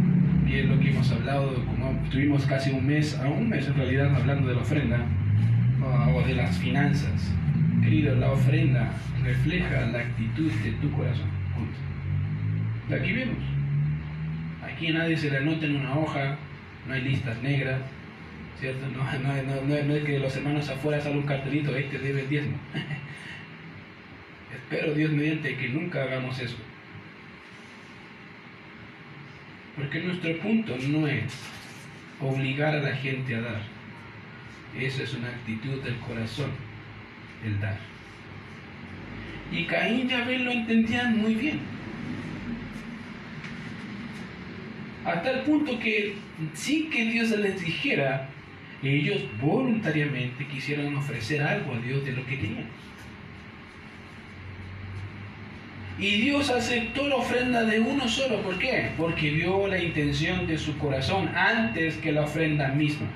es 0.59 0.65
lo 0.65 0.79
que 0.79 0.89
hemos 0.89 1.11
hablado, 1.11 1.53
como 1.65 1.99
tuvimos 2.09 2.45
casi 2.45 2.71
un 2.71 2.85
mes, 2.85 3.17
a 3.19 3.27
un 3.27 3.49
mes 3.49 3.67
en 3.67 3.75
realidad, 3.75 4.15
hablando 4.15 4.47
de 4.47 4.55
la 4.55 4.61
ofrenda 4.61 5.05
o 6.13 6.21
de 6.21 6.35
las 6.35 6.57
finanzas. 6.57 7.33
Querido, 7.83 8.15
la 8.15 8.31
ofrenda 8.31 8.91
refleja 9.23 9.85
la 9.87 9.99
actitud 9.99 10.51
de 10.51 10.71
tu 10.73 10.91
corazón. 10.91 11.29
Aquí 12.91 13.13
vemos. 13.13 13.37
Aquí 14.63 14.91
nadie 14.91 15.17
se 15.17 15.29
le 15.29 15.37
anota 15.37 15.65
en 15.65 15.75
una 15.77 15.97
hoja, 15.97 16.37
no 16.87 16.93
hay 16.93 17.01
listas 17.01 17.41
negras, 17.41 17.81
¿cierto? 18.59 18.85
No, 18.87 19.95
es 19.95 20.03
que 20.03 20.19
los 20.19 20.35
hermanos 20.35 20.69
afuera 20.69 21.01
sale 21.01 21.17
un 21.17 21.25
cartelito, 21.25 21.75
este 21.75 21.97
debe 21.97 22.21
el 22.21 22.29
diezmo. 22.29 22.57
Espero 24.55 24.93
Dios 24.93 25.11
mediante 25.11 25.57
que 25.57 25.69
nunca 25.69 26.03
hagamos 26.03 26.39
eso. 26.39 26.57
Porque 29.75 29.99
nuestro 29.99 30.37
punto 30.39 30.75
no 30.87 31.07
es 31.07 31.23
obligar 32.21 32.75
a 32.75 32.79
la 32.79 32.95
gente 32.95 33.35
a 33.35 33.41
dar. 33.41 33.61
Esa 34.79 35.03
es 35.03 35.13
una 35.13 35.27
actitud 35.27 35.81
del 35.83 35.97
corazón 35.97 36.51
el 37.45 37.59
dar. 37.59 37.77
Y 39.51 39.65
Caín 39.65 40.09
y 40.09 40.13
Abel 40.13 40.45
lo 40.45 40.51
entendían 40.51 41.17
muy 41.17 41.35
bien. 41.35 41.59
Hasta 45.05 45.31
el 45.31 45.41
punto 45.41 45.77
que 45.79 46.15
sin 46.53 46.89
que 46.89 47.05
Dios 47.05 47.29
les 47.29 47.61
dijera, 47.63 48.29
ellos 48.85 49.23
voluntariamente 49.41 50.45
quisieron 50.47 50.95
ofrecer 50.95 51.41
algo 51.41 51.73
a 51.73 51.79
Dios 51.79 52.05
de 52.05 52.11
lo 52.11 52.25
que 52.25 52.37
tenían. 52.37 52.67
Y 55.97 56.21
Dios 56.21 56.49
aceptó 56.49 57.07
la 57.07 57.15
ofrenda 57.15 57.63
de 57.63 57.79
uno 57.79 58.07
solo. 58.09 58.41
¿Por 58.41 58.59
qué? 58.59 58.89
Porque 58.97 59.31
vio 59.31 59.67
la 59.67 59.81
intención 59.81 60.45
de 60.45 60.57
su 60.57 60.77
corazón 60.77 61.29
antes 61.35 61.95
que 61.97 62.11
la 62.11 62.23
ofrenda 62.23 62.67
misma. 62.69 63.07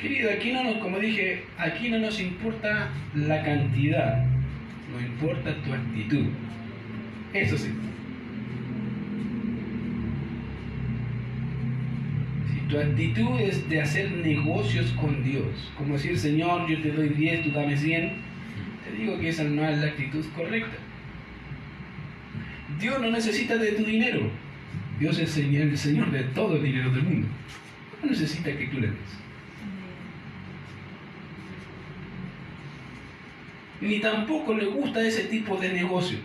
Querido, 0.00 0.30
aquí 0.30 0.52
no 0.52 0.64
nos, 0.64 0.76
como 0.78 0.98
dije, 0.98 1.44
aquí 1.58 1.88
no 1.88 1.98
nos 1.98 2.18
importa 2.20 2.88
la 3.14 3.42
cantidad, 3.42 4.24
nos 4.92 5.02
importa 5.02 5.54
tu 5.64 5.72
actitud. 5.72 6.26
Eso 7.32 7.58
sí. 7.58 7.70
Tu 12.68 12.78
actitud 12.78 13.40
es 13.40 13.68
de 13.68 13.80
hacer 13.80 14.10
negocios 14.10 14.90
con 14.92 15.22
Dios. 15.22 15.72
Como 15.76 15.94
decir, 15.94 16.18
Señor, 16.18 16.68
yo 16.68 16.80
te 16.80 16.92
doy 16.92 17.10
10, 17.10 17.44
tú 17.44 17.50
dame 17.50 17.76
100. 17.76 18.12
Te 18.84 18.96
digo 18.96 19.18
que 19.18 19.28
esa 19.28 19.44
no 19.44 19.66
es 19.68 19.78
la 19.78 19.86
actitud 19.86 20.24
correcta. 20.34 20.76
Dios 22.80 23.00
no 23.00 23.10
necesita 23.10 23.56
de 23.56 23.72
tu 23.72 23.84
dinero. 23.84 24.30
Dios 24.98 25.18
es 25.18 25.36
el 25.36 25.76
Señor 25.76 26.10
de 26.10 26.22
todo 26.24 26.56
el 26.56 26.62
dinero 26.62 26.90
del 26.90 27.02
mundo. 27.02 27.28
No 28.02 28.10
necesita 28.10 28.56
que 28.56 28.66
tú 28.66 28.80
le 28.80 28.88
des. 28.88 28.96
Ni 33.80 34.00
tampoco 34.00 34.54
le 34.54 34.66
gusta 34.66 35.06
ese 35.06 35.24
tipo 35.24 35.56
de 35.56 35.72
negocios 35.72 36.20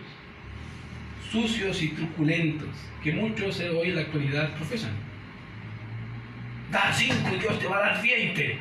sucios 1.30 1.80
y 1.82 1.88
truculentos 1.88 2.68
que 3.02 3.12
muchos 3.12 3.60
hoy 3.60 3.88
en 3.88 3.96
la 3.96 4.00
actualidad 4.02 4.54
profesan. 4.56 5.09
Da 6.70 6.92
5 6.92 7.14
y 7.34 7.38
Dios 7.38 7.58
te 7.58 7.66
va 7.66 7.78
a 7.78 7.80
dar 7.80 8.02
20. 8.02 8.58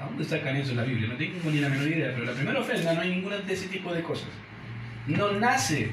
¿A 0.00 0.04
dónde 0.06 0.24
sacan 0.24 0.56
eso 0.56 0.70
en 0.70 0.78
la 0.78 0.84
Biblia? 0.84 1.08
No 1.08 1.16
tengo 1.16 1.50
ni 1.50 1.60
la 1.60 1.68
menor 1.68 1.86
idea, 1.86 2.10
pero 2.12 2.24
la 2.24 2.32
primera 2.32 2.60
ofrenda 2.60 2.94
no 2.94 3.00
hay 3.02 3.10
ninguna 3.10 3.36
de 3.38 3.52
ese 3.52 3.68
tipo 3.68 3.92
de 3.92 4.02
cosas. 4.02 4.28
No 5.06 5.32
nace. 5.32 5.90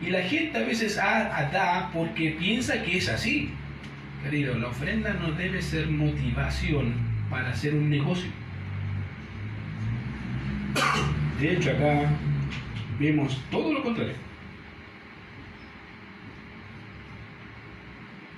Y 0.00 0.10
la 0.10 0.22
gente 0.22 0.58
a 0.58 0.62
veces 0.62 0.96
da 0.96 1.90
porque 1.92 2.36
piensa 2.38 2.82
que 2.82 2.98
es 2.98 3.08
así. 3.08 3.50
Querido, 4.22 4.56
la 4.58 4.68
ofrenda 4.68 5.12
no 5.14 5.32
debe 5.32 5.60
ser 5.62 5.88
motivación 5.88 6.94
para 7.28 7.50
hacer 7.50 7.74
un 7.74 7.90
negocio. 7.90 8.30
De 11.40 11.52
hecho, 11.52 11.70
acá 11.70 12.10
vemos 12.98 13.40
todo 13.50 13.72
lo 13.74 13.82
contrario. 13.82 14.14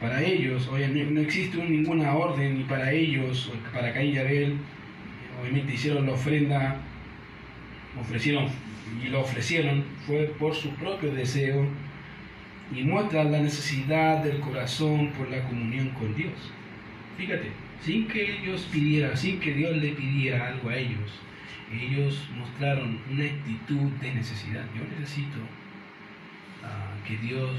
Para 0.00 0.22
ellos, 0.22 0.68
obviamente 0.68 1.12
no 1.12 1.20
existe 1.20 1.56
ninguna 1.56 2.14
orden 2.14 2.58
ni 2.58 2.64
para 2.64 2.92
ellos, 2.92 3.52
para 3.72 3.92
Caín 3.92 4.14
y 4.14 4.18
Abel, 4.18 4.56
obviamente 5.40 5.74
hicieron 5.74 6.06
la 6.06 6.12
ofrenda, 6.12 6.80
ofrecieron 8.00 8.48
y 9.04 9.08
lo 9.08 9.20
ofrecieron, 9.20 9.84
fue 10.06 10.26
por 10.38 10.54
su 10.54 10.70
propio 10.70 11.12
deseo 11.12 11.66
y 12.72 12.82
muestra 12.82 13.24
la 13.24 13.40
necesidad 13.40 14.22
del 14.22 14.40
corazón 14.40 15.10
por 15.12 15.28
la 15.30 15.42
comunión 15.44 15.90
con 15.90 16.14
Dios. 16.14 16.52
Fíjate, 17.16 17.50
sin 17.80 18.06
que 18.06 18.38
ellos 18.38 18.68
pidieran, 18.70 19.16
sin 19.16 19.40
que 19.40 19.54
Dios 19.54 19.76
le 19.76 19.92
pidiera 19.92 20.48
algo 20.48 20.68
a 20.68 20.76
ellos, 20.76 21.10
ellos 21.72 22.28
mostraron 22.36 23.00
una 23.10 23.24
actitud 23.24 23.90
de 24.00 24.14
necesidad. 24.14 24.64
Yo 24.76 24.84
necesito 24.98 25.38
ah, 26.62 26.94
que 27.06 27.16
Dios 27.18 27.50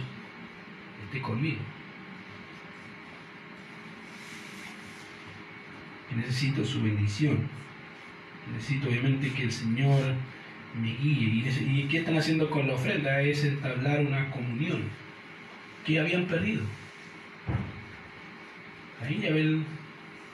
esté 1.06 1.22
conmigo. 1.22 1.60
Necesito 6.16 6.64
su 6.66 6.82
bendición. 6.82 7.48
Necesito 8.54 8.90
obviamente 8.90 9.32
que 9.32 9.44
el 9.44 9.52
Señor 9.52 10.16
me 10.80 10.96
guíe. 10.96 11.50
¿Y 11.62 11.88
qué 11.90 12.00
están 12.00 12.18
haciendo 12.18 12.50
con 12.50 12.68
la 12.68 12.74
ofrenda? 12.74 13.22
Es 13.22 13.44
entablar 13.44 14.00
una 14.02 14.30
comunión 14.32 14.84
que 15.86 16.00
habían 16.00 16.26
perdido. 16.26 16.64
Ahí 19.02 19.26
Abel 19.26 19.64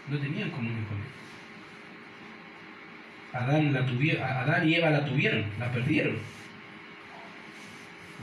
no 0.09 0.17
tenían 0.17 0.49
comunión 0.49 0.83
con 0.85 0.97
él. 0.97 1.03
Adán, 3.33 3.73
la 3.73 3.85
tuvieron, 3.85 4.23
Adán 4.23 4.67
y 4.67 4.75
Eva 4.75 4.89
la 4.89 5.05
tuvieron, 5.05 5.45
la 5.59 5.71
perdieron. 5.71 6.17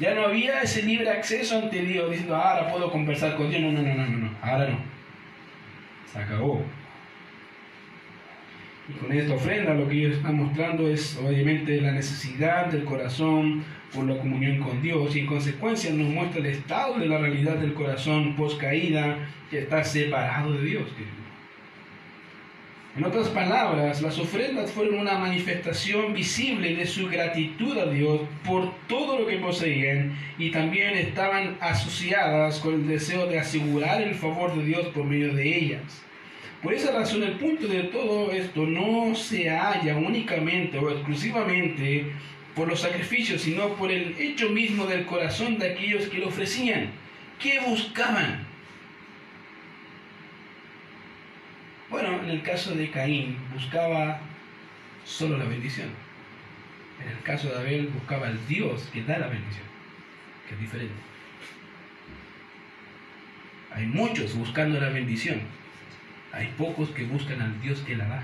Ya 0.00 0.14
no 0.14 0.22
había 0.22 0.62
ese 0.62 0.82
libre 0.82 1.10
acceso 1.10 1.58
ante 1.58 1.82
Dios 1.82 2.10
diciendo, 2.10 2.34
ah, 2.34 2.52
ahora 2.52 2.72
puedo 2.72 2.90
conversar 2.90 3.36
con 3.36 3.50
Dios. 3.50 3.60
No, 3.60 3.72
no, 3.72 3.82
no, 3.82 3.94
no, 3.94 4.06
no, 4.06 4.30
ahora 4.40 4.68
no. 4.70 4.78
Se 6.10 6.18
acabó. 6.18 6.64
Y 8.88 8.92
con 8.94 9.12
esta 9.12 9.34
ofrenda 9.34 9.74
lo 9.74 9.88
que 9.88 9.98
ellos 9.98 10.16
están 10.16 10.36
mostrando 10.36 10.88
es 10.88 11.16
obviamente 11.16 11.80
la 11.80 11.92
necesidad 11.92 12.66
del 12.66 12.84
corazón 12.84 13.62
por 13.94 14.06
la 14.06 14.18
comunión 14.18 14.58
con 14.58 14.82
Dios 14.82 15.14
y 15.14 15.20
en 15.20 15.26
consecuencia 15.26 15.92
nos 15.92 16.08
muestra 16.08 16.40
el 16.40 16.46
estado 16.46 16.98
de 16.98 17.06
la 17.06 17.18
realidad 17.18 17.56
del 17.56 17.74
corazón 17.74 18.34
post 18.34 18.60
caída 18.60 19.18
que 19.50 19.60
está 19.60 19.84
separado 19.84 20.52
de 20.54 20.64
Dios. 20.64 20.88
En 22.94 23.04
otras 23.04 23.28
palabras, 23.28 24.02
las 24.02 24.18
ofrendas 24.18 24.70
fueron 24.70 24.98
una 24.98 25.16
manifestación 25.16 26.12
visible 26.12 26.76
de 26.76 26.86
su 26.86 27.08
gratitud 27.08 27.78
a 27.78 27.86
Dios 27.86 28.20
por 28.44 28.70
todo 28.86 29.20
lo 29.20 29.26
que 29.26 29.38
poseían 29.38 30.14
y 30.36 30.50
también 30.50 30.94
estaban 30.94 31.56
asociadas 31.60 32.58
con 32.58 32.74
el 32.74 32.88
deseo 32.88 33.26
de 33.28 33.38
asegurar 33.38 34.02
el 34.02 34.14
favor 34.14 34.54
de 34.54 34.64
Dios 34.66 34.88
por 34.88 35.04
medio 35.04 35.32
de 35.32 35.56
ellas. 35.56 36.02
Por 36.62 36.72
esa 36.72 36.92
razón 36.92 37.24
el 37.24 37.38
punto 37.38 37.66
de 37.66 37.84
todo 37.84 38.30
esto 38.30 38.64
no 38.64 39.16
se 39.16 39.50
halla 39.50 39.96
únicamente 39.96 40.78
o 40.78 40.90
exclusivamente 40.90 42.12
por 42.54 42.68
los 42.68 42.80
sacrificios, 42.80 43.42
sino 43.42 43.74
por 43.74 43.90
el 43.90 44.14
hecho 44.18 44.48
mismo 44.50 44.86
del 44.86 45.04
corazón 45.04 45.58
de 45.58 45.72
aquellos 45.72 46.06
que 46.06 46.18
lo 46.18 46.28
ofrecían. 46.28 46.90
¿Qué 47.40 47.58
buscaban? 47.66 48.46
Bueno, 51.90 52.22
en 52.22 52.30
el 52.30 52.42
caso 52.42 52.74
de 52.74 52.90
Caín 52.90 53.36
buscaba 53.52 54.20
solo 55.04 55.36
la 55.38 55.44
bendición. 55.44 55.88
En 57.02 57.08
el 57.10 57.22
caso 57.22 57.48
de 57.48 57.58
Abel 57.58 57.88
buscaba 57.88 58.28
al 58.28 58.46
Dios 58.46 58.88
que 58.92 59.02
da 59.02 59.18
la 59.18 59.26
bendición, 59.26 59.64
que 60.48 60.54
es 60.54 60.60
diferente. 60.60 60.94
Hay 63.74 63.86
muchos 63.86 64.36
buscando 64.36 64.78
la 64.78 64.90
bendición, 64.90 65.40
hay 66.32 66.46
pocos 66.56 66.88
que 66.90 67.04
buscan 67.04 67.40
al 67.40 67.60
Dios 67.60 67.80
que 67.80 67.96
la 67.96 68.06
da. 68.06 68.22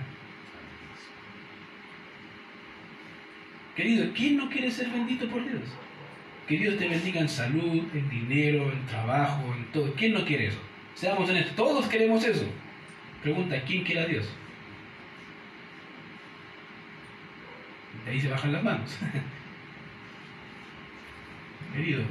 Querido, 3.76 4.11
¿quién 4.14 4.36
no 4.36 4.48
quiere 4.48 4.70
ser 4.70 4.88
bendito 4.88 5.28
por 5.28 5.44
Dios? 5.44 5.62
Que 6.48 6.59
Dios 6.59 6.78
te 6.78 6.88
bendiga 6.88 7.20
en 7.20 7.28
salud, 7.28 7.84
en 7.94 8.09
dinero, 8.09 8.72
en 8.72 8.86
trabajo, 8.86 9.54
en 9.54 9.66
todo. 9.66 9.92
¿Quién 9.94 10.14
no 10.14 10.24
quiere 10.24 10.48
eso? 10.48 10.59
Seamos 10.94 11.28
honestos, 11.28 11.54
todos 11.54 11.86
queremos 11.86 12.24
eso. 12.24 12.46
Pregunta, 13.22 13.62
¿quién 13.66 13.84
quiere 13.84 14.00
a 14.00 14.06
Dios? 14.06 14.28
De 18.04 18.11
ahí 18.11 18.20
se 18.20 18.28
bajan 18.28 18.52
las 18.52 18.64
manos. 18.64 18.98
Querido, 21.74 22.02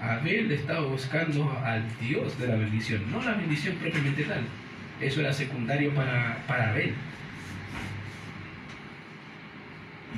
Abel 0.00 0.52
estaba 0.52 0.86
buscando 0.86 1.50
al 1.64 1.82
Dios 1.98 2.38
de 2.38 2.46
la 2.46 2.56
bendición, 2.56 3.10
no 3.10 3.20
la 3.22 3.32
bendición 3.32 3.74
propiamente 3.76 4.22
tal. 4.24 4.44
Eso 5.00 5.20
era 5.20 5.32
secundario 5.32 5.94
para, 5.94 6.44
para 6.46 6.70
Abel. 6.70 6.94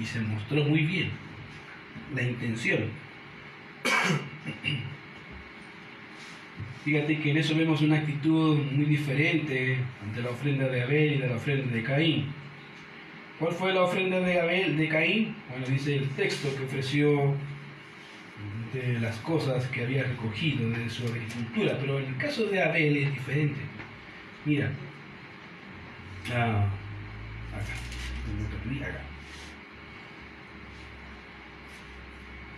Y 0.00 0.04
se 0.04 0.20
mostró 0.20 0.64
muy 0.64 0.82
bien 0.82 1.10
la 2.14 2.22
intención. 2.22 2.90
Fíjate 6.84 7.18
que 7.18 7.30
en 7.32 7.36
eso 7.38 7.56
vemos 7.56 7.80
una 7.80 7.96
actitud 7.96 8.58
muy 8.70 8.84
diferente 8.84 9.78
ante 10.04 10.22
la 10.22 10.30
ofrenda 10.30 10.68
de 10.68 10.82
Abel 10.82 11.14
y 11.14 11.18
de 11.18 11.28
la 11.28 11.36
ofrenda 11.36 11.74
de 11.74 11.82
Caín. 11.82 12.26
¿Cuál 13.38 13.52
fue 13.52 13.74
la 13.74 13.82
ofrenda 13.82 14.20
de 14.20 14.40
Abel, 14.40 14.78
de 14.78 14.88
Caín? 14.88 15.34
Bueno, 15.50 15.66
dice 15.66 15.96
el 15.96 16.08
texto 16.10 16.48
que 16.56 16.64
ofreció 16.64 17.34
de 18.72 19.00
las 19.00 19.16
cosas 19.18 19.66
que 19.66 19.82
había 19.82 20.04
recogido 20.04 20.70
de 20.70 20.88
su 20.88 21.06
agricultura, 21.06 21.76
pero 21.80 21.98
en 21.98 22.06
el 22.06 22.16
caso 22.16 22.46
de 22.46 22.62
Abel 22.62 22.96
es 22.96 23.12
diferente. 23.12 23.60
Mira. 24.46 24.70
Ah, 26.32 26.68
acá. 27.52 27.74
acá. 28.86 29.00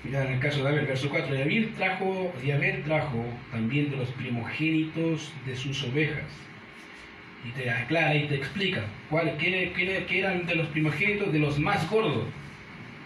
Mira, 0.05 0.25
en 0.25 0.33
el 0.35 0.39
caso 0.39 0.63
de 0.63 0.69
Abel, 0.69 0.87
verso 0.87 1.09
4, 1.09 1.35
y 1.35 1.41
Abel 1.41 1.73
trajo, 1.75 2.33
y 2.43 2.83
trajo 2.83 3.25
también 3.51 3.91
de 3.91 3.97
los 3.97 4.11
primogénitos 4.11 5.33
de 5.47 5.57
sus 5.57 5.83
ovejas. 5.85 6.25
Y 7.47 7.51
te 7.53 7.71
aclara 7.71 8.15
y 8.15 8.29
te 8.29 8.35
explica 8.35 8.85
cuál, 9.09 9.39
qué, 9.39 9.73
qué, 9.75 10.19
eran 10.19 10.45
de 10.45 10.57
los 10.57 10.67
primogénitos 10.69 11.33
de 11.33 11.39
los 11.39 11.59
más 11.59 11.89
gordos. 11.89 12.27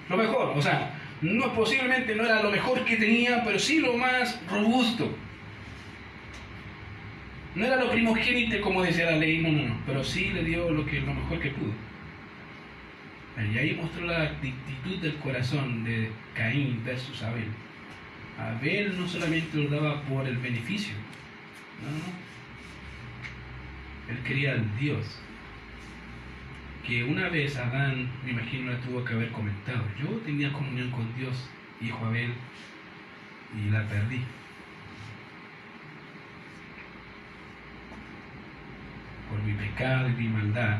Lo 0.08 0.16
mejor, 0.16 0.56
o 0.56 0.60
sea, 0.60 0.98
no, 1.20 1.54
posiblemente 1.54 2.16
no 2.16 2.24
era 2.24 2.42
lo 2.42 2.50
mejor 2.50 2.84
que 2.84 2.96
tenía, 2.96 3.44
pero 3.44 3.60
sí 3.60 3.78
lo 3.78 3.96
más 3.96 4.40
robusto. 4.50 5.16
No 7.54 7.66
era 7.66 7.76
lo 7.76 7.90
primogénito 7.90 8.60
como 8.62 8.82
decía 8.82 9.10
la 9.10 9.18
ley, 9.18 9.38
no, 9.38 9.52
no, 9.52 9.68
no, 9.68 9.76
pero 9.86 10.02
sí 10.02 10.30
le 10.30 10.42
dio 10.42 10.70
lo, 10.70 10.86
que, 10.86 11.00
lo 11.00 11.12
mejor 11.12 11.38
que 11.38 11.50
pudo. 11.50 11.72
Y 13.52 13.58
ahí 13.58 13.74
mostró 13.74 14.06
la 14.06 14.22
actitud 14.22 14.98
del 15.00 15.16
corazón 15.16 15.84
de 15.84 16.10
Caín 16.34 16.82
versus 16.84 17.22
Abel. 17.22 17.48
Abel 18.38 18.98
no 18.98 19.06
solamente 19.08 19.56
lo 19.56 19.68
daba 19.68 20.02
por 20.02 20.26
el 20.26 20.36
beneficio, 20.38 20.94
no, 21.82 21.90
no. 21.90 22.32
Él 24.08 24.18
quería 24.24 24.52
al 24.52 24.78
Dios. 24.78 25.18
Que 26.86 27.04
una 27.04 27.28
vez 27.28 27.56
Adán, 27.56 28.08
me 28.24 28.32
imagino, 28.32 28.72
la 28.72 28.78
tuvo 28.80 29.04
que 29.04 29.14
haber 29.14 29.30
comentado. 29.30 29.84
Yo 30.00 30.08
tenía 30.24 30.52
comunión 30.52 30.90
con 30.90 31.14
Dios, 31.16 31.48
hijo 31.80 32.04
Abel, 32.04 32.32
y 33.56 33.70
la 33.70 33.86
perdí. 33.88 34.20
Por 39.32 39.42
mi 39.44 39.54
pecado 39.54 40.08
y 40.10 40.12
mi 40.12 40.28
maldad, 40.28 40.78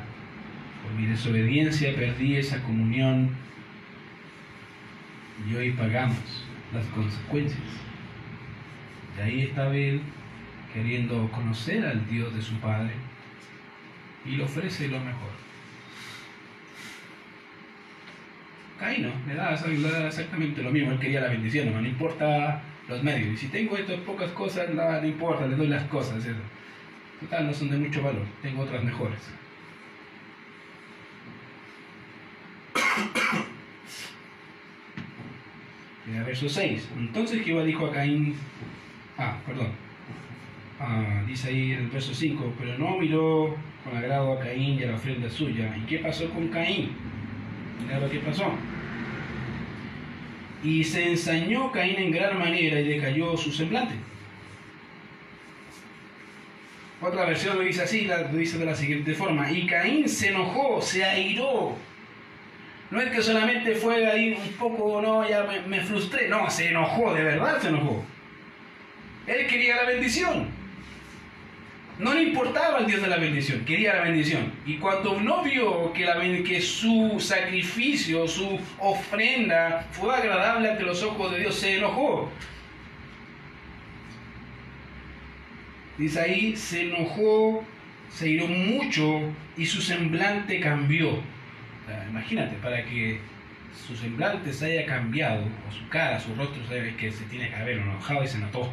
por 0.83 0.93
mi 0.93 1.07
desobediencia 1.07 1.95
perdí 1.95 2.37
esa 2.37 2.63
comunión 2.63 3.31
y 5.49 5.55
hoy 5.55 5.71
pagamos 5.71 6.47
las 6.75 6.85
consecuencias. 6.89 7.63
Y 9.17 9.21
ahí 9.23 9.43
estaba 9.43 9.75
él 9.75 10.03
queriendo 10.75 11.31
conocer 11.31 11.87
al 11.87 12.07
Dios 12.09 12.35
de 12.35 12.43
su 12.43 12.55
Padre 12.57 12.93
y 14.27 14.37
le 14.37 14.45
ofrece 14.45 14.89
lo 14.89 14.99
mejor. 14.99 15.33
Caín 18.79 19.03
no, 19.03 19.13
le 19.27 19.35
da, 19.35 19.55
exactamente 20.07 20.63
lo 20.63 20.71
mismo, 20.71 20.93
él 20.93 20.99
quería 20.99 21.21
la 21.23 21.29
bendición, 21.29 21.73
no, 21.73 21.81
no 21.81 21.89
importa 21.89 22.63
los 22.89 23.03
medios. 23.03 23.33
Y 23.33 23.37
si 23.37 23.49
tengo 23.49 23.77
estas 23.77 24.01
pocas 24.01 24.31
cosas, 24.33 24.69
no, 24.75 25.01
no 25.01 25.07
importa, 25.07 25.47
le 25.47 25.57
doy 25.57 25.69
las 25.69 25.85
cosas. 25.85 26.27
Total, 27.23 27.47
no 27.47 27.55
son 27.55 27.71
de 27.71 27.79
mucho 27.79 28.03
valor, 28.03 28.27
tengo 28.43 28.63
otras 28.63 28.83
mejores. 28.83 29.21
Mira, 36.07 36.25
verso 36.25 36.49
6. 36.49 36.89
Entonces 36.99 37.45
Jehová 37.45 37.63
dijo 37.63 37.87
a 37.87 37.93
Caín, 37.93 38.35
ah, 39.19 39.39
perdón, 39.47 39.69
ah, 40.81 41.23
dice 41.27 41.51
ahí 41.51 41.71
el 41.73 41.89
verso 41.89 42.13
5, 42.13 42.55
pero 42.59 42.77
no 42.77 42.99
miró 42.99 43.57
con 43.85 43.97
agrado 43.97 44.33
a 44.33 44.41
Caín 44.41 44.81
y 44.81 44.83
a 44.83 44.89
la 44.89 44.97
ofrenda 44.97 45.31
suya. 45.31 45.77
¿Y 45.77 45.83
qué 45.83 45.99
pasó 45.99 46.29
con 46.31 46.49
Caín? 46.49 46.91
Mira 47.85 48.01
lo 48.01 48.11
que 48.11 48.19
pasó. 48.19 48.53
Y 50.65 50.83
se 50.83 51.11
ensañó 51.11 51.71
Caín 51.71 51.99
en 51.99 52.11
gran 52.11 52.37
manera 52.37 52.81
y 52.81 52.89
decayó 52.89 53.37
su 53.37 53.53
semblante. 53.53 53.95
Otra 57.03 57.25
versión 57.25 57.59
lo 57.59 57.65
dice 57.65 57.83
así, 57.83 58.03
lo 58.05 58.29
dice 58.29 58.59
de 58.59 58.65
la 58.65 58.77
siguiente 58.77 59.13
forma. 59.15 59.51
Y 59.51 59.67
Caín 59.67 60.09
se 60.09 60.29
enojó, 60.29 60.81
se 60.81 61.05
airó. 61.05 61.77
No 62.93 63.01
es 63.01 63.11
que 63.11 63.23
solamente 63.23 63.75
fue 63.75 64.07
ahí 64.07 64.35
un 64.35 64.53
poco, 64.53 65.03
no, 65.03 65.29
ya 65.29 65.45
me, 65.67 65.81
frustré. 65.81 66.29
No, 66.29 66.49
se 66.49 66.69
enojó, 66.69 67.13
de 67.13 67.25
verdad 67.25 67.61
se 67.61 67.69
enojó. 67.69 68.05
Él 69.27 69.47
quería 69.49 69.77
la 69.77 69.85
bendición. 69.85 70.47
No 71.99 72.15
le 72.15 72.23
importaba 72.23 72.79
el 72.79 72.87
Dios 72.87 73.03
de 73.03 73.09
la 73.09 73.17
bendición, 73.17 73.65
quería 73.65 73.97
la 73.97 74.03
bendición. 74.03 74.53
Y 74.65 74.77
cuando 74.77 75.21
no 75.21 75.43
vio 75.43 75.93
que, 75.93 76.07
que 76.47 76.61
su 76.61 77.19
sacrificio, 77.19 78.29
su 78.29 78.59
ofrenda 78.79 79.87
fue 79.91 80.15
agradable 80.15 80.71
ante 80.71 80.85
los 80.85 81.03
ojos 81.03 81.33
de 81.33 81.41
Dios, 81.41 81.55
se 81.57 81.77
enojó. 81.77 82.31
Dice 85.99 86.21
ahí, 86.21 86.57
se 86.57 86.83
enojó, 86.89 87.65
se 88.09 88.29
iró 88.31 88.47
mucho 88.47 89.21
y 89.57 89.67
su 89.67 89.81
semblante 89.81 90.61
cambió. 90.61 91.21
imagínate, 92.11 92.57
para 92.57 92.85
que 92.85 93.21
su 93.87 93.97
semblante 93.97 94.53
se 94.53 94.67
haya 94.67 94.87
cambiado, 94.87 95.45
o 95.69 95.73
su 95.73 95.89
cara, 95.89 96.19
su 96.21 96.35
rostro, 96.35 96.65
sabe 96.67 96.95
que 96.97 97.11
se 97.11 97.25
tiene 97.25 97.49
que 97.49 97.57
haber 97.57 97.79
enojado 97.79 98.25
y 98.25 98.29
se 98.29 98.39
notó. 98.39 98.73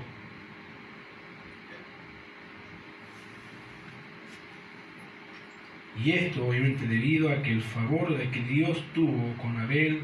Y 6.04 6.12
esto 6.12 6.48
obviamente 6.48 6.88
debido 6.88 7.30
a 7.30 7.42
que 7.44 7.52
el 7.52 7.62
favor 7.62 8.18
de 8.18 8.30
que 8.30 8.42
Dios 8.42 8.82
tuvo 8.94 9.34
con 9.38 9.58
Abel, 9.58 10.00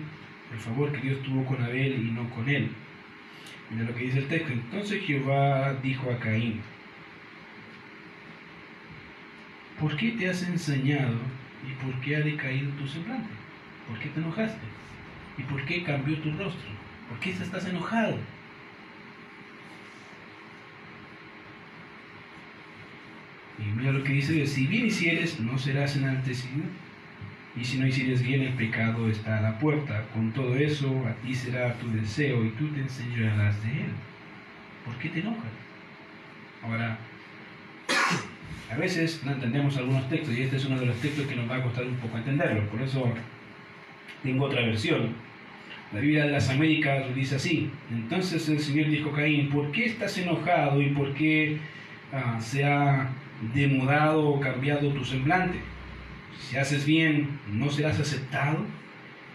el 0.52 0.60
favor 0.60 0.92
que 0.92 1.00
Dios 1.00 1.22
tuvo 1.24 1.46
con 1.46 1.64
Abel 1.64 1.94
y 1.94 2.12
no 2.12 2.30
con 2.32 2.50
él. 2.50 2.70
Mira 3.70 3.86
lo 3.86 3.96
que 3.96 4.04
dice 4.04 4.20
el 4.20 4.28
texto. 4.28 4.52
Entonces 4.52 5.02
Jehová 5.06 5.74
dijo 5.82 6.12
a 6.12 6.20
Caín, 6.20 6.62
¿por 9.86 9.98
qué 9.98 10.14
te 10.14 10.28
has 10.28 10.42
ensañado 10.42 11.14
y 11.64 11.86
por 11.86 12.02
qué 12.02 12.16
ha 12.16 12.22
decaído 12.22 12.72
tu 12.72 12.88
semblante? 12.88 13.30
¿Por 13.88 14.00
qué 14.00 14.10
te 14.10 14.20
enojaste? 14.20 14.66
¿Y 15.38 15.44
por 15.44 15.64
qué 15.64 15.84
cambió 15.84 16.18
tu 16.22 16.32
rostro? 16.32 16.72
¿Por 17.08 17.20
qué 17.20 17.30
estás 17.30 17.68
enojado? 17.68 18.18
Y 23.60 23.64
mira 23.78 23.92
lo 23.92 24.04
que 24.04 24.14
dice, 24.14 24.48
si 24.48 24.66
bien 24.66 24.88
hicieres, 24.88 25.40
no 25.40 25.56
serás 25.60 25.96
enaltecido. 25.96 26.64
Y 27.56 27.64
si 27.64 27.78
no 27.78 27.86
hicieres 27.86 28.24
bien, 28.24 28.42
el 28.42 28.54
pecado 28.54 29.08
está 29.08 29.38
a 29.38 29.42
la 29.42 29.60
puerta. 29.60 30.08
Con 30.16 30.32
todo 30.32 30.56
eso, 30.56 31.06
a 31.06 31.14
ti 31.22 31.36
será 31.36 31.76
tu 31.76 31.92
deseo 31.92 32.44
y 32.44 32.50
tú 32.58 32.70
te 32.70 32.80
enseñarás 32.80 33.62
de 33.62 33.70
él. 33.70 33.92
¿Por 34.84 34.96
qué 34.96 35.10
te 35.10 35.20
enojas? 35.20 35.54
Ahora, 36.64 36.98
a 38.72 38.78
veces 38.78 39.22
no 39.24 39.32
entendemos 39.32 39.78
algunos 39.78 40.10
textos 40.10 40.36
y 40.36 40.44
este 40.44 40.58
es 40.58 40.66
uno 40.66 40.80
de 40.80 40.88
los 40.88 40.96
textos 40.98 41.28
que 41.28 41.36
nos 41.36 41.50
va 41.50 41.58
a 41.58 41.64
costar 41.64 41.86
un 41.86 41.96
poco 41.96 42.18
entenderlo. 42.18 42.68
Por 42.70 42.82
eso 42.82 43.14
tengo 44.24 44.46
otra 44.46 44.62
versión. 44.62 45.14
La 45.94 46.00
Biblia 46.00 46.26
de 46.26 46.32
las 46.32 46.50
Américas 46.50 47.14
dice 47.16 47.36
así. 47.36 47.70
Entonces 47.92 48.50
el 48.50 48.60
Señor 48.60 48.90
dijo 48.90 49.12
a 49.12 49.16
Caín, 49.16 49.50
¿por 49.50 49.72
qué 49.72 49.86
estás 49.86 50.18
enojado 50.18 50.82
y 50.82 50.90
por 50.90 51.14
qué 51.14 51.58
ah, 52.12 52.40
se 52.42 52.66
ha 52.66 53.10
demudado 53.54 54.30
o 54.30 54.40
cambiado 54.40 54.90
tu 54.90 55.06
semblante? 55.06 55.60
Si 56.40 56.58
haces 56.58 56.86
bien, 56.86 57.40
no 57.52 57.70
serás 57.70 58.00
aceptado. 58.00 58.66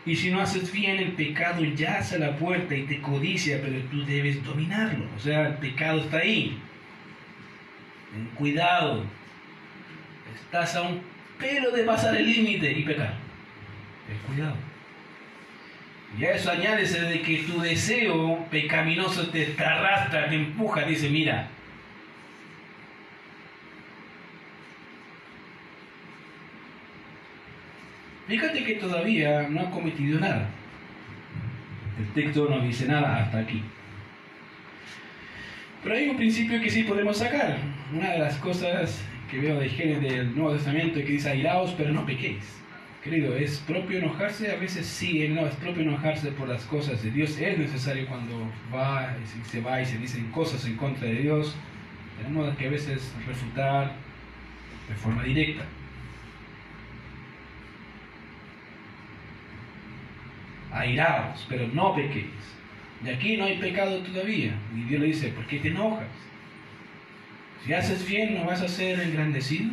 Y 0.07 0.17
si 0.17 0.31
no 0.31 0.41
haces 0.41 0.73
bien, 0.73 0.99
el 0.99 1.13
pecado 1.13 1.63
yace 1.63 2.17
a 2.17 2.19
la 2.19 2.37
puerta 2.37 2.75
y 2.75 2.85
te 2.85 3.01
codicia, 3.01 3.61
pero 3.63 3.81
tú 3.91 4.05
debes 4.05 4.43
dominarlo. 4.43 5.05
O 5.17 5.21
sea, 5.21 5.49
el 5.49 5.55
pecado 5.55 6.01
está 6.01 6.19
ahí. 6.19 6.59
Ten 8.13 8.27
cuidado. 8.35 9.05
Estás 10.45 10.77
a 10.77 10.83
un 10.83 11.01
pelo 11.39 11.71
de 11.71 11.85
pasar 11.85 12.17
el 12.17 12.27
límite 12.27 12.73
y 12.73 12.83
pecar. 12.83 13.15
Ten 14.07 14.19
cuidado. 14.27 14.57
Y 16.19 16.25
a 16.25 16.33
eso 16.33 16.51
añádese 16.51 17.03
de 17.03 17.23
que 17.23 17.45
tu 17.45 17.61
deseo 17.61 18.45
pecaminoso 18.51 19.29
te 19.29 19.55
arrastra, 19.59 20.29
te 20.29 20.35
empuja, 20.35 20.83
dice, 20.83 21.09
mira, 21.09 21.49
Fíjate 28.31 28.63
que 28.63 28.75
todavía 28.75 29.49
no 29.49 29.61
ha 29.63 29.71
cometido 29.73 30.21
nada. 30.21 30.49
El 31.99 32.07
texto 32.13 32.49
no 32.49 32.61
dice 32.61 32.87
nada 32.87 33.25
hasta 33.25 33.41
aquí. 33.41 33.61
Pero 35.83 35.97
hay 35.97 36.11
un 36.11 36.17
principio 36.17 36.61
que 36.61 36.71
sí 36.71 36.85
podemos 36.85 37.17
sacar. 37.17 37.57
Una 37.93 38.11
de 38.11 38.19
las 38.21 38.37
cosas 38.37 39.03
que 39.31 39.39
veo 39.39 39.59
de 39.59 39.69
Génesis 39.69 40.03
del 40.03 40.35
Nuevo 40.35 40.53
Testamento 40.55 40.99
es 40.99 41.07
que 41.07 41.13
dice 41.13 41.31
airaos, 41.31 41.75
pero 41.77 41.93
no 41.93 42.05
pequéis. 42.05 42.61
Querido, 43.03 43.35
¿es 43.37 43.59
propio 43.61 43.99
enojarse? 43.99 44.53
A 44.53 44.57
veces 44.57 44.87
sí, 44.87 45.27
no, 45.29 45.47
es 45.47 45.55
propio 45.55 45.83
enojarse 45.83 46.33
por 46.33 46.49
las 46.49 46.65
cosas 46.65 47.03
de 47.03 47.11
Dios. 47.11 47.39
Es 47.39 47.57
necesario 47.57 48.07
cuando 48.07 48.51
va, 48.75 49.17
se 49.45 49.61
va 49.61 49.81
y 49.81 49.87
se 49.87 49.99
dicen 49.99 50.31
cosas 50.31 50.67
en 50.67 50.77
contra 50.77 51.07
de 51.07 51.15
Dios. 51.15 51.57
Tenemos 52.19 52.55
que 52.57 52.67
a 52.67 52.71
veces 52.71 53.15
refutar 53.27 53.93
de 54.89 54.95
forma 54.97 55.23
directa. 55.23 55.65
airados, 60.73 61.47
pero 61.49 61.67
no 61.69 61.95
pequéis. 61.95 62.31
Y 63.05 63.09
aquí 63.09 63.37
no 63.37 63.45
hay 63.45 63.59
pecado 63.59 63.99
todavía. 64.01 64.55
Y 64.75 64.83
Dios 64.83 65.01
le 65.01 65.07
dice, 65.09 65.29
¿por 65.31 65.47
qué 65.47 65.59
te 65.59 65.69
enojas? 65.69 66.07
Si 67.65 67.73
haces 67.73 68.07
bien, 68.07 68.35
¿no 68.35 68.45
vas 68.45 68.63
a 68.63 68.69
ser 68.69 69.01
engrandecido? 69.01 69.71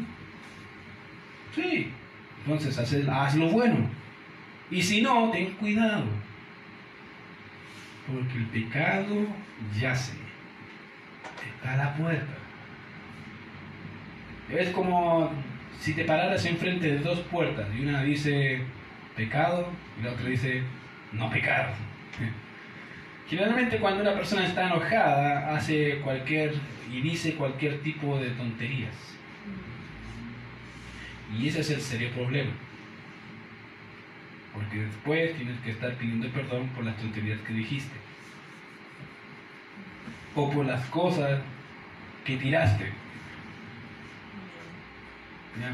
Sí. 1.55 1.91
Entonces 2.39 2.77
haz, 3.09 3.35
lo 3.35 3.49
bueno. 3.49 3.77
Y 4.69 4.81
si 4.81 5.01
no, 5.01 5.31
ten 5.31 5.51
cuidado. 5.53 6.05
Porque 8.07 8.37
el 8.37 8.45
pecado 8.47 9.27
yace. 9.79 10.13
Está 11.55 11.73
a 11.73 11.77
la 11.77 11.95
puerta. 11.95 12.33
Es 14.49 14.69
como 14.69 15.31
si 15.79 15.93
te 15.93 16.05
pararas 16.05 16.45
enfrente 16.45 16.87
de 16.87 16.99
dos 16.99 17.19
puertas 17.19 17.67
y 17.77 17.81
una 17.81 18.03
dice 18.03 18.61
pecado 19.15 19.67
y 19.99 20.03
la 20.03 20.11
otra 20.11 20.29
dice 20.29 20.63
no 21.11 21.29
pecar. 21.29 21.73
Generalmente 23.29 23.79
cuando 23.79 24.01
una 24.01 24.13
persona 24.13 24.45
está 24.45 24.67
enojada 24.67 25.55
hace 25.55 25.99
cualquier 25.99 26.53
y 26.91 27.01
dice 27.01 27.35
cualquier 27.35 27.81
tipo 27.81 28.17
de 28.19 28.29
tonterías. 28.31 28.95
Y 31.37 31.47
ese 31.47 31.59
es 31.59 31.69
el 31.71 31.81
serio 31.81 32.09
problema. 32.11 32.51
Porque 34.53 34.77
después 34.77 35.35
tienes 35.35 35.59
que 35.59 35.71
estar 35.71 35.93
pidiendo 35.95 36.29
perdón 36.29 36.69
por 36.69 36.85
las 36.85 36.95
tonterías 36.97 37.39
que 37.41 37.53
dijiste. 37.53 37.95
O 40.33 40.49
por 40.49 40.65
las 40.65 40.85
cosas 40.87 41.41
que 42.23 42.37
tiraste. 42.37 42.85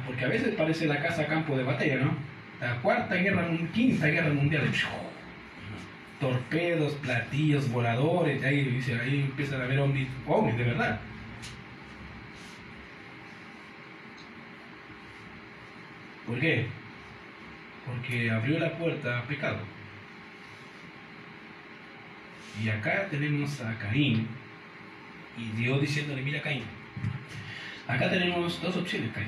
Porque 0.07 0.25
a 0.25 0.29
veces 0.29 0.55
parece 0.55 0.87
la 0.87 1.01
casa 1.03 1.27
campo 1.27 1.55
de 1.55 1.63
batalla, 1.63 1.97
¿no? 1.97 2.15
La 2.59 2.77
cuarta 2.81 3.15
guerra, 3.15 3.47
quinta 3.73 4.07
guerra 4.07 4.33
mundial 4.33 4.63
torpedos, 6.23 6.93
platillos, 6.93 7.69
voladores, 7.69 8.41
ahí, 8.45 8.63
dice, 8.63 8.97
ahí 8.97 9.25
empiezan 9.29 9.61
a 9.61 9.65
ver 9.65 9.77
ovnis, 9.79 10.07
ovnis 10.25 10.57
de 10.57 10.63
verdad. 10.63 10.99
¿Por 16.25 16.39
qué? 16.39 16.67
Porque 17.85 18.31
abrió 18.31 18.57
la 18.57 18.71
puerta 18.77 19.19
a 19.19 19.23
pecado. 19.23 19.59
Y 22.63 22.69
acá 22.69 23.07
tenemos 23.11 23.59
a 23.59 23.77
Caín 23.77 24.25
y 25.37 25.57
Dios 25.57 25.81
diciéndole, 25.81 26.21
mira 26.21 26.41
Caín, 26.41 26.63
acá 27.85 28.09
tenemos 28.09 28.61
dos 28.61 28.77
opciones, 28.77 29.11
Caín. 29.11 29.27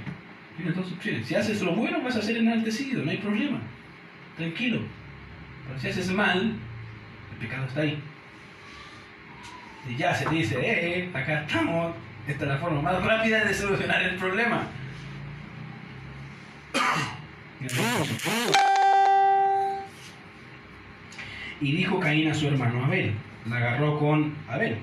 Tienes 0.56 0.78
dos 0.78 0.90
opciones. 0.94 1.28
Si 1.28 1.36
haces 1.36 1.62
lo 1.62 1.76
bueno 1.76 2.02
vas 2.02 2.16
a 2.16 2.22
ser 2.22 2.38
enaltecido, 2.38 3.04
no 3.04 3.12
hay 3.12 3.18
problema. 3.18 3.60
Tranquilo. 4.38 4.80
Pero 5.68 5.80
si 5.82 5.88
haces 5.90 6.10
mal, 6.12 6.56
el 7.36 7.48
pecado 7.48 7.68
está 7.68 7.82
ahí. 7.82 8.02
Y 9.88 9.96
ya 9.96 10.16
se 10.16 10.28
dice, 10.30 10.60
eh, 10.60 11.00
eh 11.00 11.10
acá 11.14 11.42
estamos. 11.42 11.96
Esta 12.28 12.46
es 12.46 12.50
la 12.50 12.58
forma 12.58 12.82
más 12.82 13.04
rápida 13.04 13.46
de 13.46 13.54
solucionar 13.54 14.02
el 14.02 14.16
problema. 14.16 14.64
Y 21.62 21.72
dijo 21.72 22.02
Caín 22.02 22.30
a 22.30 22.34
su 22.34 22.48
hermano 22.48 22.84
Abel, 22.84 23.14
la 23.50 23.56
agarró 23.56 23.98
con 23.98 24.36
Abel. 24.50 24.78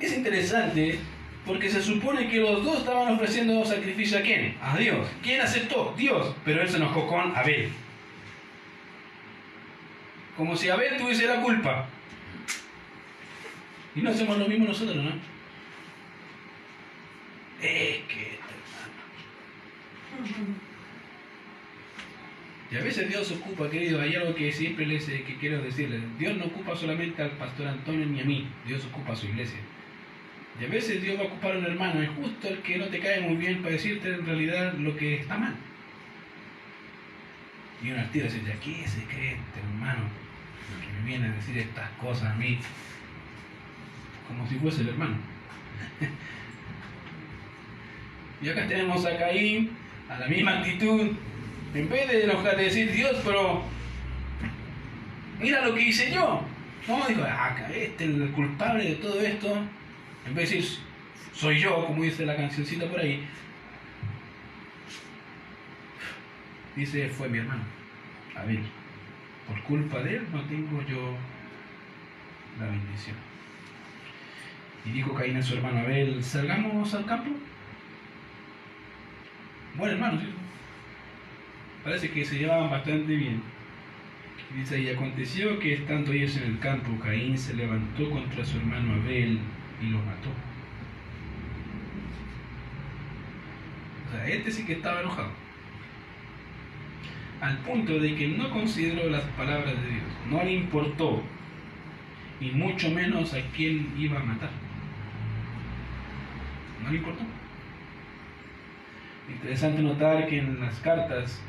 Es 0.00 0.12
interesante 0.12 0.98
porque 1.46 1.70
se 1.70 1.80
supone 1.80 2.28
que 2.28 2.40
los 2.40 2.64
dos 2.64 2.78
estaban 2.78 3.14
ofreciendo 3.14 3.64
sacrificio 3.64 4.18
a 4.18 4.22
quién? 4.22 4.56
A 4.60 4.76
Dios. 4.76 5.08
¿Quién 5.22 5.40
aceptó? 5.40 5.94
Dios. 5.96 6.34
Pero 6.44 6.62
él 6.62 6.68
se 6.68 6.76
enojó 6.76 7.06
con 7.06 7.34
Abel. 7.36 7.70
Como 10.38 10.56
si 10.56 10.70
Abel 10.70 10.96
tuviese 10.96 11.26
la 11.26 11.42
culpa. 11.42 11.86
Y 13.96 14.00
no 14.00 14.10
hacemos 14.10 14.38
lo 14.38 14.46
mismo 14.46 14.66
nosotros, 14.66 14.96
¿no? 14.96 15.10
Es 17.60 17.98
que 18.06 18.38
y 22.70 22.76
a 22.76 22.82
veces 22.82 23.08
Dios 23.08 23.32
ocupa, 23.32 23.70
querido, 23.70 24.00
hay 24.00 24.14
algo 24.14 24.34
que 24.34 24.52
siempre 24.52 24.86
les 24.86 25.06
que 25.06 25.36
quiero 25.40 25.60
decirles. 25.62 26.02
Dios 26.18 26.36
no 26.36 26.44
ocupa 26.44 26.76
solamente 26.76 27.22
al 27.22 27.30
pastor 27.32 27.66
Antonio 27.66 28.06
ni 28.06 28.20
a 28.20 28.24
mí, 28.24 28.46
Dios 28.66 28.84
ocupa 28.84 29.14
a 29.14 29.16
su 29.16 29.26
iglesia. 29.26 29.58
Y 30.60 30.64
a 30.64 30.68
veces 30.68 31.02
Dios 31.02 31.18
va 31.18 31.24
a 31.24 31.26
ocupar 31.26 31.54
a 31.54 31.58
un 31.58 31.64
hermano, 31.64 32.02
es 32.02 32.10
justo 32.10 32.48
el 32.48 32.58
que 32.58 32.78
no 32.78 32.86
te 32.86 33.00
cae 33.00 33.22
muy 33.22 33.36
bien 33.36 33.62
para 33.62 33.72
decirte 33.72 34.12
en 34.12 34.26
realidad 34.26 34.74
lo 34.74 34.96
que 34.96 35.14
está 35.16 35.38
mal. 35.38 35.56
Y 37.82 37.90
un 37.90 37.98
artista 37.98 38.28
dice, 38.28 38.56
¿qué 38.62 38.86
se 38.86 39.02
cree 39.04 39.32
este 39.32 39.60
hermano 39.60 40.27
que 40.80 41.00
me 41.00 41.06
viene 41.06 41.28
a 41.28 41.32
decir 41.32 41.58
estas 41.58 41.90
cosas 42.00 42.32
a 42.32 42.34
mí? 42.34 42.58
Como 44.26 44.46
si 44.48 44.56
fuese 44.56 44.82
el 44.82 44.90
hermano. 44.90 45.16
y 48.42 48.48
acá 48.48 48.66
tenemos 48.66 49.04
a 49.06 49.16
Caín, 49.16 49.70
a 50.08 50.18
la 50.18 50.28
misma 50.28 50.58
actitud, 50.58 51.12
en 51.74 51.88
vez 51.88 52.08
de 52.08 52.24
enojar, 52.24 52.56
de 52.56 52.64
decir, 52.64 52.92
Dios, 52.92 53.16
pero 53.24 53.62
mira 55.40 55.64
lo 55.64 55.74
que 55.74 55.82
hice 55.82 56.12
yo. 56.12 56.42
No, 56.86 57.06
digo, 57.06 57.24
ah, 57.26 57.56
este 57.74 58.04
es 58.04 58.10
el 58.10 58.30
culpable 58.32 58.84
de 58.84 58.94
todo 58.96 59.20
esto. 59.20 59.56
En 60.26 60.34
vez 60.34 60.50
de 60.50 60.56
decir, 60.56 60.78
soy 61.34 61.60
yo, 61.60 61.86
como 61.86 62.02
dice 62.02 62.26
la 62.26 62.36
cancioncita 62.36 62.86
por 62.86 63.00
ahí, 63.00 63.24
dice, 66.74 67.08
fue 67.10 67.28
mi 67.28 67.38
hermano, 67.38 67.62
Abel. 68.34 68.77
Por 69.48 69.62
culpa 69.62 70.00
de 70.00 70.16
él 70.16 70.26
no 70.32 70.42
tengo 70.42 70.82
yo 70.82 71.16
la 72.60 72.66
bendición. 72.66 73.16
Y 74.84 74.90
dijo 74.90 75.14
Caín 75.14 75.36
a 75.36 75.42
su 75.42 75.54
hermano 75.54 75.80
Abel, 75.80 76.22
salgamos 76.22 76.94
al 76.94 77.06
campo. 77.06 77.30
Bueno, 79.76 79.94
hermano, 79.94 80.20
¿sí? 80.20 80.26
parece 81.84 82.10
que 82.10 82.24
se 82.24 82.38
llevaban 82.38 82.70
bastante 82.70 83.14
bien. 83.14 83.42
Dice, 84.54 84.80
y 84.80 84.88
aconteció 84.88 85.58
que 85.58 85.74
estando 85.74 86.12
ellos 86.12 86.36
en 86.36 86.44
el 86.44 86.58
campo, 86.58 86.98
Caín 87.02 87.36
se 87.36 87.54
levantó 87.54 88.10
contra 88.10 88.44
su 88.44 88.58
hermano 88.58 88.94
Abel 88.94 89.38
y 89.82 89.86
lo 89.86 89.98
mató. 89.98 90.30
O 94.06 94.12
sea, 94.12 94.26
este 94.28 94.50
sí 94.50 94.64
que 94.64 94.74
estaba 94.74 95.00
enojado. 95.00 95.47
Al 97.40 97.58
punto 97.58 97.98
de 98.00 98.16
que 98.16 98.28
no 98.28 98.50
consideró 98.50 99.08
las 99.10 99.22
palabras 99.36 99.80
de 99.80 99.88
Dios, 99.88 100.04
no 100.28 100.42
le 100.42 100.52
importó, 100.54 101.22
y 102.40 102.50
mucho 102.50 102.90
menos 102.90 103.32
a 103.34 103.40
quién 103.54 103.92
iba 103.96 104.18
a 104.18 104.24
matar. 104.24 104.50
No 106.82 106.90
le 106.90 106.98
importó. 106.98 107.24
Interesante 109.28 109.82
notar 109.82 110.26
que 110.26 110.38
en 110.38 110.60
las 110.60 110.78
cartas 110.80 111.40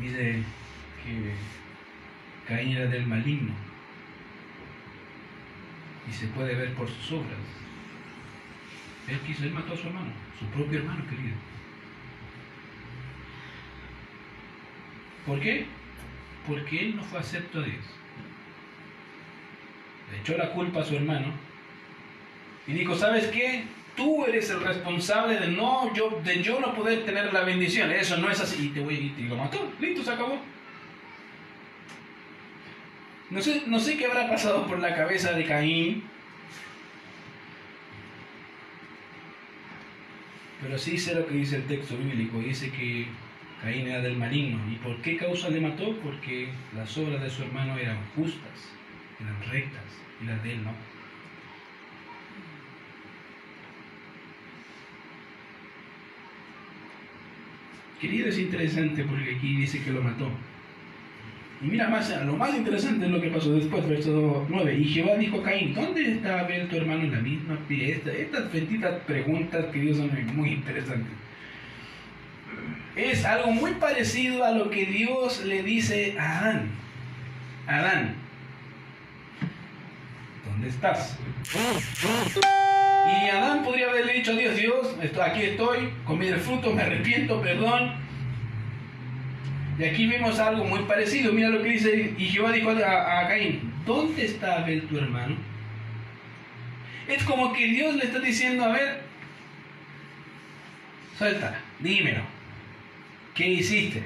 dice 0.00 0.42
que 1.04 1.34
Caín 2.46 2.76
era 2.76 2.86
del 2.86 3.06
maligno 3.06 3.52
y 6.08 6.12
se 6.12 6.26
puede 6.28 6.54
ver 6.54 6.72
por 6.74 6.88
sus 6.88 7.12
obras. 7.12 7.38
Él 9.06 9.18
quiso, 9.20 9.44
él 9.44 9.52
mató 9.52 9.74
a 9.74 9.76
su 9.76 9.86
hermano, 9.86 10.12
su 10.38 10.46
propio 10.46 10.78
hermano 10.80 11.06
querido. 11.06 11.36
¿Por 15.28 15.40
qué? 15.40 15.66
Porque 16.46 16.80
él 16.80 16.96
no 16.96 17.04
fue 17.04 17.18
acepto 17.20 17.60
a 17.60 17.62
Dios. 17.62 17.84
Le 20.10 20.20
echó 20.20 20.38
la 20.38 20.52
culpa 20.52 20.80
a 20.80 20.84
su 20.84 20.96
hermano 20.96 21.26
y 22.66 22.72
dijo, 22.72 22.96
¿sabes 22.96 23.26
qué? 23.26 23.64
Tú 23.94 24.24
eres 24.24 24.48
el 24.48 24.62
responsable 24.62 25.38
de 25.38 25.48
no 25.48 25.92
yo 25.94 26.22
de 26.24 26.42
yo 26.42 26.60
no 26.60 26.74
poder 26.74 27.04
tener 27.04 27.30
la 27.32 27.42
bendición. 27.42 27.90
Eso 27.90 28.16
no 28.16 28.30
es 28.30 28.40
así. 28.40 28.66
Y 28.66 28.68
te 28.70 28.80
voy 28.80 29.14
y 29.18 29.22
lo 29.24 29.36
mató. 29.36 29.70
Listo, 29.78 30.02
se 30.02 30.12
acabó. 30.12 30.40
No 33.28 33.42
sé, 33.42 33.64
no 33.66 33.78
sé 33.78 33.98
qué 33.98 34.06
habrá 34.06 34.30
pasado 34.30 34.66
por 34.66 34.78
la 34.78 34.94
cabeza 34.94 35.32
de 35.32 35.44
Caín. 35.44 36.04
Pero 40.62 40.78
sí 40.78 40.96
sé 40.96 41.14
lo 41.14 41.26
que 41.26 41.34
dice 41.34 41.56
el 41.56 41.66
texto 41.66 41.98
bíblico. 41.98 42.38
Dice 42.38 42.70
que 42.70 43.08
Caín 43.62 43.88
era 43.88 44.00
del 44.00 44.16
maligno. 44.16 44.58
¿Y 44.70 44.76
por 44.76 44.96
qué 45.02 45.16
causa 45.16 45.50
le 45.50 45.60
mató? 45.60 45.96
Porque 46.02 46.48
las 46.74 46.96
obras 46.96 47.22
de 47.22 47.30
su 47.30 47.42
hermano 47.42 47.76
eran 47.76 47.98
justas, 48.14 48.72
eran 49.20 49.50
rectas, 49.50 49.82
y 50.22 50.26
las 50.26 50.42
de 50.42 50.52
él 50.52 50.64
no. 50.64 50.72
Querido, 58.00 58.28
es 58.28 58.38
interesante 58.38 59.02
porque 59.02 59.34
aquí 59.36 59.56
dice 59.56 59.82
que 59.82 59.90
lo 59.90 60.02
mató. 60.02 60.30
Y 61.60 61.66
mira, 61.66 61.88
más, 61.88 62.08
lo 62.24 62.36
más 62.36 62.54
interesante 62.54 63.06
es 63.06 63.10
lo 63.10 63.20
que 63.20 63.30
pasó 63.30 63.52
después, 63.52 63.88
verso 63.88 64.46
9. 64.48 64.78
Y 64.78 64.84
Jehová 64.84 65.16
dijo 65.16 65.40
a 65.40 65.42
Caín, 65.42 65.74
¿dónde 65.74 66.12
está 66.12 66.40
Abel 66.40 66.68
tu 66.68 66.76
hermano 66.76 67.02
en 67.02 67.10
la 67.10 67.18
misma 67.18 67.58
pie? 67.66 68.00
estas 68.06 68.52
benditas 68.52 69.00
preguntas 69.00 69.66
que 69.72 69.80
Dios 69.80 69.96
son 69.96 70.10
muy 70.36 70.50
interesantes. 70.50 71.12
Es 72.98 73.24
algo 73.24 73.52
muy 73.52 73.74
parecido 73.74 74.44
a 74.44 74.50
lo 74.50 74.70
que 74.70 74.84
Dios 74.84 75.44
le 75.44 75.62
dice 75.62 76.16
a 76.18 76.40
Adán. 76.40 76.70
Adán, 77.68 78.14
¿dónde 80.44 80.68
estás? 80.68 81.16
Y 81.54 83.30
Adán 83.30 83.62
podría 83.62 83.88
haberle 83.88 84.14
dicho 84.14 84.32
a 84.32 84.34
Dios, 84.34 84.56
Dios, 84.56 84.96
aquí 85.22 85.42
estoy, 85.42 85.90
comí 86.04 86.26
el 86.26 86.40
fruto, 86.40 86.72
me 86.72 86.82
arrepiento, 86.82 87.40
perdón. 87.40 87.92
Y 89.78 89.84
aquí 89.84 90.08
vemos 90.08 90.40
algo 90.40 90.64
muy 90.64 90.80
parecido. 90.80 91.32
Mira 91.32 91.50
lo 91.50 91.62
que 91.62 91.68
dice, 91.68 92.14
y 92.18 92.24
Jehová 92.26 92.50
dijo 92.50 92.70
a, 92.70 93.28
Caín, 93.28 93.72
¿dónde 93.86 94.24
está 94.24 94.56
Abel 94.56 94.88
tu 94.88 94.98
hermano? 94.98 95.36
Es 97.06 97.22
como 97.22 97.52
que 97.52 97.64
Dios 97.64 97.94
le 97.94 98.06
está 98.06 98.18
diciendo, 98.18 98.64
a 98.64 98.72
ver, 98.72 99.02
suéltala, 101.16 101.60
dímelo. 101.78 102.37
¿Qué 103.38 103.46
hiciste? 103.46 104.02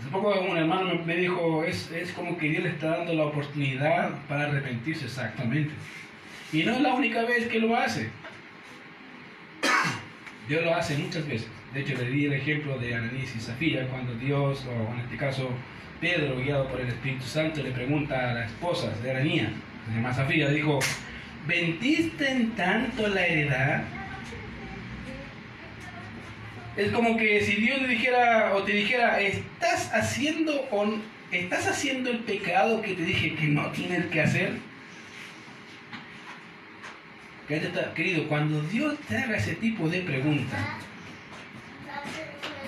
Hace 0.00 0.08
poco 0.10 0.40
un 0.40 0.56
hermano 0.56 1.00
me 1.06 1.14
dijo, 1.14 1.62
es, 1.62 1.88
es 1.92 2.10
como 2.10 2.36
que 2.36 2.48
Dios 2.48 2.64
le 2.64 2.70
está 2.70 2.96
dando 2.96 3.14
la 3.14 3.26
oportunidad 3.26 4.10
para 4.26 4.48
arrepentirse 4.48 5.04
exactamente. 5.04 5.72
Y 6.52 6.64
no 6.64 6.72
es 6.72 6.80
la 6.80 6.94
única 6.94 7.22
vez 7.22 7.46
que 7.46 7.60
lo 7.60 7.76
hace. 7.76 8.10
Dios 10.48 10.64
lo 10.64 10.74
hace 10.74 10.98
muchas 10.98 11.28
veces. 11.28 11.46
De 11.72 11.82
hecho, 11.82 11.94
le 11.94 12.10
di 12.10 12.24
el 12.24 12.32
ejemplo 12.32 12.76
de 12.76 12.96
Ananías 12.96 13.36
y 13.36 13.38
Zafira, 13.38 13.86
cuando 13.86 14.12
Dios, 14.16 14.66
o 14.66 14.94
en 14.94 14.98
este 15.02 15.16
caso 15.16 15.48
Pedro, 16.00 16.40
guiado 16.40 16.66
por 16.66 16.80
el 16.80 16.88
Espíritu 16.88 17.24
Santo, 17.24 17.62
le 17.62 17.70
pregunta 17.70 18.30
a 18.30 18.34
la 18.34 18.46
esposa 18.46 18.90
de 19.00 19.12
Ananías, 19.12 19.52
se 19.86 19.94
llama 19.94 20.12
Zafira, 20.12 20.50
dijo, 20.50 20.80
¿vendiste 21.46 22.28
en 22.28 22.50
tanto 22.56 23.06
la 23.06 23.24
heredad? 23.24 23.84
Es 26.76 26.92
como 26.92 27.16
que 27.16 27.40
si 27.42 27.56
Dios 27.56 27.80
le 27.80 27.88
dijera 27.88 28.54
o 28.54 28.62
te 28.62 28.72
dijera, 28.72 29.18
¿estás 29.20 29.92
haciendo 29.94 30.68
estás 31.32 31.66
haciendo 31.66 32.10
el 32.10 32.18
pecado 32.18 32.82
que 32.82 32.92
te 32.94 33.02
dije 33.02 33.34
que 33.34 33.46
no 33.46 33.70
tienes 33.70 34.06
que 34.06 34.20
hacer? 34.20 34.52
Querido, 37.94 38.28
cuando 38.28 38.60
Dios 38.62 38.98
te 39.08 39.16
haga 39.16 39.36
ese 39.36 39.54
tipo 39.54 39.88
de 39.88 40.00
pregunta, 40.00 40.78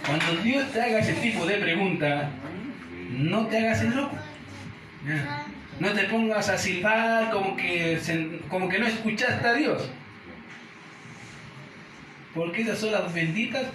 cuando 0.07 0.43
Dios 0.43 0.73
te 0.73 0.81
haga 0.81 1.01
ese 1.01 1.15
tipo 1.15 1.45
de 1.45 1.57
pregunta, 1.57 2.31
no 3.11 3.47
te 3.49 3.59
hagas 3.59 3.83
el 3.83 3.95
loco. 3.95 4.17
No 5.81 5.93
te 5.93 6.05
pongas 6.05 6.49
a 6.49 6.57
silbar 6.57 7.31
como 7.31 7.57
que, 7.57 8.01
como 8.49 8.69
que 8.69 8.79
no 8.79 8.87
escuchaste 8.87 9.47
a 9.47 9.53
Dios. 9.55 9.91
Porque 12.35 12.63
esas 12.63 12.79
son 12.79 12.93
las 12.93 13.13
benditas 13.13 13.67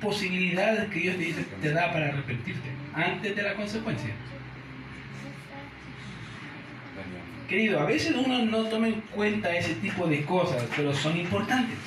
posibilidades 0.00 0.90
que 0.90 1.00
Dios 1.00 1.16
te, 1.60 1.70
da 1.70 1.92
para 1.92 2.08
arrepentirte 2.08 2.68
antes 2.94 3.34
de 3.36 3.42
la 3.42 3.54
consecuencia. 3.54 4.10
Querido, 7.48 7.80
a 7.80 7.84
veces 7.84 8.14
uno 8.16 8.44
no 8.44 8.64
toma 8.64 8.88
en 8.88 9.00
cuenta 9.14 9.56
ese 9.56 9.74
tipo 9.76 10.06
de 10.06 10.24
cosas, 10.24 10.64
pero 10.74 10.92
son 10.92 11.16
importantes. 11.16 11.78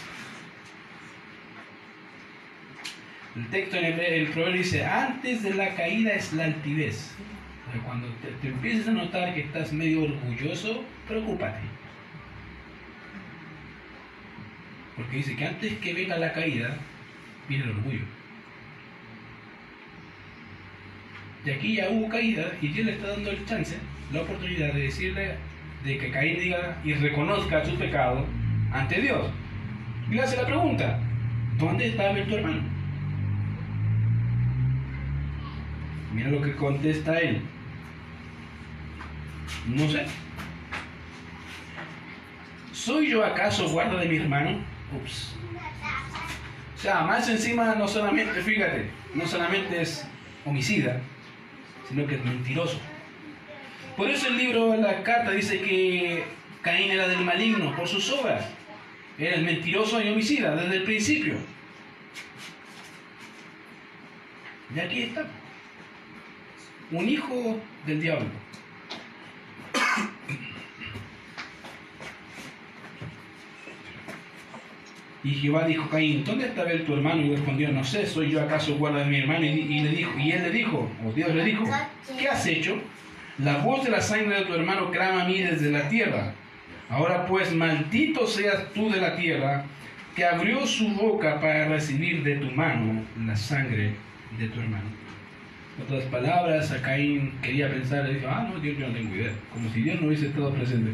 El 3.35 3.47
texto 3.47 3.77
en 3.77 3.85
el, 3.85 4.27
proverbio 4.29 4.61
dice, 4.61 4.85
antes 4.85 5.43
de 5.43 5.53
la 5.53 5.75
caída 5.75 6.13
es 6.13 6.33
la 6.33 6.45
altivez. 6.45 7.13
cuando 7.85 8.07
te, 8.21 8.29
te 8.41 8.47
empieces 8.47 8.87
a 8.87 8.91
notar 8.91 9.33
que 9.33 9.41
estás 9.41 9.71
medio 9.73 10.03
orgulloso, 10.03 10.83
preocúpate. 11.07 11.59
Porque 14.95 15.17
dice 15.17 15.35
que 15.35 15.45
antes 15.45 15.73
que 15.79 15.93
venga 15.93 16.17
la 16.17 16.33
caída, 16.33 16.77
viene 17.49 17.65
el 17.65 17.71
orgullo. 17.71 18.05
Y 21.45 21.49
aquí 21.49 21.75
ya 21.75 21.89
hubo 21.89 22.07
caída 22.09 22.51
y 22.61 22.67
Dios 22.67 22.85
le 22.85 22.93
está 22.93 23.07
dando 23.07 23.31
el 23.31 23.45
chance, 23.45 23.77
la 24.13 24.21
oportunidad 24.21 24.73
de 24.73 24.81
decirle, 24.81 25.35
de 25.83 25.97
que 25.97 26.11
Caín 26.11 26.39
diga 26.39 26.77
y 26.83 26.93
reconozca 26.93 27.65
su 27.65 27.75
pecado 27.77 28.25
ante 28.71 29.01
Dios. 29.01 29.31
Y 30.09 30.15
le 30.15 30.21
hace 30.21 30.37
la 30.37 30.45
pregunta, 30.45 30.99
¿dónde 31.57 31.87
está 31.87 32.13
tu 32.25 32.35
hermano? 32.35 32.61
Mira 36.13 36.29
lo 36.29 36.41
que 36.41 36.55
contesta 36.55 37.17
él. 37.19 37.41
No 39.67 39.87
sé. 39.87 40.05
¿Soy 42.73 43.11
yo 43.11 43.23
acaso 43.23 43.69
guarda 43.69 43.99
de 43.99 44.09
mi 44.09 44.17
hermano? 44.17 44.59
Ups. 44.95 45.38
O 46.79 46.81
sea, 46.81 47.01
más 47.01 47.27
encima 47.27 47.75
no 47.75 47.89
solamente, 47.89 48.41
fíjate, 48.41 48.89
no 49.13 49.27
solamente 49.27 49.81
es 49.81 50.07
homicida, 50.45 51.01
sino 51.89 52.07
que 52.07 52.15
es 52.15 52.23
mentiroso. 52.23 52.79
Por 53.97 54.09
eso 54.09 54.29
el 54.29 54.37
libro, 54.37 54.77
la 54.77 55.03
carta 55.03 55.31
dice 55.31 55.59
que 55.59 56.23
Caín 56.61 56.89
era 56.89 57.09
del 57.09 57.19
maligno 57.19 57.75
por 57.75 57.85
sus 57.85 58.09
obras. 58.13 58.45
Era 59.17 59.35
el 59.35 59.43
mentiroso 59.43 60.01
y 60.01 60.07
homicida 60.07 60.55
desde 60.55 60.77
el 60.77 60.83
principio. 60.83 61.33
Y 64.73 64.79
aquí 64.79 65.01
está. 65.03 65.25
Un 66.91 67.09
hijo 67.09 67.59
del 67.85 67.99
diablo. 67.99 68.29
Y 75.23 75.31
Jehová 75.31 75.65
dijo 75.65 75.83
a 75.83 75.89
Caín, 75.89 76.23
¿dónde 76.23 76.45
está 76.45 76.61
Abel 76.61 76.85
tu 76.85 76.93
hermano? 76.93 77.21
Y 77.21 77.31
respondió, 77.31 77.69
no 77.71 77.83
sé, 77.83 78.05
¿soy 78.05 78.31
yo 78.31 78.41
acaso 78.41 78.77
guarda 78.77 78.99
de 78.99 79.05
mi 79.05 79.17
hermano? 79.17 79.45
Y, 79.45 79.81
le 79.81 79.89
dijo, 79.89 80.17
y 80.17 80.31
él 80.31 80.43
le 80.43 80.51
dijo, 80.51 80.89
o 81.05 81.11
Dios 81.11 81.35
le 81.35 81.43
dijo, 81.43 81.65
¿qué 82.17 82.29
has 82.29 82.45
hecho? 82.45 82.79
La 83.39 83.57
voz 83.57 83.83
de 83.83 83.91
la 83.91 84.01
sangre 84.01 84.39
de 84.39 84.45
tu 84.45 84.53
hermano 84.53 84.91
clama 84.91 85.23
a 85.23 85.27
mí 85.27 85.39
desde 85.41 85.71
la 85.71 85.89
tierra. 85.89 86.33
Ahora 86.89 87.25
pues, 87.25 87.53
maldito 87.53 88.27
seas 88.27 88.71
tú 88.73 88.89
de 88.89 89.01
la 89.01 89.15
tierra, 89.17 89.65
que 90.15 90.25
abrió 90.25 90.65
su 90.65 90.87
boca 90.89 91.39
para 91.39 91.67
recibir 91.67 92.23
de 92.23 92.37
tu 92.37 92.51
mano 92.51 93.03
la 93.25 93.35
sangre 93.35 93.93
de 94.37 94.47
tu 94.47 94.59
hermano. 94.61 94.87
En 95.77 95.83
otras 95.83 96.03
palabras, 96.05 96.71
a 96.71 96.81
Caín 96.81 97.33
quería 97.41 97.69
pensar, 97.69 98.05
le 98.05 98.15
dijo, 98.15 98.27
ah, 98.29 98.49
no, 98.51 98.59
Dios 98.59 98.77
yo 98.77 98.87
no 98.87 98.93
tengo 98.93 99.15
idea, 99.15 99.31
como 99.53 99.69
si 99.69 99.81
Dios 99.81 99.99
no 99.99 100.07
hubiese 100.07 100.27
estado 100.27 100.53
presente. 100.53 100.91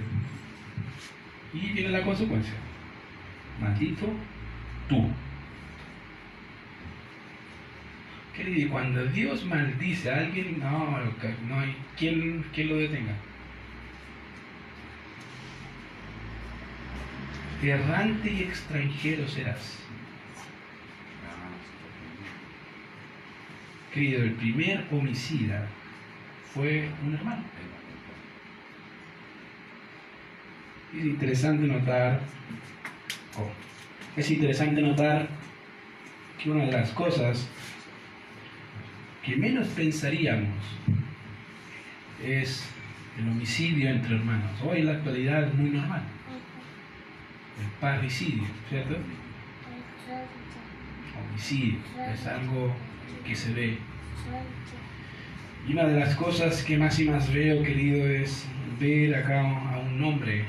Y 1.53 1.71
viene 1.71 1.89
la 1.89 2.01
consecuencia 2.01 2.53
maldito 3.59 4.07
tú. 4.89 5.09
Querido, 8.35 8.67
y 8.67 8.69
cuando 8.69 9.05
Dios 9.05 9.45
maldice 9.45 10.11
a 10.11 10.17
alguien, 10.17 10.59
no, 10.59 10.99
no 11.47 11.59
hay 11.59 11.75
quien 11.97 12.43
lo 12.67 12.77
detenga. 12.77 13.15
Errante 17.63 18.31
y 18.31 18.43
extranjero 18.43 19.27
serás. 19.27 19.79
Querido, 23.93 24.23
el 24.23 24.33
primer 24.33 24.85
homicida 24.91 25.65
fue 26.53 26.89
un 27.05 27.15
hermano. 27.15 27.43
Es 30.93 31.05
interesante 31.05 31.65
notar 31.65 32.19
es 34.15 34.31
interesante 34.31 34.81
notar 34.81 35.27
que 36.41 36.49
una 36.49 36.65
de 36.65 36.71
las 36.71 36.91
cosas 36.91 37.47
que 39.23 39.35
menos 39.35 39.67
pensaríamos 39.69 40.63
es 42.23 42.65
el 43.17 43.27
homicidio 43.27 43.89
entre 43.89 44.15
hermanos. 44.15 44.51
Hoy 44.63 44.79
en 44.79 44.85
la 44.85 44.91
actualidad 44.93 45.43
es 45.43 45.53
muy 45.55 45.69
normal. 45.69 46.03
El 47.59 47.79
parricidio, 47.79 48.43
¿cierto? 48.69 48.95
Homicidio 51.29 51.79
es 52.13 52.25
algo 52.27 52.73
que 53.25 53.35
se 53.35 53.53
ve. 53.53 53.77
Y 55.67 55.73
una 55.73 55.85
de 55.85 55.99
las 55.99 56.15
cosas 56.15 56.63
que 56.63 56.77
más 56.77 56.99
y 56.99 57.09
más 57.09 57.33
veo, 57.33 57.63
querido, 57.63 58.07
es 58.07 58.45
ver 58.79 59.15
acá 59.15 59.41
a 59.41 59.79
un 59.79 60.03
hombre 60.03 60.45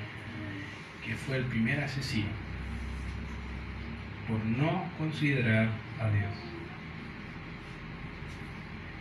que 1.04 1.14
fue 1.14 1.38
el 1.38 1.44
primer 1.44 1.80
asesino 1.80 2.45
por 4.28 4.44
no 4.44 4.84
considerar 4.98 5.68
a 6.00 6.10
Dios. 6.10 6.32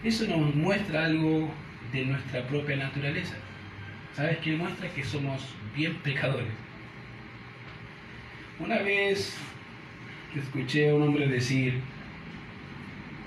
Eso 0.03 0.27
nos 0.27 0.53
muestra 0.53 1.05
algo 1.05 1.51
de 1.91 2.05
nuestra 2.05 2.45
propia 2.47 2.75
naturaleza. 2.75 3.35
¿Sabes 4.15 4.37
qué 4.39 4.55
muestra? 4.55 4.89
Que 4.89 5.03
somos 5.03 5.55
bien 5.75 5.95
pecadores. 5.95 6.53
Una 8.59 8.77
vez 8.79 9.35
escuché 10.35 10.89
a 10.89 10.95
un 10.95 11.01
hombre 11.01 11.27
decir 11.27 11.81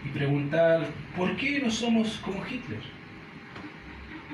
y 0.05 0.09
preguntar, 0.11 0.86
¿por 1.16 1.36
qué 1.36 1.61
no 1.61 1.70
somos 1.70 2.18
como 2.18 2.46
Hitler? 2.46 2.80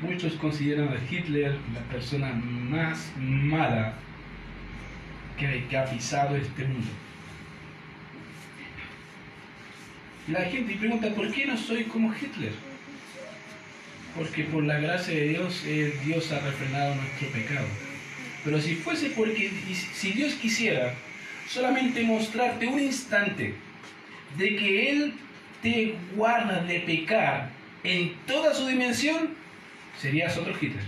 Muchos 0.02 0.34
consideran 0.34 0.88
a 0.88 1.12
Hitler 1.12 1.56
la 1.72 1.80
persona 1.90 2.32
más 2.32 3.12
mala 3.18 3.94
que 5.38 5.76
ha 5.76 5.84
pisado 5.86 6.36
este 6.36 6.64
mundo. 6.64 6.90
La 10.28 10.40
gente 10.46 10.74
pregunta, 10.76 11.14
¿por 11.14 11.30
qué 11.30 11.44
no 11.44 11.56
soy 11.58 11.84
como 11.84 12.14
Hitler? 12.14 12.52
Porque 14.16 14.44
por 14.44 14.64
la 14.64 14.78
gracia 14.78 15.12
de 15.12 15.28
Dios, 15.28 15.62
eh, 15.66 15.92
Dios 16.02 16.32
ha 16.32 16.40
refrenado 16.40 16.94
nuestro 16.94 17.28
pecado. 17.28 17.66
Pero 18.42 18.58
si 18.58 18.74
fuese 18.76 19.10
porque, 19.10 19.50
si 19.92 20.12
Dios 20.12 20.32
quisiera 20.34 20.94
solamente 21.46 22.02
mostrarte 22.04 22.66
un 22.66 22.80
instante 22.80 23.54
de 24.38 24.56
que 24.56 24.90
Él 24.90 25.14
te 25.62 25.94
guarda 26.14 26.62
de 26.62 26.80
pecar 26.80 27.50
en 27.82 28.14
toda 28.26 28.54
su 28.54 28.66
dimensión, 28.66 29.34
serías 30.00 30.38
otro 30.38 30.54
Hitler. 30.58 30.84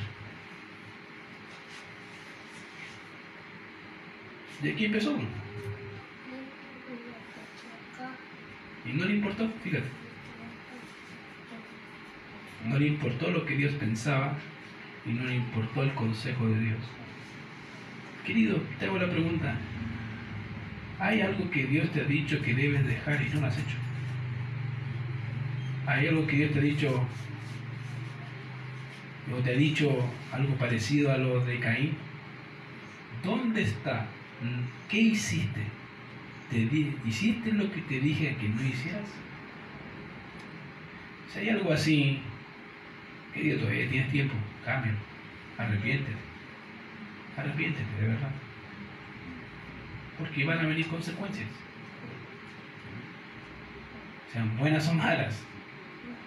De 4.62 4.72
aquí 4.72 4.86
empezó 4.86 5.14
Y 8.88 8.92
no 8.96 9.04
le 9.04 9.14
importó, 9.16 9.48
fíjate. 9.62 9.86
No 12.66 12.78
le 12.78 12.86
importó 12.88 13.30
lo 13.30 13.44
que 13.44 13.56
Dios 13.56 13.72
pensaba 13.74 14.34
y 15.04 15.10
no 15.10 15.24
le 15.24 15.36
importó 15.36 15.82
el 15.82 15.92
consejo 15.94 16.46
de 16.48 16.60
Dios. 16.60 16.78
Querido, 18.24 18.60
te 18.78 18.86
hago 18.86 18.98
la 18.98 19.10
pregunta. 19.10 19.54
¿Hay 20.98 21.20
algo 21.20 21.50
que 21.50 21.64
Dios 21.66 21.90
te 21.90 22.00
ha 22.00 22.04
dicho 22.04 22.40
que 22.42 22.54
debes 22.54 22.86
dejar 22.86 23.22
y 23.22 23.28
no 23.34 23.40
lo 23.40 23.46
has 23.46 23.58
hecho? 23.58 23.76
¿Hay 25.86 26.08
algo 26.08 26.26
que 26.26 26.36
Dios 26.36 26.52
te 26.52 26.58
ha 26.58 26.62
dicho 26.62 27.06
o 29.32 29.42
te 29.42 29.50
ha 29.50 29.56
dicho 29.56 30.08
algo 30.32 30.54
parecido 30.56 31.12
a 31.12 31.18
lo 31.18 31.44
de 31.44 31.60
Caín? 31.60 31.94
¿Dónde 33.22 33.62
está? 33.62 34.06
¿Qué 34.88 34.98
hiciste? 34.98 35.60
Te 36.50 36.58
¿hiciste 37.04 37.52
lo 37.52 37.70
que 37.72 37.80
te 37.82 38.00
dije 38.00 38.36
que 38.40 38.48
no 38.48 38.62
hicieras? 38.62 39.08
Si 41.32 41.40
hay 41.40 41.50
algo 41.50 41.72
así, 41.72 42.20
querido, 43.34 43.58
todavía 43.60 43.88
tienes 43.88 44.10
tiempo, 44.10 44.34
cambio, 44.64 44.92
arrepiéntete, 45.58 46.16
arrepiéntete, 47.36 48.00
de 48.00 48.08
verdad. 48.08 48.30
porque 50.18 50.44
van 50.44 50.60
a 50.60 50.66
venir 50.66 50.86
consecuencias. 50.86 51.48
Sean 54.32 54.56
buenas 54.56 54.88
o 54.88 54.94
malas, 54.94 55.42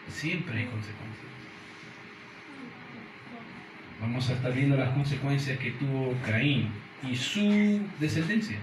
siempre 0.09 0.59
hay 0.59 0.65
consecuencias. 0.65 1.25
Vamos 3.99 4.29
a 4.29 4.33
estar 4.33 4.53
viendo 4.53 4.77
las 4.77 4.89
consecuencias 4.89 5.57
que 5.59 5.71
tuvo 5.71 6.15
Caín 6.25 6.69
y 7.03 7.15
su 7.15 7.81
descendencia 7.99 8.57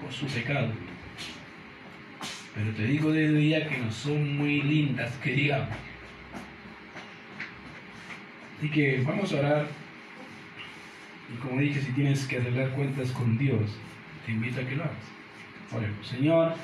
por 0.00 0.12
su 0.12 0.26
pecado. 0.26 0.70
Pero 2.54 2.70
te 2.72 2.84
digo 2.84 3.12
desde 3.12 3.48
ya 3.48 3.68
que 3.68 3.78
no 3.78 3.90
son 3.92 4.36
muy 4.36 4.62
lindas, 4.62 5.12
que 5.22 5.32
digamos. 5.32 5.76
Así 8.58 8.70
que 8.70 9.02
vamos 9.06 9.32
a 9.32 9.38
orar. 9.38 9.66
Y 11.32 11.36
como 11.38 11.60
dije, 11.60 11.80
si 11.80 11.92
tienes 11.92 12.26
que 12.26 12.38
arreglar 12.38 12.70
cuentas 12.70 13.10
con 13.12 13.38
Dios, 13.38 13.78
te 14.26 14.32
invito 14.32 14.60
a 14.60 14.64
que 14.64 14.76
lo 14.76 14.84
hagas. 14.84 14.96
Oremos. 15.72 16.06
Señor, 16.06 16.54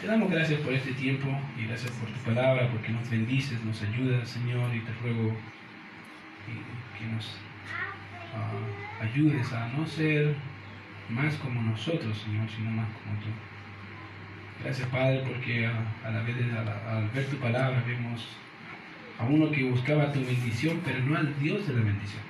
te 0.00 0.06
damos 0.06 0.30
gracias 0.30 0.60
por 0.60 0.72
este 0.72 0.92
tiempo 0.92 1.28
y 1.58 1.66
gracias 1.66 1.92
por 1.92 2.08
tu 2.08 2.18
palabra, 2.20 2.70
porque 2.70 2.88
nos 2.88 3.08
bendices, 3.10 3.62
nos 3.62 3.82
ayudas, 3.82 4.28
Señor, 4.28 4.74
y 4.74 4.80
te 4.80 4.92
ruego 5.02 5.36
que 6.98 7.06
nos 7.06 7.36
ah, 8.34 9.04
ayudes 9.04 9.52
a 9.52 9.68
no 9.68 9.86
ser 9.86 10.34
más 11.10 11.34
como 11.36 11.60
nosotros, 11.62 12.16
Señor, 12.18 12.48
sino 12.48 12.70
más 12.70 12.88
como 12.88 13.20
tú. 13.20 13.28
Gracias, 14.62 14.88
Padre, 14.88 15.22
porque 15.26 15.66
a, 15.66 16.10
la 16.10 16.22
vez 16.22 16.36
de, 16.36 16.44
al 16.52 17.08
ver 17.10 17.26
tu 17.26 17.36
palabra 17.36 17.82
vemos 17.86 18.26
a 19.18 19.24
uno 19.24 19.50
que 19.50 19.64
buscaba 19.64 20.12
tu 20.12 20.20
bendición, 20.20 20.80
pero 20.84 21.00
no 21.00 21.16
al 21.16 21.38
Dios 21.40 21.66
de 21.66 21.74
la 21.74 21.82
bendición. 21.82 22.22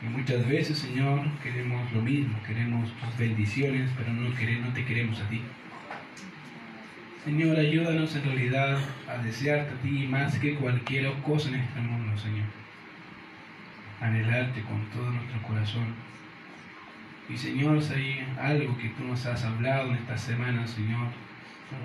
Y 0.00 0.06
muchas 0.06 0.46
veces, 0.48 0.78
Señor, 0.78 1.26
queremos 1.42 1.92
lo 1.92 2.02
mismo, 2.02 2.40
queremos 2.46 2.90
tus 2.92 3.18
bendiciones, 3.18 3.90
pero 3.96 4.12
no, 4.12 4.34
queremos, 4.34 4.68
no 4.68 4.74
te 4.74 4.84
queremos 4.84 5.20
a 5.20 5.28
ti. 5.28 5.42
Señor, 7.24 7.58
ayúdanos 7.58 8.14
en 8.14 8.24
realidad 8.24 8.78
a 9.08 9.22
desearte 9.22 9.74
a 9.74 9.82
ti 9.82 10.06
más 10.08 10.38
que 10.38 10.54
cualquier 10.54 11.12
cosa 11.22 11.48
en 11.48 11.56
este 11.56 11.80
mundo, 11.80 12.16
Señor. 12.16 12.46
Anhelarte 14.00 14.62
con 14.62 14.86
todo 14.90 15.10
nuestro 15.10 15.42
corazón 15.42 16.07
y 17.28 17.36
Señor, 17.36 17.82
si 17.82 17.92
hay 17.92 18.26
algo 18.40 18.76
que 18.78 18.88
tú 18.90 19.04
nos 19.04 19.24
has 19.26 19.44
hablado 19.44 19.90
en 19.90 19.96
esta 19.96 20.16
semana, 20.16 20.66
Señor, 20.66 21.08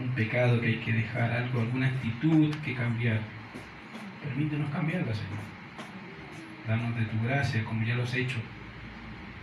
un 0.02 0.10
pecado 0.16 0.62
que 0.62 0.68
hay 0.68 0.78
que 0.78 0.94
dejar, 0.94 1.32
algo, 1.32 1.62
alguna 1.62 1.88
actitud 1.88 2.56
que 2.64 2.74
cambiar, 2.74 3.20
permítenos 4.24 4.70
cambiarla, 4.72 5.14
Señor. 5.14 5.44
Danos 6.68 6.96
de 6.96 7.06
tu 7.06 7.22
gracia, 7.28 7.66
como 7.66 7.84
ya 7.84 7.96
lo 7.96 8.04
has 8.04 8.14
hecho, 8.14 8.38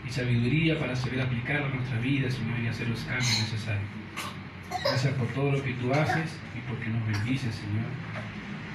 y 0.07 0.11
sabiduría 0.11 0.79
para 0.79 0.97
saber 0.97 1.21
aplicarla 1.21 1.67
a 1.67 1.71
nuestra 1.71 1.99
vida, 1.99 2.31
Señor, 2.31 2.59
y 2.61 2.69
hacer 2.69 2.89
los 2.89 3.01
cambios 3.01 3.39
necesarios. 3.41 3.85
Gracias 4.83 5.13
por 5.15 5.29
todo 5.29 5.53
lo 5.53 5.63
que 5.63 5.75
tú 5.75 5.93
haces 5.93 6.39
y 6.57 6.61
porque 6.69 6.89
nos 6.89 7.07
bendices, 7.07 7.55
Señor. 7.55 7.85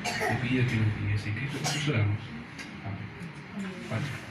Te 0.04 0.48
pido 0.48 0.68
que 0.68 0.76
nos 0.76 1.02
guíes. 1.02 1.26
En 1.26 1.34
Cristo 1.34 1.58
Jesús 1.64 1.90
oramos. 1.90 2.20
Amén. 2.86 4.25